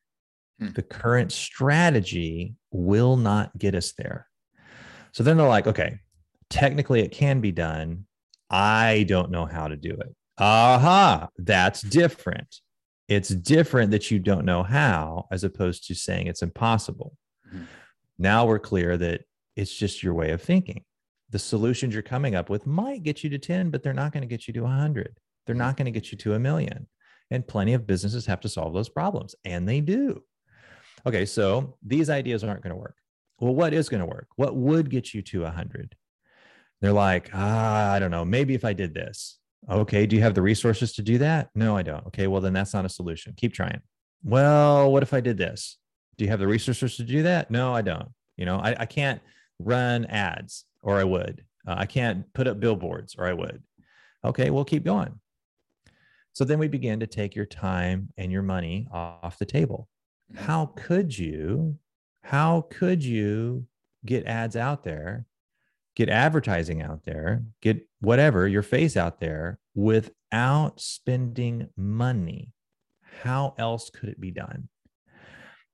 Hmm. 0.61 0.73
The 0.75 0.83
current 0.83 1.33
strategy 1.33 2.57
will 2.73 3.17
not 3.17 3.57
get 3.57 3.75
us 3.75 3.95
there. 3.97 4.27
So 5.13 5.23
then 5.23 5.39
they're 5.39 5.49
like, 5.49 5.67
okay, 5.67 6.01
technically 6.51 7.01
it 7.01 7.11
can 7.11 7.41
be 7.41 7.51
done. 7.51 8.05
I 8.51 9.07
don't 9.09 9.31
know 9.31 9.47
how 9.47 9.69
to 9.69 9.77
do 9.77 9.93
it. 9.93 10.15
Aha, 10.37 11.29
that's 11.39 11.81
different. 11.81 12.57
It's 13.09 13.31
different 13.31 13.93
that 13.93 14.11
you 14.11 14.19
don't 14.19 14.45
know 14.45 14.63
how, 14.63 15.27
as 15.33 15.43
opposed 15.43 15.87
to 15.87 15.95
saying 15.95 16.27
it's 16.27 16.43
impossible. 16.43 17.17
Mhm. 17.51 17.67
Now 18.19 18.45
we're 18.45 18.59
clear 18.59 18.99
that 18.99 19.23
it's 19.59 19.75
just 19.75 20.05
your 20.05 20.15
way 20.15 20.31
of 20.31 20.41
thinking. 20.41 20.85
The 21.31 21.39
solutions 21.39 21.93
you're 21.93 22.03
coming 22.03 22.37
up 22.37 22.49
with 22.49 22.65
might 22.65 23.03
get 23.03 23.25
you 23.25 23.31
to 23.31 23.39
10, 23.39 23.71
but 23.71 23.83
they're 23.83 23.93
not 23.93 24.13
going 24.13 24.23
to 24.23 24.29
get 24.29 24.47
you 24.47 24.55
to 24.55 24.63
100. 24.63 25.19
They're 25.47 25.55
not 25.57 25.77
going 25.77 25.87
to 25.87 25.91
get 25.91 26.13
you 26.13 26.19
to 26.19 26.35
a 26.35 26.39
million. 26.39 26.87
And 27.31 27.47
plenty 27.47 27.75
of 27.75 27.87
businesses 27.87 28.25
have 28.27 28.41
to 28.43 28.49
solve 28.49 28.73
those 28.73 28.89
problems, 28.89 29.35
and 29.45 29.69
they 29.69 29.81
do. 29.81 30.23
Okay, 31.05 31.27
so 31.27 31.77
these 31.85 32.09
ideas 32.09 32.45
aren't 32.45 32.63
going 32.63 32.75
to 32.75 32.81
work. 32.81 32.95
Well, 33.41 33.55
what 33.55 33.75
is 33.75 33.89
going 33.89 34.01
to 34.01 34.07
work? 34.07 34.29
What 34.37 34.55
would 34.55 34.91
get 34.91 35.13
you 35.13 35.23
to 35.23 35.43
100? 35.43 35.97
They're 36.81 36.93
like, 36.93 37.31
ah, 37.35 37.93
I 37.93 37.99
don't 37.99 38.13
know. 38.13 38.25
Maybe 38.25 38.55
if 38.55 38.65
I 38.65 38.73
did 38.73 38.95
this. 38.95 39.39
Okay, 39.69 40.07
do 40.07 40.15
you 40.15 40.23
have 40.23 40.35
the 40.35 40.43
resources 40.43 40.93
to 40.95 41.03
do 41.03 41.19
that? 41.19 41.51
No, 41.57 41.77
I 41.77 41.83
don't. 41.83 42.07
Okay, 42.07 42.29
well, 42.29 42.41
then 42.41 42.53
that's 42.53 42.75
not 42.75 42.85
a 42.85 42.89
solution. 42.89 43.35
Keep 43.37 43.55
trying. 43.55 43.81
Well, 44.23 44.93
what 44.93 45.03
if 45.03 45.13
I 45.13 45.21
did 45.21 45.37
this? 45.37 45.79
Do 46.17 46.25
you 46.25 46.31
have 46.31 46.41
the 46.41 46.47
resources 46.47 46.97
to 46.97 47.03
do 47.03 47.25
that? 47.25 47.51
No, 47.51 47.75
I 47.75 47.83
don't. 47.83 48.09
You 48.37 48.47
know, 48.47 48.59
I, 48.59 48.77
I 48.81 48.87
can't 48.87 49.21
run 49.59 50.05
ads 50.07 50.65
or 50.83 50.99
I 50.99 51.05
would. 51.05 51.45
Uh, 51.67 51.77
I 51.79 51.87
can't 51.87 52.33
put 52.33 52.47
up 52.47 52.61
billboards 52.61 53.15
or 53.19 53.27
I 53.27 53.33
would. 53.33 53.63
Okay, 54.25 54.51
we'll 54.51 54.65
keep 54.65 54.85
going. 54.85 55.21
So 56.33 56.45
then 56.45 56.59
we 56.59 56.69
begin 56.69 57.01
to 57.01 57.07
take 57.07 57.35
your 57.35 57.47
time 57.47 58.11
and 58.17 58.31
your 58.31 58.43
money 58.43 58.87
off 58.93 59.39
the 59.39 59.45
table. 59.45 59.89
How 60.37 60.67
could 60.77 61.17
you, 61.17 61.79
how 62.23 62.67
could 62.71 63.03
you 63.03 63.67
get 64.05 64.27
ads 64.27 64.55
out 64.57 64.85
there, 64.85 65.27
get 65.97 66.09
advertising 66.09 66.83
out 66.83 67.05
there, 67.05 67.43
get 67.61 67.89
whatever, 68.01 68.47
your 68.47 68.63
face 68.63 68.97
out 68.97 69.21
there 69.21 69.59
without 69.75 70.81
spending 70.81 71.69
money? 71.77 72.53
How 73.23 73.55
else 73.59 73.91
could 73.91 74.09
it 74.09 74.21
be 74.21 74.31
done? 74.31 74.69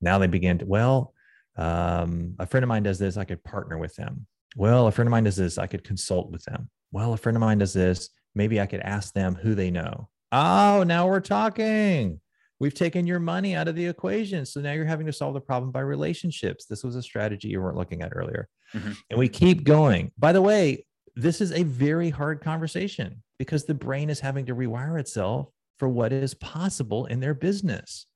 Now 0.01 0.19
they 0.19 0.27
begin 0.27 0.59
to, 0.59 0.67
well, 0.67 1.14
um, 1.57 2.35
a 2.39 2.47
friend 2.47 2.65
of 2.65 2.69
mine 2.69 2.83
does 2.83 2.99
this, 2.99 3.17
I 3.17 3.25
could 3.25 3.43
partner 3.45 3.79
with 3.79 3.95
them. 3.97 4.27
Well, 4.57 4.87
a 4.87 4.93
friend 4.93 5.09
of 5.09 5.11
mine 5.11 5.25
does 5.25 5.37
this, 5.37 5.59
I 5.59 5.67
could 5.67 5.85
consult 5.85 6.31
with 6.31 6.45
them. 6.45 6.71
Well, 6.93 7.13
a 7.13 7.17
friend 7.17 7.37
of 7.37 7.41
mine 7.41 7.59
does 7.59 7.73
this, 7.73 8.11
maybe 8.35 8.61
I 8.61 8.67
could 8.67 8.81
ask 8.81 9.13
them 9.15 9.35
who 9.35 9.55
they 9.55 9.71
know. 9.71 10.09
Oh, 10.33 10.85
now 10.87 11.07
we're 11.07 11.21
talking. 11.21 12.21
We've 12.61 12.75
taken 12.75 13.07
your 13.07 13.21
money 13.21 13.55
out 13.57 13.69
of 13.69 13.75
the 13.75 13.87
equation. 13.87 14.47
So 14.47 14.61
now 14.61 14.73
you're 14.73 14.85
having 14.85 15.07
to 15.07 15.13
solve 15.13 15.35
the 15.35 15.41
problem 15.41 15.71
by 15.73 15.81
relationships. 15.81 16.67
This 16.67 16.85
was 16.85 16.97
a 16.97 17.03
strategy 17.03 17.49
you 17.49 17.61
weren't 17.61 17.77
looking 17.77 18.03
at 18.03 18.13
earlier. 18.15 18.49
Mhm. 18.73 18.97
And 19.11 19.19
we 19.19 19.29
keep 19.29 19.65
going. 19.65 20.13
By 20.19 20.33
the 20.33 20.43
way, 20.43 20.87
this 21.17 21.41
is 21.41 21.53
a 21.53 21.63
very 21.65 22.11
hard 22.11 22.41
conversation 22.41 23.23
because 23.39 23.65
the 23.65 23.75
brain 23.75 24.09
is 24.09 24.21
having 24.21 24.47
to 24.47 24.55
rewire 24.55 24.99
itself 24.99 25.49
for 25.79 25.89
what 25.89 26.13
is 26.13 26.35
possible 26.35 27.07
in 27.07 27.21
their 27.21 27.35
business. 27.35 28.07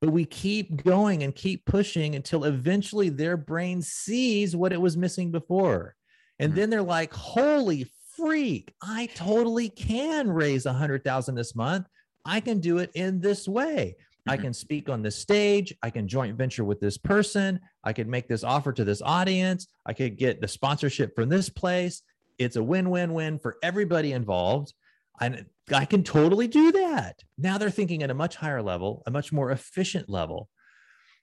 But 0.00 0.10
we 0.10 0.24
keep 0.24 0.84
going 0.84 1.22
and 1.24 1.34
keep 1.34 1.64
pushing 1.64 2.14
until 2.14 2.44
eventually 2.44 3.08
their 3.08 3.36
brain 3.36 3.82
sees 3.82 4.54
what 4.54 4.72
it 4.72 4.80
was 4.80 4.96
missing 4.96 5.30
before. 5.32 5.96
And 6.38 6.52
Mhm. 6.52 6.56
then 6.56 6.70
they're 6.70 6.82
like, 6.82 7.12
holy 7.12 7.90
freak, 8.16 8.74
I 8.80 9.06
totally 9.14 9.68
can 9.68 10.30
raise 10.30 10.66
a 10.66 10.72
hundred 10.72 11.02
thousand 11.02 11.34
this 11.34 11.54
month. 11.54 11.86
I 12.24 12.40
can 12.40 12.60
do 12.60 12.78
it 12.78 12.90
in 12.94 13.20
this 13.20 13.48
way. 13.48 13.96
I 14.26 14.36
Mhm. 14.36 14.42
can 14.42 14.52
speak 14.54 14.88
on 14.88 15.02
this 15.02 15.16
stage. 15.16 15.74
I 15.82 15.90
can 15.90 16.06
joint 16.06 16.36
venture 16.36 16.64
with 16.64 16.78
this 16.80 16.98
person. 16.98 17.58
I 17.82 17.92
could 17.92 18.06
make 18.08 18.28
this 18.28 18.44
offer 18.44 18.72
to 18.72 18.84
this 18.84 19.02
audience. 19.02 19.66
I 19.86 19.94
could 19.94 20.16
get 20.16 20.40
the 20.40 20.48
sponsorship 20.48 21.14
from 21.16 21.28
this 21.28 21.48
place. 21.48 22.02
It's 22.38 22.56
a 22.56 22.62
win 22.62 22.90
win 22.90 23.14
win 23.14 23.38
for 23.38 23.56
everybody 23.62 24.12
involved. 24.12 24.74
And 25.20 25.46
I 25.72 25.84
can 25.84 26.02
totally 26.02 26.46
do 26.48 26.72
that. 26.72 27.20
Now 27.36 27.58
they're 27.58 27.70
thinking 27.70 28.02
at 28.02 28.10
a 28.10 28.14
much 28.14 28.36
higher 28.36 28.62
level, 28.62 29.02
a 29.06 29.10
much 29.10 29.32
more 29.32 29.50
efficient 29.50 30.08
level. 30.08 30.48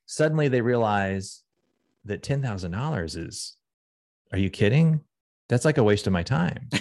Suddenly 0.05 0.47
they 0.49 0.61
realize 0.61 1.43
that 2.05 2.21
$10,000 2.21 3.17
is, 3.17 3.57
are 4.31 4.37
you 4.37 4.49
kidding? 4.49 5.01
That's 5.49 5.65
like 5.65 5.77
a 5.77 5.83
waste 5.83 6.07
of 6.07 6.13
my 6.13 6.23
time. 6.23 6.69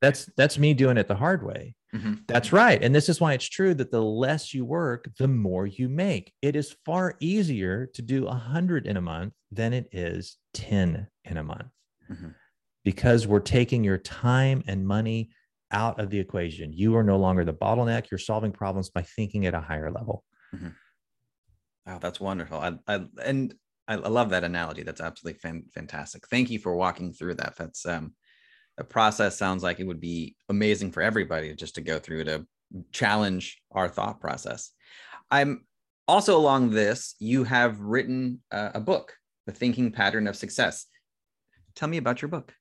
That's 0.00 0.28
that's 0.36 0.58
me 0.58 0.74
doing 0.74 0.96
it 0.96 1.06
the 1.06 1.14
hard 1.14 1.44
way. 1.44 1.74
Mhm. 1.94 2.26
That's 2.26 2.52
right. 2.52 2.82
And 2.82 2.92
this 2.94 3.08
is 3.08 3.20
why 3.20 3.34
it's 3.34 3.48
true 3.48 3.72
that 3.74 3.90
the 3.92 4.02
less 4.02 4.52
you 4.52 4.64
work, 4.64 5.08
the 5.18 5.28
more 5.28 5.66
you 5.66 5.88
make. 5.88 6.32
It 6.42 6.56
is 6.56 6.74
far 6.84 7.14
easier 7.20 7.86
to 7.94 8.02
do 8.02 8.24
100 8.24 8.86
in 8.86 8.96
a 8.96 9.00
month 9.00 9.32
than 9.52 9.72
it 9.72 9.88
is 9.92 10.38
10 10.54 11.06
in 11.24 11.36
a 11.36 11.44
month 11.44 11.70
Mhm. 12.10 12.34
because 12.84 13.26
we're 13.28 13.38
taking 13.40 13.84
your 13.84 13.98
time 13.98 14.62
and 14.66 14.86
money 14.86 15.30
out 15.74 16.00
of 16.00 16.08
the 16.08 16.18
equation. 16.18 16.72
You 16.72 16.96
are 16.96 17.04
no 17.04 17.18
longer 17.18 17.44
the 17.44 17.52
bottleneck. 17.52 18.10
You're 18.10 18.18
solving 18.18 18.52
problems 18.52 18.88
by 18.88 19.02
thinking 19.02 19.44
at 19.44 19.52
a 19.54 19.60
higher 19.60 19.90
level. 19.90 20.24
Wow, 21.86 21.98
that's 21.98 22.20
wonderful. 22.20 22.58
I, 22.58 22.78
I 22.86 23.04
and 23.22 23.54
I 23.86 23.96
love 23.96 24.30
that 24.30 24.44
analogy. 24.44 24.82
That's 24.82 25.02
absolutely 25.02 25.38
fan, 25.40 25.64
fantastic. 25.74 26.26
Thank 26.28 26.48
you 26.48 26.58
for 26.58 26.74
walking 26.74 27.12
through 27.12 27.34
that. 27.34 27.56
That's 27.58 27.84
um, 27.84 28.14
the 28.78 28.84
process 28.84 29.36
sounds 29.36 29.62
like 29.62 29.80
it 29.80 29.86
would 29.86 30.00
be 30.00 30.36
amazing 30.48 30.92
for 30.92 31.02
everybody 31.02 31.54
just 31.54 31.74
to 31.74 31.82
go 31.82 31.98
through 31.98 32.24
to 32.24 32.46
challenge 32.92 33.60
our 33.72 33.88
thought 33.88 34.20
process. 34.20 34.70
I'm 35.30 35.66
also 36.08 36.38
along 36.38 36.70
this. 36.70 37.14
You 37.18 37.44
have 37.44 37.78
written 37.80 38.40
a 38.50 38.80
book, 38.80 39.12
The 39.46 39.52
Thinking 39.52 39.92
Pattern 39.92 40.26
of 40.26 40.36
Success. 40.36 40.86
Tell 41.74 41.88
me 41.88 41.98
about 41.98 42.22
your 42.22 42.30
book. 42.30 42.54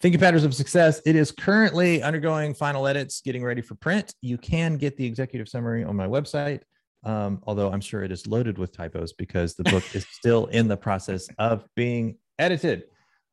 Thinking 0.00 0.20
Patterns 0.20 0.44
of 0.44 0.54
Success. 0.54 1.00
It 1.06 1.16
is 1.16 1.30
currently 1.30 2.02
undergoing 2.02 2.54
final 2.54 2.86
edits, 2.86 3.20
getting 3.20 3.44
ready 3.44 3.62
for 3.62 3.74
print. 3.74 4.14
You 4.20 4.38
can 4.38 4.76
get 4.76 4.96
the 4.96 5.06
executive 5.06 5.48
summary 5.48 5.84
on 5.84 5.96
my 5.96 6.06
website, 6.06 6.60
um, 7.04 7.40
although 7.44 7.70
I'm 7.70 7.80
sure 7.80 8.02
it 8.02 8.12
is 8.12 8.26
loaded 8.26 8.58
with 8.58 8.72
typos 8.72 9.12
because 9.12 9.54
the 9.54 9.64
book 9.64 9.84
is 9.94 10.06
still 10.10 10.46
in 10.46 10.68
the 10.68 10.76
process 10.76 11.28
of 11.38 11.64
being 11.74 12.18
edited. 12.38 12.84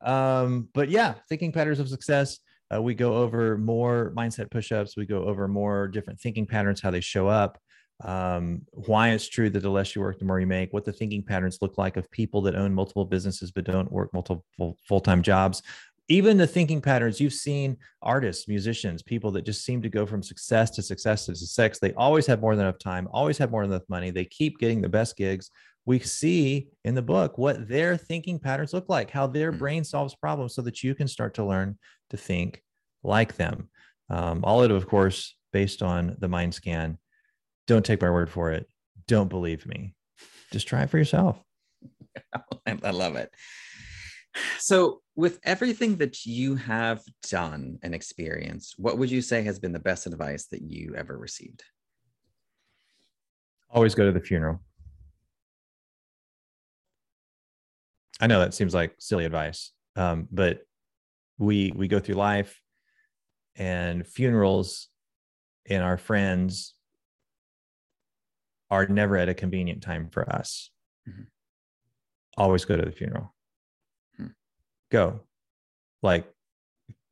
Um, 0.01 0.69
but 0.73 0.89
yeah, 0.89 1.15
Thinking 1.29 1.51
Patterns 1.51 1.79
of 1.79 1.89
Success. 1.89 2.39
Uh, 2.73 2.81
we 2.81 2.93
go 2.93 3.15
over 3.15 3.57
more 3.57 4.13
mindset 4.15 4.49
push-ups. 4.49 4.95
We 4.95 5.05
go 5.05 5.25
over 5.25 5.47
more 5.47 5.87
different 5.87 6.19
thinking 6.19 6.45
patterns, 6.45 6.79
how 6.79 6.89
they 6.89 7.01
show 7.01 7.27
up, 7.27 7.59
um, 8.03 8.61
why 8.71 9.09
it's 9.09 9.27
true 9.27 9.49
that 9.49 9.59
the 9.59 9.69
less 9.69 9.95
you 9.95 10.01
work, 10.01 10.19
the 10.19 10.25
more 10.25 10.39
you 10.39 10.47
make, 10.47 10.71
what 10.73 10.85
the 10.85 10.93
thinking 10.93 11.23
patterns 11.23 11.59
look 11.61 11.77
like 11.77 11.97
of 11.97 12.09
people 12.11 12.41
that 12.43 12.55
own 12.55 12.73
multiple 12.73 13.05
businesses 13.05 13.51
but 13.51 13.65
don't 13.65 13.91
work 13.91 14.13
multiple 14.13 14.77
full-time 14.87 15.21
jobs 15.21 15.61
even 16.12 16.36
the 16.38 16.45
thinking 16.45 16.82
patterns 16.82 17.22
you've 17.22 17.32
seen 17.34 17.78
artists 18.01 18.47
musicians 18.49 19.01
people 19.01 19.32
that 19.32 19.45
just 19.45 19.64
seem 19.64 19.82
to 19.82 19.88
go 19.88 20.05
from 20.05 20.22
success 20.22 20.70
to 20.70 20.82
success 20.82 21.26
to 21.26 21.36
success. 21.36 21.80
They 21.80 21.93
always 21.93 22.26
have 22.28 22.41
more 22.41 22.53
than 22.55 22.66
enough 22.66 22.80
time 22.80 23.07
always 23.14 23.38
have 23.38 23.49
more 23.49 23.64
than 23.64 23.72
enough 23.72 23.88
money. 23.88 24.12
They 24.12 24.26
keep 24.26 24.59
getting 24.59 24.82
the 24.82 24.89
best 24.89 25.16
gigs. 25.16 25.49
We 25.86 25.99
see 25.99 26.68
in 26.84 26.95
the 26.95 27.01
book 27.01 27.38
what 27.38 27.68
their 27.68 27.95
thinking 27.95 28.39
patterns 28.39 28.74
look 28.74 28.89
like 28.89 29.09
how 29.09 29.26
their 29.28 29.53
Mm. 29.53 29.59
brain 29.59 29.84
solves 29.86 30.14
problems 30.16 30.53
so 30.53 30.62
that 30.64 30.84
you 30.84 30.93
can 30.95 31.07
start 31.07 31.34
to 31.36 31.45
learn 31.45 31.78
to 32.09 32.18
think 32.18 32.62
like 33.03 33.38
them. 33.38 33.70
Um, 34.09 34.43
all 34.43 34.62
of 34.62 34.70
it 34.70 34.76
of 34.76 34.88
course 34.88 35.36
based 35.53 35.82
on 35.82 36.18
the 36.20 36.28
mind 36.28 36.53
scan. 36.53 36.97
Don't 37.68 37.86
take 37.86 38.01
my 38.01 38.09
word 38.09 38.30
for 38.30 38.51
it. 38.51 38.68
Don't 39.07 39.30
believe 39.30 39.66
me. 39.66 39.95
Just 40.51 40.68
try 40.68 40.82
it 40.84 40.89
for 40.89 40.97
yourself. 40.97 41.41
I 42.84 42.91
love 42.91 43.16
it. 43.16 43.34
So, 44.59 45.01
with 45.15 45.39
everything 45.43 45.97
that 45.97 46.25
you 46.25 46.55
have 46.55 47.01
done 47.29 47.77
and 47.84 47.93
experienced, 47.93 48.75
what 48.77 48.97
would 48.97 49.11
you 49.11 49.21
say 49.21 49.43
has 49.43 49.59
been 49.59 49.73
the 49.73 49.79
best 49.79 50.07
advice 50.07 50.45
that 50.47 50.61
you 50.61 50.95
ever 50.95 51.17
received? 51.17 51.63
always 53.73 53.95
go 53.95 54.05
to 54.05 54.11
the 54.11 54.19
funeral 54.19 54.59
i 58.19 58.27
know 58.27 58.39
that 58.39 58.53
seems 58.53 58.73
like 58.73 58.93
silly 58.99 59.23
advice 59.23 59.71
um, 59.95 60.27
but 60.32 60.59
we 61.38 61.71
we 61.75 61.88
go 61.88 61.99
through 61.99 62.15
life 62.15 62.61
and 63.55 64.05
funerals 64.05 64.89
and 65.69 65.84
our 65.84 65.97
friends 65.97 66.73
are 68.69 68.86
never 68.88 69.15
at 69.17 69.29
a 69.29 69.34
convenient 69.34 69.82
time 69.82 70.09
for 70.09 70.29
us 70.34 70.69
Mhm. 71.07 71.27
always 72.38 72.65
go 72.65 72.75
to 72.75 72.84
the 72.86 72.91
funeral. 72.91 73.34
Go 74.91 75.21
like 76.03 76.25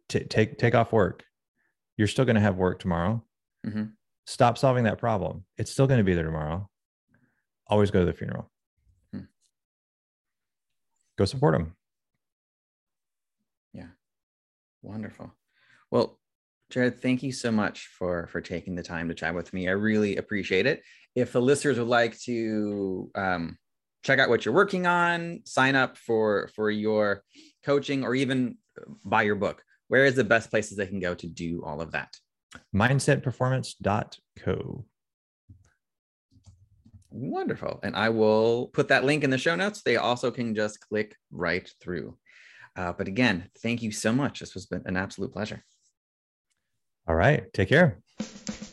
t- 0.10 0.26
take 0.26 0.58
take 0.58 0.76
off 0.76 0.92
work 0.92 1.24
you're 1.98 2.08
still 2.08 2.26
going 2.26 2.36
to 2.36 2.42
have 2.42 2.56
work 2.58 2.80
tomorrow 2.80 3.24
Mhm. 3.66 3.94
stop 4.28 4.58
solving 4.58 4.84
that 4.84 4.98
problem 5.00 5.46
it's 5.58 5.72
still 5.72 5.88
going 5.88 5.98
to 6.00 6.04
be 6.04 6.14
there 6.14 6.26
tomorrow 6.26 6.70
always 7.68 7.92
go 7.92 8.00
to 8.00 8.06
the 8.06 8.14
funeral 8.14 8.52
Hmm. 9.14 9.22
go 11.18 11.26
support 11.26 11.54
them 11.58 11.76
yeah 13.74 13.88
Wonderful. 14.82 15.34
Well, 15.92 16.18
Jared, 16.70 17.02
thank 17.02 17.22
you 17.22 17.34
so 17.34 17.52
much 17.52 17.88
for 17.98 18.28
for 18.28 18.40
taking 18.40 18.76
the 18.76 18.84
time 18.84 19.10
to 19.10 19.14
chat 19.14 19.36
with 19.36 19.52
me. 19.52 19.68
I 19.68 19.72
really 19.72 20.16
appreciate 20.16 20.66
it. 20.66 20.84
If 21.16 21.34
the 21.34 21.42
listeners 21.42 21.78
would 21.78 21.88
like 21.90 22.18
to 22.22 23.12
um, 23.14 23.58
check 24.06 24.20
out 24.20 24.30
what 24.30 24.46
you're 24.46 24.54
working 24.54 24.86
on, 24.88 25.42
sign 25.46 25.76
up 25.76 25.98
for 25.98 26.50
for 26.56 26.72
your 26.72 27.24
coaching, 27.64 28.04
or 28.04 28.16
even 28.16 28.58
buy 29.06 29.24
your 29.24 29.36
book, 29.36 29.64
where 29.88 30.06
is 30.06 30.16
the 30.16 30.24
best 30.24 30.50
places 30.50 30.78
they 30.78 30.88
can 30.88 31.00
go 31.00 31.16
to 31.16 31.28
do 31.28 31.64
all 31.66 31.82
of 31.82 31.92
that? 31.92 32.16
mindsetperformance.co 32.76 34.86
Wonderful. 37.12 37.80
And 37.82 37.96
I 37.96 38.10
will 38.10 38.68
put 38.68 38.90
that 38.90 39.04
link 39.04 39.24
in 39.24 39.32
the 39.32 39.38
show 39.38 39.56
notes. 39.56 39.82
They 39.82 39.98
also 39.98 40.30
can 40.30 40.54
just 40.54 40.80
click 40.80 41.16
right 41.32 41.68
through. 41.82 42.16
Uh, 42.76 42.94
but 42.94 43.08
again, 43.08 43.50
thank 43.64 43.82
you 43.82 43.92
so 43.92 44.14
much. 44.14 44.40
This 44.40 44.54
has 44.54 44.68
been 44.68 44.84
an 44.86 44.96
absolute 44.96 45.34
pleasure. 45.34 45.64
all 47.08 47.16
right 47.16 47.52
take 47.54 47.70
care 47.70 48.00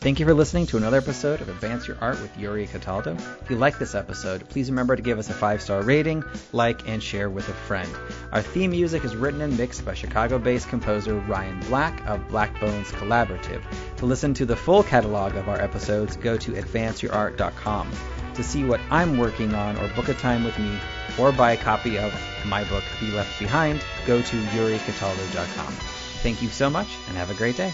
Thank 0.06 0.20
you 0.20 0.26
for 0.26 0.34
listening 0.34 0.66
to 0.66 0.76
another 0.76 0.98
episode 0.98 1.40
of 1.40 1.48
Advance 1.48 1.88
Your 1.88 1.98
Art 2.00 2.20
with 2.22 2.38
Yuri 2.38 2.68
Cataldo. 2.68 3.16
If 3.40 3.50
you 3.50 3.56
like 3.56 3.80
this 3.80 3.96
episode, 3.96 4.48
please 4.48 4.70
remember 4.70 4.94
to 4.94 5.02
give 5.02 5.18
us 5.18 5.30
a 5.30 5.34
five 5.34 5.60
star 5.60 5.82
rating, 5.82 6.22
like, 6.52 6.88
and 6.88 7.02
share 7.02 7.28
with 7.28 7.48
a 7.48 7.52
friend. 7.52 7.90
Our 8.30 8.40
theme 8.40 8.70
music 8.70 9.04
is 9.04 9.16
written 9.16 9.40
and 9.40 9.58
mixed 9.58 9.84
by 9.84 9.94
Chicago 9.94 10.38
based 10.38 10.68
composer 10.68 11.16
Ryan 11.16 11.58
Black 11.66 12.06
of 12.06 12.28
Black 12.28 12.60
Bones 12.60 12.92
Collaborative. 12.92 13.64
To 13.96 14.06
listen 14.06 14.32
to 14.34 14.46
the 14.46 14.54
full 14.54 14.84
catalog 14.84 15.34
of 15.34 15.48
our 15.48 15.60
episodes, 15.60 16.14
go 16.14 16.36
to 16.36 16.52
advanceyourart.com. 16.52 17.90
To 18.34 18.44
see 18.44 18.62
what 18.62 18.78
I'm 18.92 19.18
working 19.18 19.56
on 19.56 19.76
or 19.76 19.88
book 19.96 20.08
a 20.08 20.14
time 20.14 20.44
with 20.44 20.56
me 20.56 20.78
or 21.18 21.32
buy 21.32 21.50
a 21.50 21.56
copy 21.56 21.98
of 21.98 22.14
my 22.46 22.62
book, 22.62 22.84
Be 23.00 23.10
Left 23.10 23.36
Behind, 23.40 23.84
go 24.06 24.22
to 24.22 24.36
yuricataldo.com. 24.36 25.72
Thank 26.22 26.42
you 26.42 26.48
so 26.48 26.70
much 26.70 26.96
and 27.08 27.16
have 27.16 27.32
a 27.32 27.34
great 27.34 27.56
day. 27.56 27.72